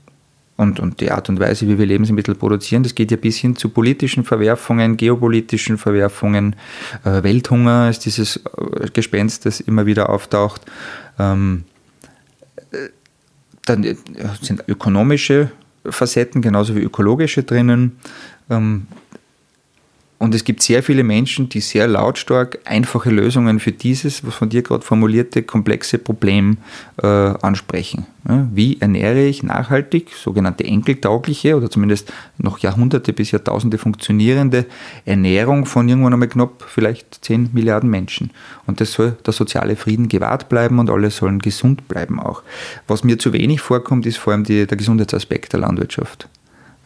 und, 0.57 0.81
und 0.81 1.00
die 1.00 1.11
Art 1.11 1.28
und 1.28 1.40
Weise, 1.40 1.66
wie 1.68 1.78
wir 1.78 1.87
Lebensmittel 1.87 2.35
produzieren, 2.35 2.83
das 2.83 2.94
geht 2.94 3.11
ja 3.11 3.16
bis 3.16 3.37
hin 3.38 3.57
zu 3.57 3.68
politischen 3.68 4.24
Verwerfungen, 4.24 4.96
geopolitischen 4.96 5.78
Verwerfungen. 5.78 6.57
Äh, 7.05 7.22
Welthunger 7.22 7.88
ist 7.88 8.05
dieses 8.05 8.37
äh, 8.37 8.88
Gespenst, 8.92 9.46
das 9.46 9.61
immer 9.61 9.87
wieder 9.87 10.11
auftaucht. 10.11 10.62
Ähm, 11.18 11.64
äh, 11.64 11.72
dann 13.64 13.85
äh, 13.85 13.96
sind 14.40 14.64
ökonomische 14.68 15.51
Facetten 15.85 16.42
genauso 16.42 16.75
wie 16.75 16.81
ökologische 16.81 17.42
drinnen. 17.42 17.98
Ähm, 18.51 18.87
und 20.23 20.37
es 20.37 20.45
gibt 20.45 20.63
sehr 20.63 20.85
viele 20.85 21.03
Menschen, 21.03 21.49
die 21.49 21.59
sehr 21.59 21.89
lautstark 21.89 22.61
einfache 22.65 23.11
Lösungen 23.11 23.59
für 23.59 23.73
dieses, 23.73 24.25
was 24.25 24.35
von 24.35 24.49
dir 24.49 24.63
gerade 24.63 24.85
formulierte, 24.85 25.43
komplexe 25.43 25.99
Problem 25.99 26.59
äh, 27.03 27.09
ansprechen. 27.09 28.07
Ja, 28.29 28.47
wie 28.55 28.81
ernähre 28.81 29.21
ich 29.25 29.43
nachhaltig, 29.43 30.11
sogenannte 30.15 30.63
enkeltaugliche 30.63 31.57
oder 31.57 31.69
zumindest 31.69 32.13
noch 32.39 32.61
Jahrhunderte 32.61 33.13
bis 33.13 33.33
Jahrtausende 33.33 33.79
funktionierende 33.79 34.67
Ernährung 35.05 35.67
von 35.67 35.89
irgendwann 35.89 36.13
einmal 36.13 36.29
knapp 36.29 36.67
vielleicht 36.69 37.25
10 37.25 37.51
Milliarden 37.53 37.91
Menschen. 37.91 38.31
Und 38.69 38.81
das 38.81 38.93
soll 38.93 39.17
der 39.27 39.33
soziale 39.33 39.75
Frieden 39.75 40.07
gewahrt 40.07 40.49
bleiben 40.49 40.79
und 40.79 40.89
alle 40.89 41.11
sollen 41.11 41.41
gesund 41.41 41.89
bleiben 41.89 42.21
auch. 42.21 42.45
Was 42.87 43.03
mir 43.03 43.19
zu 43.19 43.33
wenig 43.33 43.61
vorkommt, 43.61 44.07
ist 44.07 44.19
vor 44.19 44.35
allem 44.35 44.45
die, 44.45 44.69
der 44.69 44.79
Gesundheitsaspekt 44.79 45.53
der 45.53 45.59
Landwirtschaft. 45.59 46.29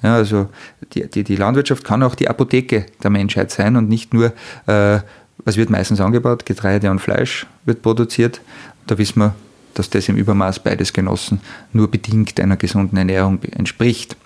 Ja, 0.02 0.14
also 0.14 0.48
die, 0.92 1.08
die, 1.08 1.24
die, 1.24 1.36
Landwirtschaft 1.36 1.84
kann 1.84 2.02
auch 2.02 2.14
die 2.14 2.28
Apotheke 2.28 2.86
der 3.02 3.10
Menschheit 3.10 3.50
sein 3.50 3.76
und 3.76 3.88
nicht 3.88 4.12
nur, 4.12 4.32
äh, 4.66 4.98
was 5.44 5.56
wird 5.56 5.70
meistens 5.70 6.00
angebaut? 6.00 6.44
Getreide 6.44 6.90
und 6.90 6.98
Fleisch 6.98 7.46
wird 7.64 7.82
produziert. 7.82 8.40
Da 8.86 8.98
wissen 8.98 9.20
wir, 9.20 9.34
dass 9.74 9.90
das 9.90 10.08
im 10.08 10.16
Übermaß 10.16 10.60
beides 10.60 10.92
genossen 10.92 11.40
nur 11.72 11.90
bedingt 11.90 12.38
einer 12.40 12.56
gesunden 12.56 12.96
Ernährung 12.96 13.42
entspricht. 13.42 14.16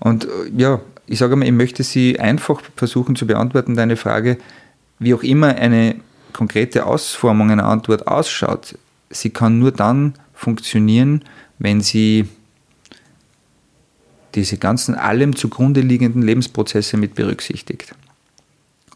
Und 0.00 0.24
äh, 0.24 0.28
ja, 0.56 0.80
ich 1.06 1.18
sage 1.18 1.36
mal, 1.36 1.46
ich 1.46 1.52
möchte 1.52 1.82
Sie 1.82 2.18
einfach 2.18 2.60
versuchen 2.76 3.16
zu 3.16 3.26
beantworten, 3.26 3.76
deine 3.76 3.96
Frage, 3.96 4.38
wie 4.98 5.14
auch 5.14 5.22
immer 5.22 5.48
eine 5.48 5.96
konkrete 6.32 6.86
Ausformung 6.86 7.50
einer 7.50 7.64
Antwort 7.64 8.06
ausschaut. 8.06 8.76
Sie 9.10 9.30
kann 9.30 9.58
nur 9.58 9.72
dann 9.72 10.14
funktionieren, 10.34 11.24
wenn 11.58 11.80
sie 11.80 12.28
diese 14.34 14.58
ganzen 14.58 14.94
allem 14.94 15.36
zugrunde 15.36 15.80
liegenden 15.80 16.22
Lebensprozesse 16.22 16.96
mit 16.96 17.14
berücksichtigt. 17.14 17.94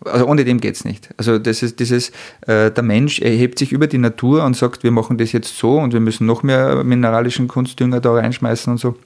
Also 0.05 0.27
ohne 0.27 0.45
dem 0.45 0.61
geht 0.61 0.75
es 0.75 0.85
nicht. 0.85 1.11
Also 1.17 1.39
das 1.39 1.63
ist 1.63 1.79
dieses, 1.79 2.11
äh, 2.47 2.71
der 2.71 2.83
Mensch 2.83 3.21
erhebt 3.21 3.59
sich 3.59 3.73
über 3.73 3.87
die 3.87 3.99
Natur 3.99 4.45
und 4.45 4.57
sagt, 4.57 4.83
wir 4.83 4.91
machen 4.91 5.17
das 5.19 5.33
jetzt 5.33 5.57
so 5.57 5.79
und 5.79 5.93
wir 5.93 6.01
müssen 6.01 6.27
noch 6.27 6.43
mehr 6.43 6.83
mineralischen 6.83 7.49
Kunstdünger 7.49 8.01
da 8.01 8.13
reinschmeißen 8.13 8.73
und 8.73 8.79
so. 8.79 8.97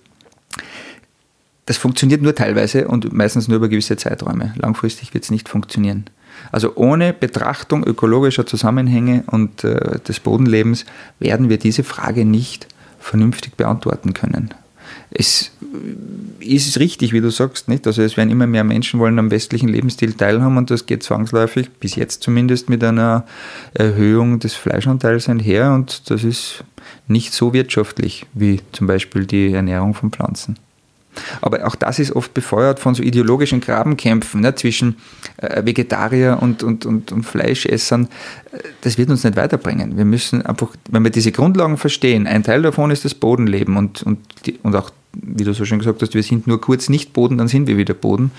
Das 1.67 1.77
funktioniert 1.77 2.23
nur 2.23 2.35
teilweise 2.35 2.87
und 2.89 3.13
meistens 3.13 3.49
nur 3.49 3.57
über 3.57 3.69
gewisse 3.69 3.97
Zeiträume. 3.97 4.55
Langfristig 4.57 5.13
wird 5.15 5.25
es 5.25 5.31
nicht 5.31 5.49
funktionieren. 5.49 6.05
Also 6.53 6.77
ohne 6.77 7.13
Betrachtung 7.13 7.85
ökologischer 7.85 8.47
Zusammenhänge 8.47 9.25
und 9.27 9.65
äh, 9.65 9.99
des 10.01 10.21
Bodenlebens 10.21 10.87
werden 11.19 11.49
wir 11.49 11.59
diese 11.59 11.83
Frage 11.83 12.25
nicht 12.25 12.69
vernünftig 13.01 13.57
beantworten 13.57 14.15
können 14.15 14.55
es 15.19 15.51
ist 16.41 16.79
richtig, 16.79 17.13
wie 17.13 17.21
du 17.21 17.31
sagst, 17.31 17.69
nicht? 17.69 17.87
Also 17.87 18.03
es 18.03 18.17
werden 18.17 18.31
immer 18.31 18.47
mehr 18.47 18.65
Menschen 18.65 19.01
wollen 19.01 19.19
am 19.19 19.31
westlichen 19.31 19.69
Lebensstil 19.69 20.13
teilhaben 20.13 20.57
und 20.57 20.71
das 20.71 20.87
geht 20.87 21.03
zwangsläufig, 21.03 21.71
bis 21.81 21.97
jetzt 21.97 22.23
zumindest, 22.23 22.69
mit 22.69 22.85
einer 22.85 23.25
Erhöhung 23.75 24.39
des 24.39 24.55
Fleischanteils 24.55 25.29
einher 25.29 25.73
und 25.73 26.11
das 26.11 26.25
ist 26.25 26.65
nicht 27.09 27.33
so 27.33 27.53
wirtschaftlich 27.53 28.27
wie 28.35 28.61
zum 28.73 28.87
Beispiel 28.87 29.27
die 29.27 29.53
Ernährung 29.53 29.95
von 29.95 30.11
Pflanzen. 30.11 30.59
Aber 31.41 31.67
auch 31.67 31.75
das 31.75 31.99
ist 31.99 32.15
oft 32.15 32.35
befeuert 32.35 32.79
von 32.79 32.95
so 32.95 33.03
ideologischen 33.03 33.61
Grabenkämpfen 33.61 34.41
ne, 34.41 34.55
zwischen 34.55 34.97
äh, 35.39 35.65
Vegetarier 35.65 36.39
und, 36.41 36.63
und, 36.63 36.87
und, 36.87 37.13
und 37.13 37.23
Fleischessern. 37.25 38.09
Das 38.83 38.99
wird 38.99 39.11
uns 39.11 39.25
nicht 39.25 39.37
weiterbringen. 39.37 39.97
Wir 39.97 40.05
müssen 40.05 40.45
einfach, 40.45 40.69
wenn 40.91 41.05
wir 41.05 41.11
diese 41.11 41.33
Grundlagen 41.33 41.77
verstehen, 41.77 42.27
ein 42.27 42.43
Teil 42.43 42.63
davon 42.63 42.91
ist 42.91 43.05
das 43.05 43.15
Bodenleben 43.15 43.77
und, 43.77 44.03
und, 44.03 44.19
die, 44.45 44.59
und 44.63 44.77
auch, 44.77 44.91
wie 45.23 45.45
du 45.45 45.53
so 45.53 45.65
schön 45.65 45.79
gesagt 45.79 46.03
hast, 46.03 46.15
wir 46.15 46.23
sind 46.23 46.47
nur 46.47 46.61
kurz 46.61 46.89
nicht 46.89 47.13
Boden, 47.13 47.39
dann 47.39 47.49
sind 47.49 47.67
wir 47.67 47.77
wieder 47.77 47.95
Boden. 47.95 48.31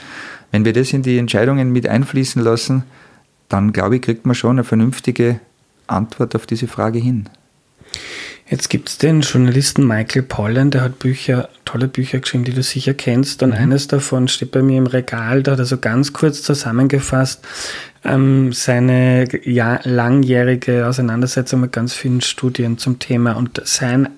Wenn 0.52 0.66
wir 0.66 0.74
das 0.74 0.94
in 0.94 1.04
die 1.04 1.18
Entscheidungen 1.18 1.72
mit 1.72 1.88
einfließen 1.88 2.42
lassen, 2.42 2.84
dann 3.50 3.74
glaube 3.74 3.98
ich, 3.98 4.02
kriegt 4.02 4.26
man 4.26 4.36
schon 4.36 4.52
eine 4.52 4.64
vernünftige 4.64 5.40
Antwort 5.88 6.36
auf 6.36 6.46
diese 6.46 6.68
Frage 6.68 7.00
hin. 7.00 7.30
Jetzt 8.50 8.70
gibt 8.70 8.88
es 8.88 8.98
den 8.98 9.22
Journalisten 9.22 9.86
Michael 9.86 10.24
Pollan, 10.24 10.72
der 10.72 10.82
hat 10.82 11.00
Bücher, 11.00 11.50
tolle 11.66 11.90
Bücher 11.90 12.20
geschrieben, 12.20 12.46
die 12.46 12.54
du 12.54 12.64
sicher 12.64 12.94
kennst. 12.94 13.44
Und 13.44 13.50
mhm. 13.50 13.56
eines 13.56 13.88
davon 13.88 14.30
steht 14.30 14.52
bei 14.52 14.62
mir 14.62 14.78
im 14.78 14.88
Regal, 14.88 15.44
da 15.44 15.52
hat 15.54 15.60
er 15.60 15.66
so 15.66 15.78
ganz 15.78 16.14
kurz 16.14 16.44
zusammengefasst 16.44 17.46
ähm, 18.06 18.54
seine 18.54 19.28
ja, 19.44 19.82
langjährige 19.84 20.88
Auseinandersetzung 20.88 21.60
mit 21.60 21.74
ganz 21.74 21.94
vielen 21.94 22.22
Studien 22.22 22.78
zum 22.78 23.00
Thema. 23.00 23.34
Und 23.34 23.62
sein 23.66 24.10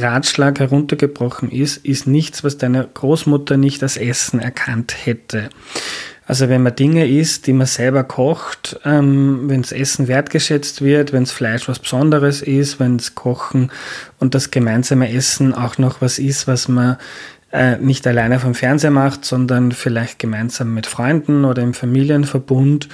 Ratschlag 0.00 0.60
heruntergebrochen 0.60 1.50
ist, 1.50 1.84
ist 1.84 2.06
nichts, 2.06 2.44
was 2.44 2.58
deine 2.58 2.88
Großmutter 2.92 3.56
nicht 3.56 3.82
als 3.82 3.96
Essen 3.96 4.40
erkannt 4.40 4.94
hätte. 5.04 5.50
Also 6.26 6.48
wenn 6.48 6.62
man 6.62 6.76
Dinge 6.76 7.08
isst, 7.08 7.46
die 7.46 7.52
man 7.52 7.66
selber 7.66 8.04
kocht, 8.04 8.78
ähm, 8.84 9.50
wenn 9.50 9.62
das 9.62 9.72
Essen 9.72 10.06
wertgeschätzt 10.06 10.80
wird, 10.80 11.12
wenn 11.12 11.24
das 11.24 11.32
Fleisch 11.32 11.68
was 11.68 11.80
Besonderes 11.80 12.42
ist, 12.42 12.78
wenn 12.78 12.96
das 12.96 13.14
Kochen 13.14 13.72
und 14.20 14.34
das 14.34 14.50
gemeinsame 14.50 15.12
Essen 15.12 15.52
auch 15.52 15.78
noch 15.78 16.00
was 16.00 16.18
ist, 16.18 16.46
was 16.46 16.68
man 16.68 16.96
äh, 17.52 17.76
nicht 17.76 18.06
alleine 18.06 18.40
vom 18.40 18.54
Fernseher 18.54 18.90
macht, 18.90 19.24
sondern 19.24 19.72
vielleicht 19.72 20.18
gemeinsam 20.18 20.72
mit 20.74 20.86
Freunden 20.86 21.44
oder 21.44 21.62
im 21.62 21.74
Familienverbund 21.74 22.88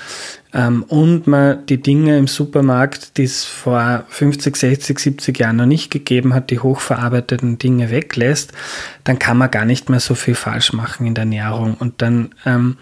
ähm, 0.52 0.82
und 0.84 1.26
man 1.26 1.64
die 1.66 1.80
Dinge 1.80 2.18
im 2.18 2.26
Supermarkt, 2.26 3.16
die 3.18 3.24
es 3.24 3.44
vor 3.44 4.04
50, 4.08 4.56
60, 4.56 4.98
70 4.98 5.38
Jahren 5.38 5.56
noch 5.56 5.66
nicht 5.66 5.90
gegeben 5.90 6.34
hat, 6.34 6.50
die 6.50 6.58
hochverarbeiteten 6.58 7.58
Dinge 7.58 7.90
weglässt, 7.90 8.52
dann 9.04 9.18
kann 9.18 9.38
man 9.38 9.50
gar 9.50 9.64
nicht 9.64 9.90
mehr 9.90 10.00
so 10.00 10.14
viel 10.14 10.34
falsch 10.34 10.72
machen 10.72 11.06
in 11.06 11.14
der 11.14 11.22
Ernährung. 11.22 11.74
Und 11.78 12.02
dann 12.02 12.30
ähm, 12.44 12.78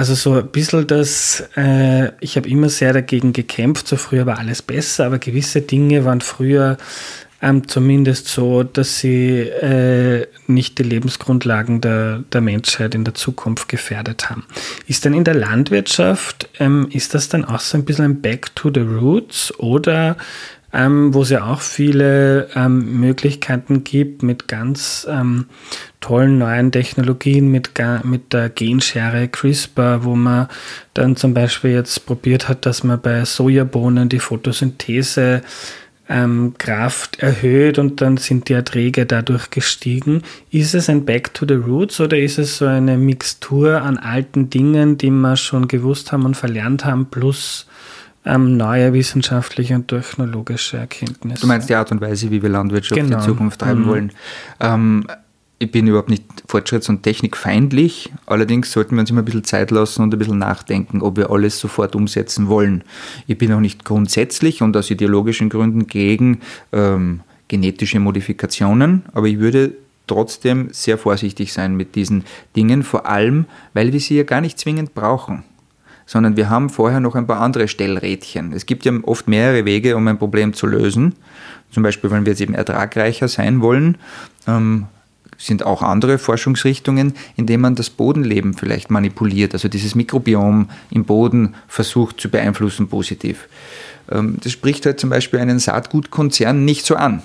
also 0.00 0.14
so 0.14 0.34
ein 0.34 0.48
bisschen 0.48 0.86
das, 0.86 1.44
äh, 1.56 2.12
ich 2.20 2.36
habe 2.36 2.48
immer 2.48 2.68
sehr 2.68 2.92
dagegen 2.92 3.32
gekämpft, 3.32 3.86
so 3.86 3.96
früher 3.96 4.24
war 4.24 4.38
alles 4.38 4.62
besser, 4.62 5.06
aber 5.06 5.18
gewisse 5.18 5.60
Dinge 5.60 6.04
waren 6.04 6.20
früher 6.20 6.78
ähm, 7.42 7.66
zumindest 7.68 8.28
so, 8.28 8.62
dass 8.62 8.98
sie 8.98 9.40
äh, 9.40 10.26
nicht 10.46 10.78
die 10.78 10.82
Lebensgrundlagen 10.82 11.80
der, 11.80 12.24
der 12.32 12.40
Menschheit 12.40 12.94
in 12.94 13.04
der 13.04 13.14
Zukunft 13.14 13.68
gefährdet 13.68 14.28
haben. 14.28 14.44
Ist 14.86 15.04
denn 15.04 15.14
in 15.14 15.24
der 15.24 15.34
Landwirtschaft, 15.34 16.48
ähm, 16.58 16.88
ist 16.90 17.14
das 17.14 17.28
dann 17.28 17.44
auch 17.44 17.60
so 17.60 17.78
ein 17.78 17.84
bisschen 17.84 18.04
ein 18.04 18.20
Back 18.20 18.54
to 18.54 18.70
the 18.72 18.80
Roots 18.80 19.58
oder 19.58 20.16
ähm, 20.72 21.12
wo 21.14 21.22
es 21.22 21.30
ja 21.30 21.46
auch 21.46 21.60
viele 21.60 22.48
ähm, 22.54 23.00
Möglichkeiten 23.00 23.82
gibt 23.82 24.22
mit 24.22 24.46
ganz 24.46 25.06
ähm, 25.10 25.46
tollen 26.00 26.38
neuen 26.38 26.70
Technologien, 26.70 27.50
mit, 27.50 27.72
mit 28.04 28.32
der 28.32 28.50
Genschere 28.50 29.28
CRISPR, 29.28 30.04
wo 30.04 30.14
man 30.14 30.48
dann 30.94 31.16
zum 31.16 31.34
Beispiel 31.34 31.72
jetzt 31.72 32.06
probiert 32.06 32.48
hat, 32.48 32.66
dass 32.66 32.84
man 32.84 33.00
bei 33.00 33.24
Sojabohnen 33.24 34.08
die 34.08 34.20
Photosynthese 34.20 35.42
ähm, 36.10 36.54
Kraft 36.58 37.20
erhöht 37.20 37.78
und 37.78 38.00
dann 38.00 38.16
sind 38.16 38.48
die 38.48 38.52
Erträge 38.52 39.06
dadurch 39.06 39.50
gestiegen. 39.50 40.22
Ist 40.50 40.74
es 40.74 40.90
ein 40.90 41.04
Back 41.04 41.32
to 41.34 41.46
the 41.46 41.54
Roots 41.54 42.00
oder 42.00 42.18
ist 42.18 42.36
es 42.38 42.58
so 42.58 42.66
eine 42.66 42.98
Mixtur 42.98 43.80
an 43.80 43.96
alten 43.96 44.50
Dingen, 44.50 44.98
die 44.98 45.10
wir 45.10 45.36
schon 45.36 45.68
gewusst 45.68 46.10
haben 46.10 46.24
und 46.24 46.36
verlernt 46.36 46.84
haben, 46.84 47.06
plus 47.06 47.68
ähm, 48.24 48.56
neue 48.56 48.92
wissenschaftliche 48.92 49.76
und 49.76 49.86
technologische 49.86 50.78
Erkenntnisse. 50.78 51.42
Du 51.42 51.46
meinst 51.46 51.70
die 51.70 51.76
Art 51.76 51.92
und 51.92 52.00
Weise, 52.00 52.30
wie 52.30 52.42
wir 52.42 52.48
Landwirtschaft 52.48 53.00
genau. 53.00 53.18
in 53.18 53.22
Zukunft 53.22 53.60
treiben 53.60 53.82
mhm. 53.82 53.86
wollen. 53.86 54.12
Ähm, 54.58 55.06
ich 55.62 55.70
bin 55.70 55.86
überhaupt 55.86 56.08
nicht 56.08 56.24
fortschritts- 56.48 56.88
und 56.88 57.02
technikfeindlich, 57.02 58.10
allerdings 58.24 58.72
sollten 58.72 58.96
wir 58.96 59.00
uns 59.00 59.10
immer 59.10 59.20
ein 59.20 59.26
bisschen 59.26 59.44
Zeit 59.44 59.70
lassen 59.70 60.02
und 60.02 60.12
ein 60.12 60.18
bisschen 60.18 60.38
nachdenken, 60.38 61.02
ob 61.02 61.18
wir 61.18 61.30
alles 61.30 61.60
sofort 61.60 61.94
umsetzen 61.94 62.48
wollen. 62.48 62.82
Ich 63.26 63.36
bin 63.36 63.52
auch 63.52 63.60
nicht 63.60 63.84
grundsätzlich 63.84 64.62
und 64.62 64.74
aus 64.74 64.90
ideologischen 64.90 65.50
Gründen 65.50 65.86
gegen 65.86 66.40
ähm, 66.72 67.20
genetische 67.48 68.00
Modifikationen, 68.00 69.02
aber 69.12 69.26
ich 69.26 69.38
würde 69.38 69.74
trotzdem 70.06 70.70
sehr 70.72 70.96
vorsichtig 70.96 71.52
sein 71.52 71.76
mit 71.76 71.94
diesen 71.94 72.24
Dingen, 72.56 72.82
vor 72.82 73.06
allem, 73.06 73.44
weil 73.74 73.92
wir 73.92 74.00
sie 74.00 74.16
ja 74.16 74.22
gar 74.24 74.40
nicht 74.40 74.58
zwingend 74.58 74.94
brauchen 74.94 75.44
sondern 76.06 76.36
wir 76.36 76.50
haben 76.50 76.70
vorher 76.70 76.98
noch 76.98 77.14
ein 77.14 77.28
paar 77.28 77.40
andere 77.40 77.68
Stellrädchen. 77.68 78.52
Es 78.52 78.66
gibt 78.66 78.84
ja 78.84 78.92
oft 79.04 79.28
mehrere 79.28 79.64
Wege, 79.64 79.96
um 79.96 80.08
ein 80.08 80.18
Problem 80.18 80.54
zu 80.54 80.66
lösen. 80.66 81.14
Zum 81.70 81.84
Beispiel, 81.84 82.10
wenn 82.10 82.26
wir 82.26 82.32
jetzt 82.32 82.40
eben 82.40 82.54
ertragreicher 82.54 83.28
sein 83.28 83.60
wollen, 83.60 83.96
ähm, 84.48 84.88
sind 85.40 85.64
auch 85.64 85.82
andere 85.82 86.18
Forschungsrichtungen, 86.18 87.14
indem 87.36 87.62
man 87.62 87.74
das 87.74 87.90
Bodenleben 87.90 88.54
vielleicht 88.54 88.90
manipuliert, 88.90 89.54
also 89.54 89.68
dieses 89.68 89.94
Mikrobiom 89.94 90.68
im 90.90 91.04
Boden 91.04 91.54
versucht 91.66 92.20
zu 92.20 92.28
beeinflussen 92.28 92.88
positiv. 92.88 93.48
Ähm, 94.10 94.36
das 94.42 94.52
spricht 94.52 94.86
halt 94.86 95.00
zum 95.00 95.10
Beispiel 95.10 95.40
einen 95.40 95.58
Saatgutkonzern 95.58 96.64
nicht 96.64 96.84
so 96.84 96.94
an 96.94 97.22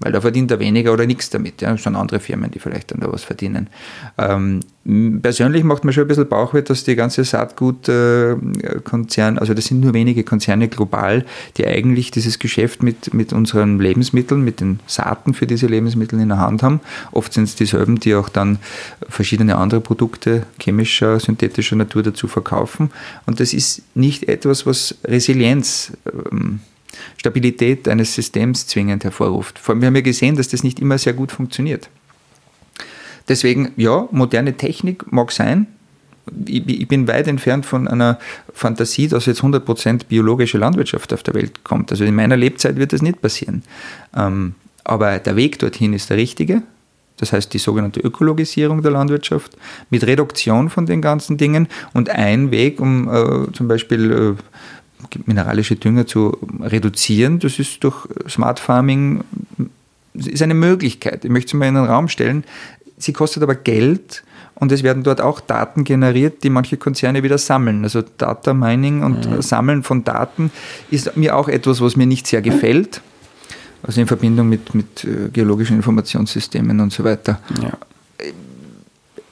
weil 0.00 0.12
da 0.12 0.20
verdient 0.20 0.50
er 0.50 0.58
weniger 0.58 0.92
oder 0.92 1.06
nichts 1.06 1.30
damit. 1.30 1.60
Ja. 1.60 1.72
Das 1.72 1.82
sind 1.82 1.94
andere 1.94 2.20
Firmen, 2.20 2.50
die 2.50 2.58
vielleicht 2.58 2.90
dann 2.90 3.00
da 3.00 3.12
was 3.12 3.22
verdienen. 3.22 3.68
Ähm, 4.18 4.60
persönlich 5.20 5.62
macht 5.62 5.84
mir 5.84 5.92
schon 5.92 6.04
ein 6.04 6.08
bisschen 6.08 6.28
Bauchweh, 6.28 6.62
dass 6.62 6.84
die 6.84 6.96
ganze 6.96 7.22
Saatgutkonzern, 7.22 9.38
also 9.38 9.52
das 9.52 9.66
sind 9.66 9.80
nur 9.80 9.92
wenige 9.92 10.24
Konzerne 10.24 10.68
global, 10.68 11.26
die 11.58 11.66
eigentlich 11.66 12.10
dieses 12.10 12.38
Geschäft 12.38 12.82
mit, 12.82 13.12
mit 13.12 13.34
unseren 13.34 13.78
Lebensmitteln, 13.78 14.42
mit 14.42 14.60
den 14.60 14.80
Saaten 14.86 15.34
für 15.34 15.46
diese 15.46 15.66
Lebensmittel 15.66 16.18
in 16.18 16.28
der 16.28 16.38
Hand 16.38 16.62
haben. 16.62 16.80
Oft 17.12 17.34
sind 17.34 17.44
es 17.44 17.54
dieselben, 17.54 18.00
die 18.00 18.14
auch 18.14 18.30
dann 18.30 18.58
verschiedene 19.08 19.56
andere 19.56 19.82
Produkte 19.82 20.46
chemischer, 20.58 21.20
synthetischer 21.20 21.76
Natur 21.76 22.02
dazu 22.02 22.26
verkaufen. 22.26 22.90
Und 23.26 23.40
das 23.40 23.52
ist 23.52 23.82
nicht 23.94 24.28
etwas, 24.28 24.64
was 24.64 24.94
Resilienz 25.04 25.92
ähm, 26.32 26.60
Stabilität 27.16 27.88
eines 27.88 28.14
Systems 28.14 28.66
zwingend 28.66 29.04
hervorruft. 29.04 29.58
Vor 29.58 29.74
allem, 29.74 29.82
wir 29.82 29.86
haben 29.86 29.96
ja 29.96 30.02
gesehen, 30.02 30.36
dass 30.36 30.48
das 30.48 30.62
nicht 30.62 30.80
immer 30.80 30.98
sehr 30.98 31.12
gut 31.12 31.32
funktioniert. 31.32 31.88
Deswegen, 33.28 33.72
ja, 33.76 34.08
moderne 34.10 34.56
Technik 34.56 35.10
mag 35.12 35.32
sein. 35.32 35.66
Ich, 36.46 36.86
bin 36.86 37.08
weit 37.08 37.26
entfernt 37.28 37.66
von 37.66 37.88
einer 37.88 38.18
Fantasie, 38.52 39.08
dass 39.08 39.26
jetzt 39.26 39.42
100% 39.42 40.06
biologische 40.08 40.58
Landwirtschaft 40.58 41.12
auf 41.12 41.22
der 41.22 41.34
Welt 41.34 41.64
kommt. 41.64 41.90
Also 41.90 42.04
in 42.04 42.14
meiner 42.14 42.36
Lebzeit 42.36 42.76
wird 42.76 42.92
das 42.92 43.02
nicht 43.02 43.20
passieren. 43.20 43.62
Ähm, 44.16 44.54
aber 44.84 45.18
der 45.18 45.36
Weg 45.36 45.58
dorthin 45.58 45.92
ist 45.92 46.10
der 46.10 46.16
richtige. 46.16 46.62
Das 47.20 47.32
heißt 47.32 47.52
die 47.52 47.58
sogenannte 47.58 48.00
Ökologisierung 48.00 48.82
der 48.82 48.92
Landwirtschaft 48.92 49.56
mit 49.90 50.06
Reduktion 50.06 50.70
von 50.70 50.86
den 50.86 51.02
ganzen 51.02 51.36
Dingen 51.36 51.68
und 51.92 52.08
ein 52.08 52.50
Weg, 52.50 52.80
um 52.80 53.08
äh, 53.08 53.52
zum 53.52 53.68
Beispiel 53.68 54.36
äh, 54.38 54.42
mineralische 55.26 55.76
Dünger 55.76 56.06
zu 56.06 56.36
reduzieren. 56.60 57.38
Das 57.38 57.58
ist 57.58 57.82
durch 57.82 58.06
Smart 58.28 58.58
Farming 58.58 59.24
ist 60.14 60.42
eine 60.42 60.54
Möglichkeit. 60.54 61.24
Ich 61.24 61.30
möchte 61.30 61.48
es 61.48 61.54
mal 61.54 61.66
in 61.66 61.74
den 61.74 61.84
Raum 61.84 62.08
stellen. 62.08 62.44
Sie 62.98 63.12
kostet 63.12 63.42
aber 63.42 63.54
Geld 63.54 64.22
und 64.54 64.72
es 64.72 64.82
werden 64.82 65.02
dort 65.02 65.20
auch 65.20 65.40
Daten 65.40 65.84
generiert, 65.84 66.42
die 66.42 66.50
manche 66.50 66.76
Konzerne 66.76 67.22
wieder 67.22 67.38
sammeln. 67.38 67.82
Also 67.84 68.02
Data 68.18 68.52
Mining 68.52 69.02
und 69.02 69.28
mhm. 69.28 69.42
Sammeln 69.42 69.82
von 69.82 70.04
Daten 70.04 70.50
ist 70.90 71.16
mir 71.16 71.36
auch 71.36 71.48
etwas, 71.48 71.80
was 71.80 71.96
mir 71.96 72.06
nicht 72.06 72.26
sehr 72.26 72.42
gefällt. 72.42 73.00
Also 73.82 74.00
in 74.02 74.06
Verbindung 74.06 74.48
mit, 74.48 74.74
mit 74.74 75.04
äh, 75.04 75.30
geologischen 75.32 75.76
Informationssystemen 75.76 76.80
und 76.80 76.92
so 76.92 77.04
weiter. 77.04 77.40
Ja. 77.62 77.72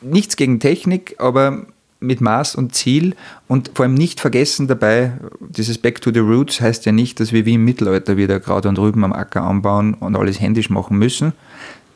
Nichts 0.01 0.37
gegen 0.37 0.61
Technik, 0.61 1.17
aber 1.19 1.67
mit 2.01 2.21
Maß 2.21 2.55
und 2.55 2.75
Ziel 2.75 3.17
und 3.49 3.73
vor 3.75 3.85
allem 3.85 3.95
nicht 3.95 4.21
vergessen 4.21 4.69
dabei, 4.69 5.13
dieses 5.41 5.79
Back 5.79 6.01
to 6.01 6.13
the 6.13 6.21
Roots 6.21 6.61
heißt 6.61 6.87
ja 6.87 6.93
nicht, 6.93 7.19
dass 7.21 7.33
wir 7.33 7.45
wie 7.45 7.55
im 7.55 7.65
Mittelalter 7.65 8.17
wieder 8.17 8.39
Kraut 8.41 8.67
und 8.67 8.79
Rüben 8.79 9.05
am 9.05 9.13
Acker 9.13 9.43
anbauen 9.43 9.95
und 9.95 10.17
alles 10.17 10.41
händisch 10.41 10.71
machen 10.71 10.99
müssen, 10.99 11.33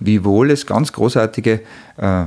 wiewohl 0.01 0.51
es 0.51 0.67
ganz 0.67 0.93
großartige 0.93 1.61
äh, 1.99 2.25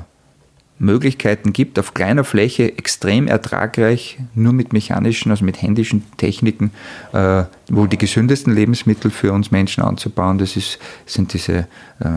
Möglichkeiten 0.77 1.53
gibt, 1.53 1.79
auf 1.79 1.93
kleiner 1.93 2.23
Fläche 2.23 2.77
extrem 2.77 3.27
ertragreich, 3.27 4.19
nur 4.33 4.51
mit 4.51 4.73
mechanischen, 4.73 5.31
also 5.31 5.45
mit 5.45 5.61
händischen 5.61 6.03
Techniken, 6.17 6.71
äh, 7.13 7.43
wohl 7.69 7.87
die 7.87 7.97
gesündesten 7.97 8.53
Lebensmittel 8.53 9.09
für 9.09 9.31
uns 9.31 9.51
Menschen 9.51 9.83
anzubauen. 9.83 10.37
Das 10.37 10.57
ist, 10.57 10.79
sind 11.05 11.33
diese 11.33 11.67
äh, 11.99 12.09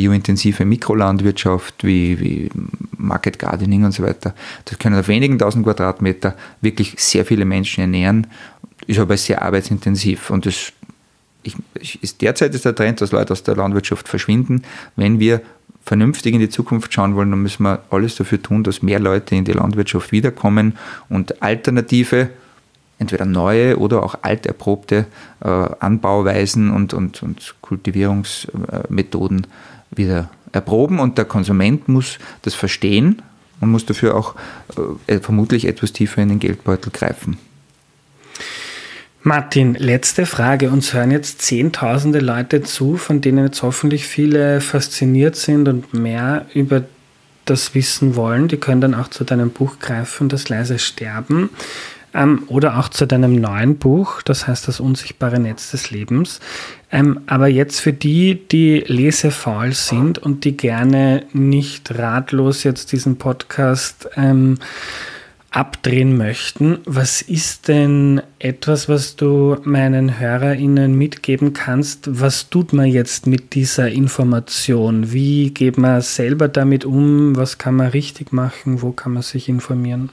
biointensive 0.00 0.64
Mikrolandwirtschaft 0.64 1.84
wie, 1.84 2.18
wie 2.20 2.50
Market 2.96 3.38
Gardening 3.38 3.84
und 3.84 3.92
so 3.92 4.02
weiter. 4.02 4.34
Das 4.64 4.78
können 4.78 4.98
auf 4.98 5.08
wenigen 5.08 5.38
tausend 5.38 5.64
Quadratmeter 5.64 6.34
wirklich 6.62 6.94
sehr 6.96 7.26
viele 7.26 7.44
Menschen 7.44 7.82
ernähren, 7.82 8.26
ist 8.86 8.98
aber 8.98 9.16
sehr 9.18 9.42
arbeitsintensiv 9.42 10.30
und 10.30 10.46
das 10.46 10.72
ich, 11.42 11.54
ist 12.02 12.20
derzeit 12.20 12.54
ist 12.54 12.64
der 12.66 12.74
Trend, 12.74 13.00
dass 13.00 13.12
Leute 13.12 13.32
aus 13.32 13.42
der 13.42 13.56
Landwirtschaft 13.56 14.08
verschwinden. 14.08 14.62
Wenn 14.96 15.20
wir 15.20 15.40
vernünftig 15.84 16.34
in 16.34 16.40
die 16.40 16.50
Zukunft 16.50 16.92
schauen 16.92 17.14
wollen, 17.14 17.30
dann 17.30 17.42
müssen 17.42 17.62
wir 17.62 17.82
alles 17.90 18.16
dafür 18.16 18.42
tun, 18.42 18.62
dass 18.62 18.82
mehr 18.82 19.00
Leute 19.00 19.34
in 19.34 19.46
die 19.46 19.52
Landwirtschaft 19.52 20.12
wiederkommen 20.12 20.76
und 21.08 21.42
alternative, 21.42 22.28
entweder 22.98 23.24
neue 23.24 23.78
oder 23.78 24.02
auch 24.02 24.16
alterprobte 24.20 25.06
äh, 25.42 25.48
Anbauweisen 25.48 26.70
und, 26.70 26.92
und, 26.92 27.22
und 27.22 27.54
Kultivierungsmethoden 27.62 29.46
wieder 29.90 30.30
erproben. 30.52 30.98
Und 30.98 31.18
der 31.18 31.24
Konsument 31.24 31.88
muss 31.88 32.18
das 32.42 32.54
verstehen 32.54 33.22
und 33.60 33.70
muss 33.70 33.86
dafür 33.86 34.16
auch 34.16 34.34
äh, 35.06 35.18
vermutlich 35.18 35.66
etwas 35.66 35.92
tiefer 35.92 36.22
in 36.22 36.28
den 36.28 36.38
Geldbeutel 36.38 36.92
greifen. 36.92 37.38
Martin, 39.22 39.74
letzte 39.74 40.24
Frage. 40.24 40.70
Uns 40.70 40.94
hören 40.94 41.10
jetzt 41.10 41.42
zehntausende 41.42 42.20
Leute 42.20 42.62
zu, 42.62 42.96
von 42.96 43.20
denen 43.20 43.44
jetzt 43.44 43.62
hoffentlich 43.62 44.06
viele 44.06 44.62
fasziniert 44.62 45.36
sind 45.36 45.68
und 45.68 45.92
mehr 45.92 46.46
über 46.54 46.84
das 47.44 47.74
wissen 47.74 48.16
wollen. 48.16 48.48
Die 48.48 48.56
können 48.56 48.80
dann 48.80 48.94
auch 48.94 49.08
zu 49.08 49.24
deinem 49.24 49.50
Buch 49.50 49.78
greifen, 49.78 50.30
Das 50.30 50.48
leise 50.48 50.78
Sterben. 50.78 51.50
Ähm, 52.12 52.42
oder 52.48 52.78
auch 52.78 52.88
zu 52.88 53.06
deinem 53.06 53.40
neuen 53.40 53.76
Buch, 53.76 54.22
das 54.22 54.46
heißt 54.46 54.66
Das 54.66 54.80
unsichtbare 54.80 55.38
Netz 55.38 55.70
des 55.70 55.90
Lebens. 55.90 56.40
Ähm, 56.90 57.20
aber 57.26 57.46
jetzt 57.46 57.80
für 57.80 57.92
die, 57.92 58.40
die 58.48 58.80
lesefaul 58.86 59.72
sind 59.72 60.18
und 60.18 60.44
die 60.44 60.56
gerne 60.56 61.24
nicht 61.32 61.96
ratlos 61.96 62.64
jetzt 62.64 62.92
diesen 62.92 63.16
Podcast 63.16 64.08
ähm, 64.16 64.58
abdrehen 65.50 66.16
möchten. 66.16 66.78
Was 66.84 67.22
ist 67.22 67.68
denn 67.68 68.22
etwas, 68.38 68.88
was 68.88 69.16
du 69.16 69.56
meinen 69.64 70.18
HörerInnen 70.18 70.96
mitgeben 70.96 71.52
kannst? 71.52 72.20
Was 72.20 72.50
tut 72.50 72.72
man 72.72 72.86
jetzt 72.86 73.26
mit 73.26 73.54
dieser 73.54 73.90
Information? 73.90 75.12
Wie 75.12 75.50
geht 75.50 75.76
man 75.76 76.00
selber 76.02 76.48
damit 76.48 76.84
um? 76.84 77.36
Was 77.36 77.58
kann 77.58 77.76
man 77.76 77.88
richtig 77.88 78.32
machen? 78.32 78.82
Wo 78.82 78.92
kann 78.92 79.12
man 79.12 79.22
sich 79.22 79.48
informieren? 79.48 80.10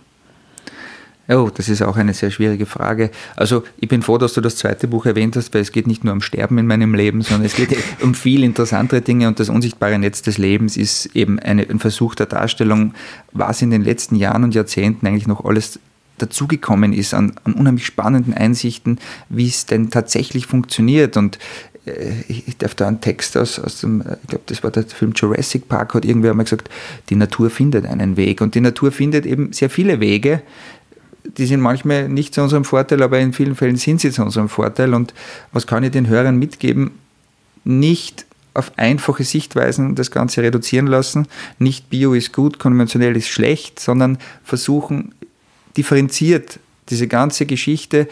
Oh, 1.30 1.50
das 1.54 1.68
ist 1.68 1.82
auch 1.82 1.98
eine 1.98 2.14
sehr 2.14 2.32
schwierige 2.32 2.66
Frage. 2.66 3.12
Also 3.36 3.64
ich 3.80 3.90
bin 3.90 4.02
froh, 4.02 4.18
dass 4.18 4.34
du 4.34 4.40
das 4.40 4.56
zweite 4.56 4.88
Buch 4.88 5.06
erwähnt 5.06 5.36
hast, 5.36 5.54
weil 5.54 5.62
es 5.62 5.74
geht 5.74 5.86
nicht 5.86 6.06
nur 6.06 6.14
um 6.14 6.22
Sterben 6.22 6.58
in 6.58 6.68
meinem 6.68 6.96
Leben, 6.96 7.22
sondern 7.22 7.46
es 7.46 7.56
geht 7.56 7.76
um 8.02 8.16
viel 8.16 8.44
interessantere 8.44 9.02
Dinge 9.02 9.28
und 9.28 9.40
das 9.40 9.50
unsichtbare 9.50 10.00
Netz 10.00 10.22
des 10.22 10.38
Lebens 10.38 10.78
ist 10.78 11.08
eben 11.16 11.38
eine, 11.40 11.70
ein 11.70 11.80
Versuch 11.80 12.16
der 12.16 12.28
Darstellung, 12.28 12.94
was 13.34 13.62
in 13.62 13.72
den 13.72 13.84
letzten 13.84 14.16
Jahren 14.16 14.46
und 14.46 14.56
Jahrzehnten 14.56 15.06
eigentlich 15.06 15.28
noch 15.28 15.44
alles 15.44 15.80
dazugekommen 16.18 16.94
ist 16.94 17.14
an, 17.14 17.34
an 17.44 17.54
unheimlich 17.54 17.86
spannenden 17.86 18.34
Einsichten, 18.34 18.98
wie 19.30 19.48
es 19.48 19.66
denn 19.66 19.90
tatsächlich 19.90 20.48
funktioniert. 20.48 21.18
Und 21.18 21.40
äh, 21.86 22.24
ich 22.28 22.58
darf 22.58 22.76
da 22.76 22.88
einen 22.88 23.02
Text 23.02 23.38
aus, 23.38 23.60
aus 23.60 23.82
dem, 23.82 24.02
äh, 24.02 24.18
ich 24.24 24.30
glaube, 24.30 24.44
das 24.48 24.64
war 24.64 24.72
der 24.72 24.84
Film 24.84 25.14
Jurassic 25.16 25.68
Park, 25.68 25.94
hat 25.94 26.06
irgendwer 26.06 26.32
einmal 26.32 26.46
gesagt, 26.46 26.70
die 27.10 27.16
Natur 27.16 27.50
findet 27.50 27.86
einen 27.86 28.18
Weg. 28.18 28.42
Und 28.42 28.56
die 28.56 28.62
Natur 28.62 28.92
findet 28.92 29.26
eben 29.26 29.54
sehr 29.54 29.70
viele 29.70 30.00
Wege, 30.00 30.42
die 31.38 31.46
sind 31.46 31.62
manchmal 31.62 32.10
nicht 32.10 32.34
zu 32.34 32.42
unserem 32.42 32.66
Vorteil, 32.66 33.04
aber 33.04 33.20
in 33.20 33.34
vielen 33.34 33.56
Fällen 33.56 33.76
sind 33.76 34.02
sie 34.02 34.12
zu 34.12 34.24
unserem 34.24 34.50
Vorteil. 34.50 34.94
Und 34.94 35.14
was 35.52 35.68
kann 35.68 35.84
ich 35.84 35.92
den 35.92 36.08
Hörern 36.08 36.38
mitgeben? 36.38 36.92
Nicht 37.64 38.26
auf 38.54 38.72
einfache 38.78 39.24
Sichtweisen 39.24 39.96
das 39.96 40.10
Ganze 40.10 40.42
reduzieren 40.42 40.88
lassen. 40.88 41.28
Nicht 41.60 41.90
Bio 41.90 42.14
ist 42.14 42.34
gut, 42.34 42.58
konventionell 42.58 43.16
ist 43.16 43.28
schlecht, 43.28 43.80
sondern 43.80 44.18
versuchen 44.44 45.14
differenziert 45.76 46.60
diese 46.90 47.08
ganze 47.08 47.46
Geschichte 47.46 48.08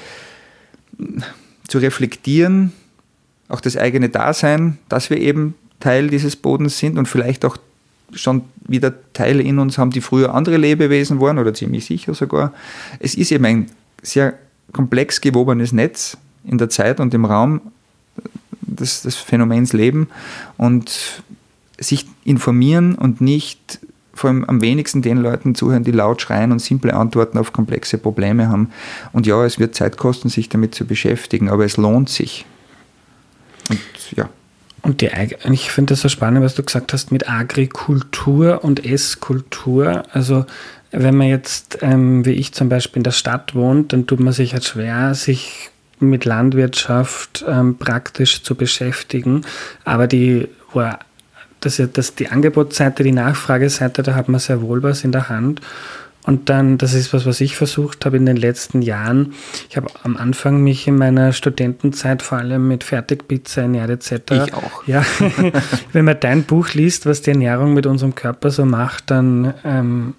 zu 1.68 1.80
reflektieren, 1.80 2.74
auch 3.48 3.62
das 3.62 3.78
eigene 3.78 4.10
Dasein, 4.10 4.78
dass 4.88 5.10
wir 5.10 5.18
eben 5.18 5.56
Teil 5.80 6.10
dieses 6.10 6.36
Bodens 6.36 6.78
sind 6.78 6.98
und 6.98 7.08
vielleicht 7.08 7.44
auch 7.46 7.58
schon 8.14 8.44
wieder 8.68 8.94
Teile 9.14 9.44
in 9.44 9.60
uns 9.60 9.78
haben, 9.78 9.92
die 9.92 10.02
früher 10.02 10.34
andere 10.34 10.58
Lebewesen 10.58 11.20
waren 11.20 11.40
oder 11.40 11.54
ziemlich 11.54 11.86
sicher 11.86 12.14
sogar. 12.14 12.54
Es 13.00 13.16
ist 13.16 13.32
eben 13.32 13.46
ein 13.46 13.66
sehr 14.02 14.34
komplex 14.72 15.22
gewobenes 15.22 15.72
Netz 15.72 16.18
in 16.44 16.58
der 16.58 16.70
Zeit 16.70 17.00
und 17.00 17.14
im 17.14 17.26
Raum 17.26 17.62
des, 18.62 19.04
des 19.04 19.16
Phänomens 19.16 19.74
Leben 19.74 20.08
und 20.58 21.24
sich 21.78 22.06
informieren 22.24 22.96
und 22.96 23.22
nicht 23.22 23.80
vor 24.14 24.30
allem 24.30 24.46
am 24.46 24.62
wenigsten 24.62 25.02
den 25.02 25.18
Leuten 25.18 25.56
zuhören, 25.56 25.84
die 25.84 25.92
laut 25.92 26.22
schreien 26.22 26.54
und 26.54 26.60
simple 26.60 26.94
Antworten 26.94 27.38
auf 27.38 27.52
komplexe 27.52 27.98
Probleme 27.98 28.48
haben. 28.48 28.70
Und 29.12 29.28
ja, 29.28 29.44
es 29.44 29.60
wird 29.60 29.76
Zeit 29.76 29.98
kosten, 29.98 30.30
sich 30.30 30.48
damit 30.48 30.74
zu 30.74 30.86
beschäftigen, 30.86 31.50
aber 31.50 31.66
es 31.66 31.76
lohnt 31.76 32.10
sich. 32.10 32.46
Und 34.86 35.02
die, 35.02 35.10
ich 35.52 35.72
finde 35.72 35.94
das 35.94 36.02
so 36.02 36.10
spannend, 36.10 36.44
was 36.44 36.54
du 36.54 36.62
gesagt 36.62 36.94
hast 36.94 37.12
mit 37.12 37.28
Agrikultur 37.28 38.64
und 38.64 38.86
Esskultur. 38.86 40.04
Also 40.12 40.46
wenn 40.92 41.18
man 41.18 41.28
jetzt, 41.28 41.80
ähm, 41.82 42.24
wie 42.24 42.34
ich 42.34 42.54
zum 42.54 42.70
Beispiel 42.70 43.00
in 43.00 43.04
der 43.04 43.10
Stadt 43.10 43.56
wohnt, 43.56 43.94
dann 43.94 44.06
tut 44.06 44.20
man 44.20 44.32
sich 44.32 44.54
halt 44.54 44.64
schwer, 44.64 45.16
sich 45.16 45.72
mit 46.00 46.24
Landwirtschaft 46.24 47.44
ähm, 47.48 47.80
praktisch 47.80 48.44
zu 48.44 48.54
beschäftigen. 48.54 49.42
Aber 49.86 50.06
die, 50.06 50.50
das, 51.62 51.82
das, 51.94 52.14
die 52.14 52.28
Angebotsseite, 52.28 53.02
die 53.02 53.12
Nachfrageseite, 53.12 54.04
da 54.04 54.14
hat 54.14 54.30
man 54.30 54.40
sehr 54.40 54.62
wohl 54.62 54.84
was 54.84 55.04
in 55.04 55.12
der 55.12 55.30
Hand. 55.30 55.62
Und 56.26 56.50
dann, 56.50 56.78
das 56.78 56.94
ist 56.94 57.14
was, 57.14 57.26
was 57.26 57.42
ich 57.42 57.56
versucht 57.56 58.06
habe 58.06 58.18
in 58.18 58.26
den 58.26 58.38
letzten 58.38 58.82
Jahren. 58.82 59.34
Ich 59.70 59.78
habe 59.78 59.88
am 60.04 60.18
Anfang 60.18 60.64
mich 60.64 60.88
in 60.88 60.98
meiner 60.98 61.34
Studentenzeit 61.34 62.22
vor 62.22 62.40
allem 62.40 62.68
mit 62.68 62.84
Fertigpizza 62.84 63.62
ernährt 63.62 63.90
etc. 63.90 64.32
Ich 64.32 64.54
auch. 64.54 64.88
Ja, 64.88 65.06
wenn 65.94 66.06
man 66.06 66.20
dein 66.20 66.44
Buch 66.44 66.74
liest, 66.74 67.06
was 67.06 67.22
die 67.22 67.32
Ernährung 67.32 67.74
mit 67.74 67.86
unserem 67.86 68.16
Körper 68.16 68.50
so 68.50 68.66
macht, 68.66 69.12
dann 69.12 69.54
ähm, 69.64 70.16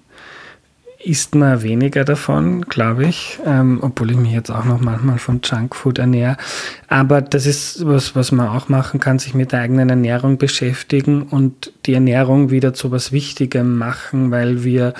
isst 1.06 1.34
man 1.36 1.62
weniger 1.62 2.04
davon, 2.04 2.62
glaube 2.62 3.06
ich, 3.06 3.38
ähm, 3.46 3.78
obwohl 3.80 4.10
ich 4.10 4.16
mich 4.16 4.32
jetzt 4.32 4.50
auch 4.50 4.64
noch 4.64 4.80
manchmal 4.80 5.18
von 5.18 5.40
Junkfood 5.42 5.98
ernähre. 5.98 6.36
Aber 6.88 7.22
das 7.22 7.46
ist 7.46 7.86
was, 7.86 8.16
was 8.16 8.32
man 8.32 8.48
auch 8.48 8.68
machen 8.68 8.98
kann, 8.98 9.18
sich 9.18 9.32
mit 9.32 9.52
der 9.52 9.60
eigenen 9.60 9.88
Ernährung 9.88 10.36
beschäftigen 10.36 11.22
und 11.22 11.72
die 11.86 11.94
Ernährung 11.94 12.50
wieder 12.50 12.74
zu 12.74 12.90
was 12.90 13.12
Wichtigem 13.12 13.78
machen, 13.78 14.32
weil 14.32 14.64
wir 14.64 14.94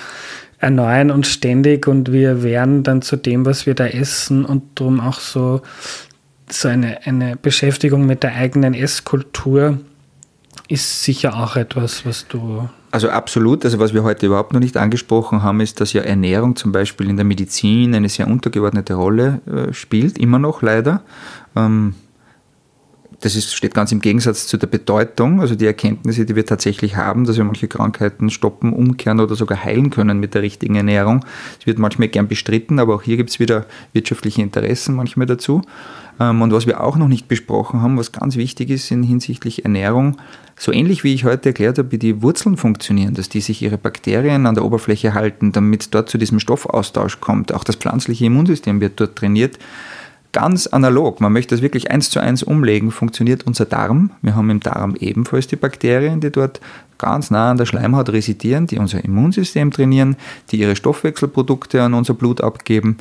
erneuern 0.59 1.11
uns 1.11 1.27
ständig 1.27 1.87
und 1.87 2.11
wir 2.11 2.43
werden 2.43 2.83
dann 2.83 3.01
zu 3.01 3.15
dem, 3.15 3.45
was 3.45 3.65
wir 3.65 3.75
da 3.75 3.85
essen 3.85 4.45
und 4.45 4.63
darum 4.75 4.99
auch 4.99 5.19
so, 5.19 5.61
so 6.49 6.67
eine, 6.67 7.05
eine 7.05 7.35
Beschäftigung 7.35 8.05
mit 8.05 8.23
der 8.23 8.35
eigenen 8.35 8.73
Esskultur 8.73 9.79
ist 10.67 11.03
sicher 11.03 11.35
auch 11.35 11.55
etwas, 11.55 12.05
was 12.05 12.27
du. 12.27 12.67
Also 12.91 13.09
absolut. 13.09 13.63
Also 13.63 13.79
was 13.79 13.93
wir 13.93 14.03
heute 14.03 14.25
überhaupt 14.25 14.53
noch 14.53 14.59
nicht 14.59 14.77
angesprochen 14.77 15.43
haben, 15.43 15.61
ist, 15.61 15.79
dass 15.79 15.93
ja 15.93 16.01
Ernährung 16.01 16.55
zum 16.55 16.71
Beispiel 16.71 17.09
in 17.09 17.15
der 17.15 17.25
Medizin 17.25 17.93
eine 17.93 18.09
sehr 18.09 18.27
untergeordnete 18.27 18.95
Rolle 18.95 19.41
äh, 19.45 19.73
spielt, 19.73 20.17
immer 20.17 20.39
noch 20.39 20.61
leider. 20.61 21.03
Ähm, 21.55 21.95
das 23.21 23.35
ist, 23.35 23.55
steht 23.55 23.73
ganz 23.73 23.91
im 23.91 23.99
Gegensatz 23.99 24.45
zu 24.45 24.57
der 24.57 24.67
Bedeutung, 24.67 25.41
also 25.41 25.55
die 25.55 25.65
Erkenntnisse, 25.65 26.25
die 26.25 26.35
wir 26.35 26.45
tatsächlich 26.45 26.97
haben, 26.97 27.25
dass 27.25 27.37
wir 27.37 27.43
manche 27.43 27.67
Krankheiten 27.67 28.29
stoppen, 28.29 28.73
umkehren 28.73 29.19
oder 29.19 29.35
sogar 29.35 29.63
heilen 29.63 29.89
können 29.89 30.19
mit 30.19 30.35
der 30.35 30.43
richtigen 30.43 30.75
Ernährung. 30.75 31.25
Es 31.59 31.65
wird 31.65 31.79
manchmal 31.79 32.09
gern 32.09 32.27
bestritten, 32.27 32.79
aber 32.79 32.93
auch 32.93 33.01
hier 33.01 33.17
gibt 33.17 33.31
es 33.31 33.39
wieder 33.39 33.65
wirtschaftliche 33.93 34.43
Interessen 34.43 34.95
manchmal 34.95 35.25
dazu. 35.25 35.63
Ähm, 36.19 36.43
und 36.43 36.51
was 36.51 36.67
wir 36.67 36.81
auch 36.81 36.95
noch 36.95 37.07
nicht 37.07 37.27
besprochen 37.27 37.81
haben, 37.81 37.97
was 37.97 38.11
ganz 38.11 38.35
wichtig 38.35 38.69
ist 38.69 38.91
in 38.91 39.01
hinsichtlich 39.01 39.63
Ernährung, 39.63 40.17
so 40.55 40.71
ähnlich 40.71 41.03
wie 41.03 41.13
ich 41.13 41.25
heute 41.25 41.49
erklärt 41.49 41.79
habe, 41.79 41.91
wie 41.91 41.99
die 41.99 42.21
Wurzeln 42.21 42.55
funktionieren, 42.55 43.15
dass 43.15 43.29
die 43.29 43.41
sich 43.41 43.63
ihre 43.63 43.79
Bakterien 43.79 44.45
an 44.45 44.55
der 44.55 44.65
Oberfläche 44.65 45.15
halten, 45.15 45.51
damit 45.51 45.93
dort 45.93 46.09
zu 46.09 46.19
diesem 46.19 46.39
Stoffaustausch 46.39 47.19
kommt. 47.19 47.51
Auch 47.51 47.63
das 47.63 47.77
pflanzliche 47.77 48.25
Immunsystem 48.25 48.79
wird 48.79 48.99
dort 48.99 49.15
trainiert 49.15 49.57
ganz 50.37 50.67
analog, 50.67 51.19
man 51.19 51.33
möchte 51.33 51.55
das 51.55 51.63
wirklich 51.63 51.89
eins 51.89 52.11
zu 52.11 52.19
eins 52.19 52.43
umlegen, 52.43 52.91
funktioniert 52.91 53.47
unser 53.47 53.65
Darm. 53.65 54.11
Wir 54.21 54.35
haben 54.35 54.51
im 54.51 54.59
Darm 54.59 54.95
ebenfalls 54.95 55.47
die 55.47 55.55
Bakterien, 55.55 56.21
die 56.21 56.29
dort 56.29 56.61
ganz 56.99 57.31
nah 57.31 57.49
an 57.49 57.57
der 57.57 57.65
Schleimhaut 57.65 58.09
residieren, 58.09 58.67
die 58.67 58.77
unser 58.77 59.03
Immunsystem 59.03 59.71
trainieren, 59.71 60.15
die 60.51 60.57
ihre 60.57 60.75
Stoffwechselprodukte 60.75 61.81
an 61.81 61.95
unser 61.95 62.13
Blut 62.13 62.41
abgeben. 62.41 62.97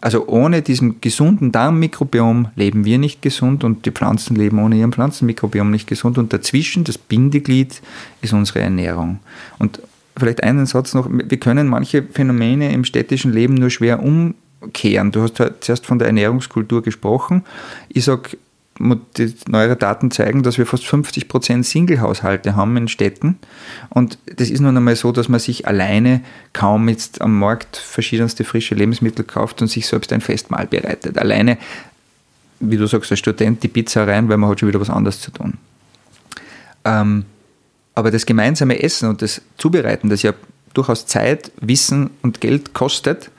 Also 0.00 0.26
ohne 0.26 0.62
diesen 0.62 1.00
gesunden 1.00 1.52
Darmmikrobiom 1.52 2.48
leben 2.56 2.84
wir 2.84 2.98
nicht 2.98 3.22
gesund 3.22 3.62
und 3.62 3.86
die 3.86 3.92
Pflanzen 3.92 4.34
leben 4.34 4.58
ohne 4.58 4.74
ihren 4.74 4.92
Pflanzenmikrobiom 4.92 5.70
nicht 5.70 5.86
gesund. 5.86 6.18
Und 6.18 6.32
dazwischen, 6.32 6.82
das 6.82 6.98
Bindeglied, 6.98 7.82
ist 8.20 8.32
unsere 8.32 8.58
Ernährung. 8.58 9.20
Und 9.60 9.80
vielleicht 10.16 10.42
einen 10.42 10.66
Satz 10.66 10.92
noch, 10.92 11.08
wir 11.08 11.38
können 11.38 11.68
manche 11.68 12.02
Phänomene 12.02 12.72
im 12.72 12.84
städtischen 12.84 13.32
Leben 13.32 13.54
nur 13.54 13.70
schwer 13.70 14.02
um 14.02 14.34
kehren. 14.72 15.12
Du 15.12 15.22
hast 15.22 15.40
halt 15.40 15.64
zuerst 15.64 15.86
von 15.86 15.98
der 15.98 16.06
Ernährungskultur 16.08 16.82
gesprochen. 16.82 17.44
Ich 17.88 18.04
sage, 18.04 18.36
die 19.16 19.32
neuere 19.46 19.76
Daten 19.76 20.10
zeigen, 20.10 20.42
dass 20.42 20.58
wir 20.58 20.66
fast 20.66 20.84
50 20.84 21.28
Prozent 21.28 21.64
Single-Haushalte 21.64 22.56
haben 22.56 22.76
in 22.76 22.88
Städten. 22.88 23.38
Und 23.88 24.18
das 24.34 24.50
ist 24.50 24.60
nun 24.60 24.76
einmal 24.76 24.96
so, 24.96 25.12
dass 25.12 25.28
man 25.28 25.38
sich 25.38 25.68
alleine 25.68 26.22
kaum 26.52 26.88
jetzt 26.88 27.20
am 27.20 27.38
Markt 27.38 27.76
verschiedenste 27.76 28.42
frische 28.42 28.74
Lebensmittel 28.74 29.24
kauft 29.24 29.62
und 29.62 29.68
sich 29.68 29.86
selbst 29.86 30.12
ein 30.12 30.20
Festmahl 30.20 30.66
bereitet. 30.66 31.18
Alleine 31.18 31.58
wie 32.70 32.76
du 32.76 32.86
sagst, 32.86 33.10
als 33.10 33.20
Student 33.20 33.62
die 33.62 33.68
Pizza 33.68 34.06
rein, 34.06 34.28
weil 34.28 34.36
man 34.36 34.50
hat 34.50 34.60
schon 34.60 34.68
wieder 34.68 34.80
was 34.80 34.90
anderes 34.90 35.20
zu 35.20 35.30
tun. 35.30 35.54
Ähm, 36.84 37.24
aber 37.94 38.10
das 38.10 38.26
gemeinsame 38.26 38.82
Essen 38.82 39.08
und 39.08 39.22
das 39.22 39.40
Zubereiten, 39.56 40.08
das 40.08 40.22
ja 40.22 40.32
durchaus 40.72 41.06
Zeit, 41.06 41.52
Wissen 41.60 42.10
und 42.22 42.40
Geld 42.40 42.74
kostet, 42.74 43.30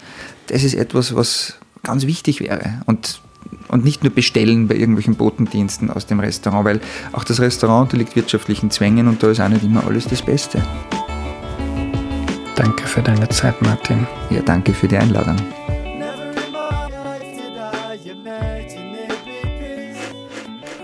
das 0.48 0.64
ist 0.64 0.74
etwas, 0.74 1.16
was 1.16 1.56
ganz 1.84 2.06
wichtig 2.06 2.40
wäre. 2.40 2.82
Und, 2.86 3.22
und 3.68 3.84
nicht 3.84 4.04
nur 4.04 4.12
bestellen 4.14 4.68
bei 4.68 4.76
irgendwelchen 4.76 5.16
Botendiensten 5.16 5.90
aus 5.90 6.06
dem 6.06 6.20
Restaurant, 6.20 6.66
weil 6.66 6.82
auch 7.14 7.24
das 7.24 7.40
Restaurant 7.40 7.84
unterliegt 7.84 8.16
wirtschaftlichen 8.16 8.72
Zwängen 8.72 9.08
und 9.08 9.22
da 9.24 9.30
ist 9.30 9.40
auch 9.40 9.50
nicht 9.50 9.64
immer 9.64 9.86
alles 9.86 10.08
das 10.08 10.22
Beste. 10.22 10.62
Danke 12.56 12.88
für 12.88 13.02
deine 13.02 13.28
Zeit, 13.30 13.62
Martin. 13.62 14.08
Ja, 14.30 14.42
danke 14.42 14.74
für 14.74 14.88
die 14.88 14.98
Einladung. 14.98 15.36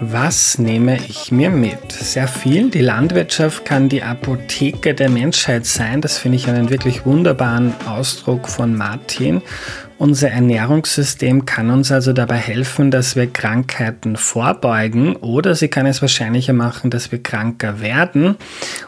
Was 0.03 0.57
nehme 0.57 0.97
ich 0.97 1.31
mir 1.31 1.51
mit? 1.51 1.91
Sehr 1.91 2.27
viel. 2.27 2.71
Die 2.71 2.81
Landwirtschaft 2.81 3.65
kann 3.65 3.87
die 3.87 4.01
Apotheke 4.01 4.95
der 4.95 5.11
Menschheit 5.11 5.67
sein. 5.67 6.01
Das 6.01 6.17
finde 6.17 6.37
ich 6.37 6.47
einen 6.47 6.71
wirklich 6.71 7.05
wunderbaren 7.05 7.71
Ausdruck 7.85 8.49
von 8.49 8.75
Martin. 8.75 9.43
Unser 10.01 10.31
Ernährungssystem 10.31 11.45
kann 11.45 11.69
uns 11.69 11.91
also 11.91 12.11
dabei 12.11 12.37
helfen, 12.37 12.89
dass 12.89 13.15
wir 13.15 13.27
Krankheiten 13.27 14.17
vorbeugen 14.17 15.15
oder 15.17 15.53
sie 15.53 15.67
kann 15.67 15.85
es 15.85 16.01
wahrscheinlicher 16.01 16.53
machen, 16.53 16.89
dass 16.89 17.11
wir 17.11 17.21
kranker 17.21 17.81
werden. 17.81 18.35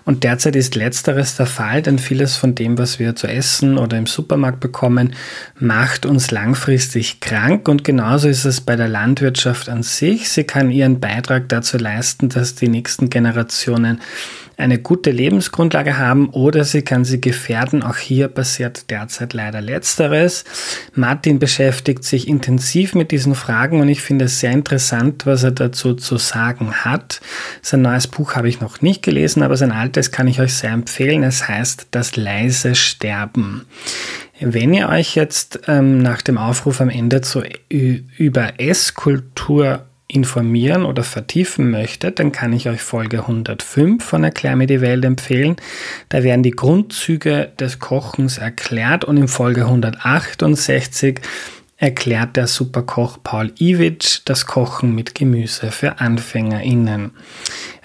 Und 0.05 0.23
derzeit 0.23 0.55
ist 0.55 0.73
letzteres 0.73 1.35
der 1.35 1.45
Fall, 1.45 1.83
denn 1.83 1.99
vieles 1.99 2.35
von 2.35 2.55
dem, 2.55 2.79
was 2.79 2.97
wir 2.97 3.15
zu 3.15 3.27
essen 3.27 3.77
oder 3.77 3.95
im 3.95 4.07
Supermarkt 4.07 4.59
bekommen, 4.59 5.13
macht 5.59 6.07
uns 6.07 6.31
langfristig 6.31 7.19
krank. 7.19 7.67
Und 7.67 7.83
genauso 7.83 8.27
ist 8.27 8.45
es 8.45 8.61
bei 8.61 8.75
der 8.75 8.87
Landwirtschaft 8.87 9.69
an 9.69 9.83
sich. 9.83 10.29
Sie 10.29 10.45
kann 10.45 10.71
ihren 10.71 10.99
Beitrag 10.99 11.47
dazu 11.47 11.77
leisten, 11.77 12.29
dass 12.29 12.55
die 12.55 12.69
nächsten 12.69 13.11
Generationen 13.11 14.01
eine 14.57 14.79
gute 14.79 15.11
Lebensgrundlage 15.11 15.97
haben 15.97 16.29
oder 16.29 16.63
sie 16.63 16.81
kann 16.81 17.05
sie 17.05 17.19
gefährden. 17.19 17.83
Auch 17.83 17.97
hier 17.97 18.27
passiert 18.27 18.89
derzeit 18.89 19.33
leider 19.33 19.61
letzteres. 19.61 20.43
Martin 20.93 21.39
beschäftigt 21.39 22.03
sich 22.03 22.27
intensiv 22.27 22.95
mit 22.95 23.11
diesen 23.11 23.35
Fragen 23.35 23.81
und 23.81 23.89
ich 23.89 24.01
finde 24.01 24.25
es 24.25 24.39
sehr 24.39 24.51
interessant, 24.51 25.25
was 25.25 25.43
er 25.43 25.51
dazu 25.51 25.93
zu 25.93 26.17
sagen 26.17 26.73
hat. 26.73 27.21
Sein 27.61 27.81
neues 27.81 28.07
Buch 28.07 28.35
habe 28.35 28.49
ich 28.49 28.61
noch 28.61 28.81
nicht 28.81 29.03
gelesen, 29.03 29.43
aber 29.43 29.57
sein 29.57 29.71
altes 29.71 30.11
kann 30.11 30.27
ich 30.27 30.39
euch 30.39 30.53
sehr 30.53 30.71
empfehlen. 30.71 31.23
Es 31.23 31.47
heißt 31.47 31.87
Das 31.91 32.15
leise 32.15 32.75
Sterben. 32.75 33.65
Wenn 34.39 34.73
ihr 34.73 34.89
euch 34.89 35.15
jetzt 35.15 35.61
ähm, 35.67 35.99
nach 35.99 36.21
dem 36.21 36.37
Aufruf 36.37 36.81
am 36.81 36.89
Ende 36.89 37.21
zu, 37.21 37.43
über 37.69 38.59
Esskultur 38.59 39.85
informieren 40.13 40.85
oder 40.85 41.03
vertiefen 41.03 41.71
möchtet, 41.71 42.19
dann 42.19 42.31
kann 42.31 42.53
ich 42.53 42.69
euch 42.69 42.81
Folge 42.81 43.21
105 43.21 44.03
von 44.03 44.23
Erklär 44.23 44.55
mir 44.55 44.67
die 44.67 44.81
Welt 44.81 45.03
empfehlen. 45.05 45.55
Da 46.09 46.23
werden 46.23 46.43
die 46.43 46.51
Grundzüge 46.51 47.51
des 47.59 47.79
Kochens 47.79 48.37
erklärt 48.37 49.05
und 49.05 49.17
in 49.17 49.27
Folge 49.27 49.65
168 49.65 51.19
erklärt 51.77 52.35
der 52.37 52.47
Superkoch 52.47 53.17
Paul 53.23 53.51
Iwitsch 53.59 54.21
das 54.25 54.45
Kochen 54.45 54.93
mit 54.95 55.15
Gemüse 55.15 55.71
für 55.71 55.99
AnfängerInnen. 55.99 57.11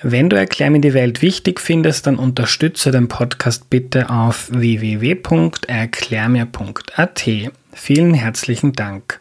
Wenn 0.03 0.29
du 0.31 0.37
Erklär 0.37 0.71
mir 0.71 0.81
die 0.81 0.95
Welt 0.95 1.21
wichtig 1.21 1.59
findest, 1.59 2.07
dann 2.07 2.15
unterstütze 2.17 2.93
den 2.93 3.09
Podcast 3.09 3.69
bitte 3.71 4.09
auf 4.09 4.49
www.erklärmir.at. 4.53 7.29
Vielen 7.73 8.15
herzlichen 8.15 8.73
Dank. 8.73 9.21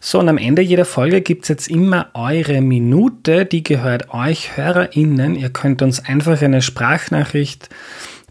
So, 0.00 0.20
und 0.20 0.28
am 0.28 0.38
Ende 0.38 0.62
jeder 0.62 0.84
Folge 0.84 1.20
gibt 1.20 1.44
es 1.44 1.48
jetzt 1.48 1.68
immer 1.68 2.10
eure 2.14 2.60
Minute, 2.60 3.46
die 3.46 3.62
gehört 3.62 4.12
euch 4.12 4.56
HörerInnen. 4.56 5.34
Ihr 5.34 5.50
könnt 5.50 5.82
uns 5.82 6.04
einfach 6.04 6.40
eine 6.42 6.62
Sprachnachricht 6.62 7.68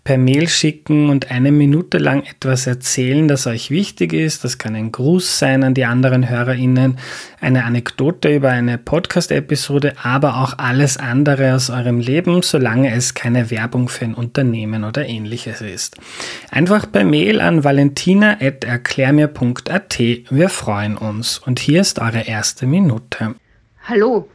per 0.07 0.17
Mail 0.17 0.47
schicken 0.47 1.09
und 1.09 1.31
eine 1.31 1.51
Minute 1.51 1.97
lang 1.97 2.23
etwas 2.23 2.65
erzählen, 2.65 3.27
das 3.27 3.45
euch 3.45 3.71
wichtig 3.71 4.13
ist. 4.13 4.45
Das 4.45 4.57
kann 4.57 4.73
ein 4.73 4.93
Gruß 4.93 5.37
sein 5.37 5.65
an 5.65 5.73
die 5.73 5.83
anderen 5.83 6.29
HörerInnen, 6.29 6.97
eine 7.41 7.65
Anekdote 7.65 8.33
über 8.33 8.47
eine 8.47 8.77
Podcast-Episode, 8.77 9.95
aber 10.01 10.37
auch 10.37 10.59
alles 10.59 10.95
andere 10.95 11.53
aus 11.53 11.69
eurem 11.69 11.99
Leben, 11.99 12.41
solange 12.41 12.95
es 12.95 13.15
keine 13.15 13.51
Werbung 13.51 13.89
für 13.89 14.05
ein 14.05 14.13
Unternehmen 14.13 14.85
oder 14.85 15.05
ähnliches 15.05 15.59
ist. 15.59 15.97
Einfach 16.51 16.89
per 16.89 17.03
Mail 17.03 17.41
an 17.41 17.65
valentina.erklärmir.at. 17.65 19.99
Wir 19.99 20.47
freuen 20.47 20.95
uns. 20.95 21.37
Und 21.37 21.59
hier 21.59 21.81
ist 21.81 21.99
eure 21.99 22.21
erste 22.21 22.65
Minute. 22.65 23.35
Hallo, 23.83 24.29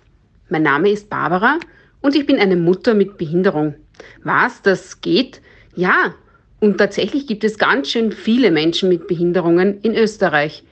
mein 0.50 0.64
Name 0.64 0.90
ist 0.90 1.08
Barbara 1.08 1.58
und 2.02 2.14
ich 2.14 2.26
bin 2.26 2.38
eine 2.38 2.56
Mutter 2.56 2.92
mit 2.92 3.16
Behinderung. 3.16 3.76
Was, 4.22 4.60
das 4.60 5.00
geht? 5.00 5.40
Ja, 5.74 6.14
und 6.60 6.78
tatsächlich 6.78 7.26
gibt 7.26 7.44
es 7.44 7.58
ganz 7.58 7.90
schön 7.90 8.12
viele 8.12 8.50
Menschen 8.50 8.88
mit 8.88 9.08
Behinderungen 9.08 9.80
in 9.82 9.94
Österreich. 9.94 10.62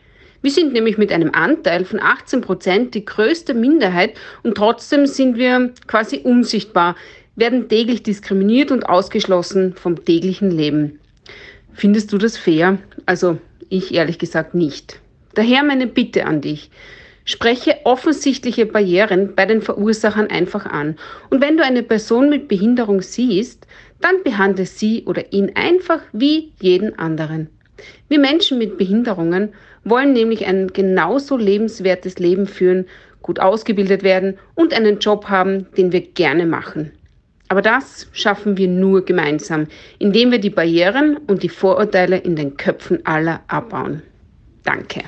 Wir 0.43 0.51
sind 0.51 0.73
nämlich 0.73 0.99
mit 0.99 1.13
einem 1.13 1.35
Anteil 1.35 1.85
von 1.85 2.01
18 2.01 2.41
Prozent 2.41 2.95
die 2.95 3.05
größte 3.05 3.55
Minderheit 3.55 4.15
und 4.43 4.57
trotzdem 4.57 5.07
sind 5.07 5.37
wir 5.37 5.73
quasi 5.87 6.19
unsichtbar, 6.19 6.97
werden 7.37 7.69
täglich 7.69 8.03
diskriminiert 8.03 8.71
und 8.71 8.85
ausgeschlossen 8.85 9.75
vom 9.75 10.05
täglichen 10.05 10.51
Leben. 10.51 10.99
Findest 11.73 12.13
du 12.13 12.19
das 12.19 12.37
fair? 12.37 12.79
Also 13.07 13.39
ich 13.69 13.95
ehrlich 13.95 14.19
gesagt 14.19 14.55
nicht. 14.55 15.01
Daher 15.35 15.63
meine 15.63 15.87
Bitte 15.87 16.27
an 16.27 16.41
dich. 16.41 16.71
Spreche 17.25 17.77
offensichtliche 17.85 18.67
Barrieren 18.67 19.35
bei 19.37 19.47
den 19.47 19.63
Verursachern 19.63 20.29
einfach 20.29 20.67
an. 20.67 20.97
Und 21.29 21.41
wenn 21.41 21.57
du 21.57 21.65
eine 21.65 21.83
Person 21.83 22.29
mit 22.29 22.49
Behinderung 22.49 23.03
siehst, 23.03 23.67
dann 24.01 24.23
behandle 24.23 24.67
sie 24.67 25.05
oder 25.07 25.33
ihn 25.33 25.53
einfach 25.55 26.01
wie 26.13 26.53
jeden 26.61 26.99
anderen. 26.99 27.49
Wir 28.09 28.19
Menschen 28.19 28.59
mit 28.59 28.79
Behinderungen 28.79 29.51
wollen 29.85 30.13
nämlich 30.13 30.47
ein 30.47 30.69
genauso 30.69 31.37
lebenswertes 31.37 32.19
Leben 32.19 32.47
führen, 32.47 32.87
gut 33.23 33.39
ausgebildet 33.41 34.03
werden 34.03 34.39
und 34.55 34.75
einen 34.75 34.99
Job 34.99 35.27
haben, 35.29 35.67
den 35.77 35.93
wir 35.93 36.01
gerne 36.01 36.47
machen. 36.47 36.93
Aber 37.49 37.63
das 37.63 38.07
schaffen 38.13 38.57
wir 38.57 38.69
nur 38.69 39.05
gemeinsam, 39.05 39.67
indem 39.99 40.31
wir 40.31 40.39
die 40.39 40.51
Barrieren 40.51 41.17
und 41.27 41.43
die 41.43 41.49
Vorurteile 41.49 42.19
in 42.19 42.37
den 42.37 42.57
Köpfen 42.57 43.05
aller 43.05 43.41
abbauen. 43.49 44.03
Danke. 44.63 45.03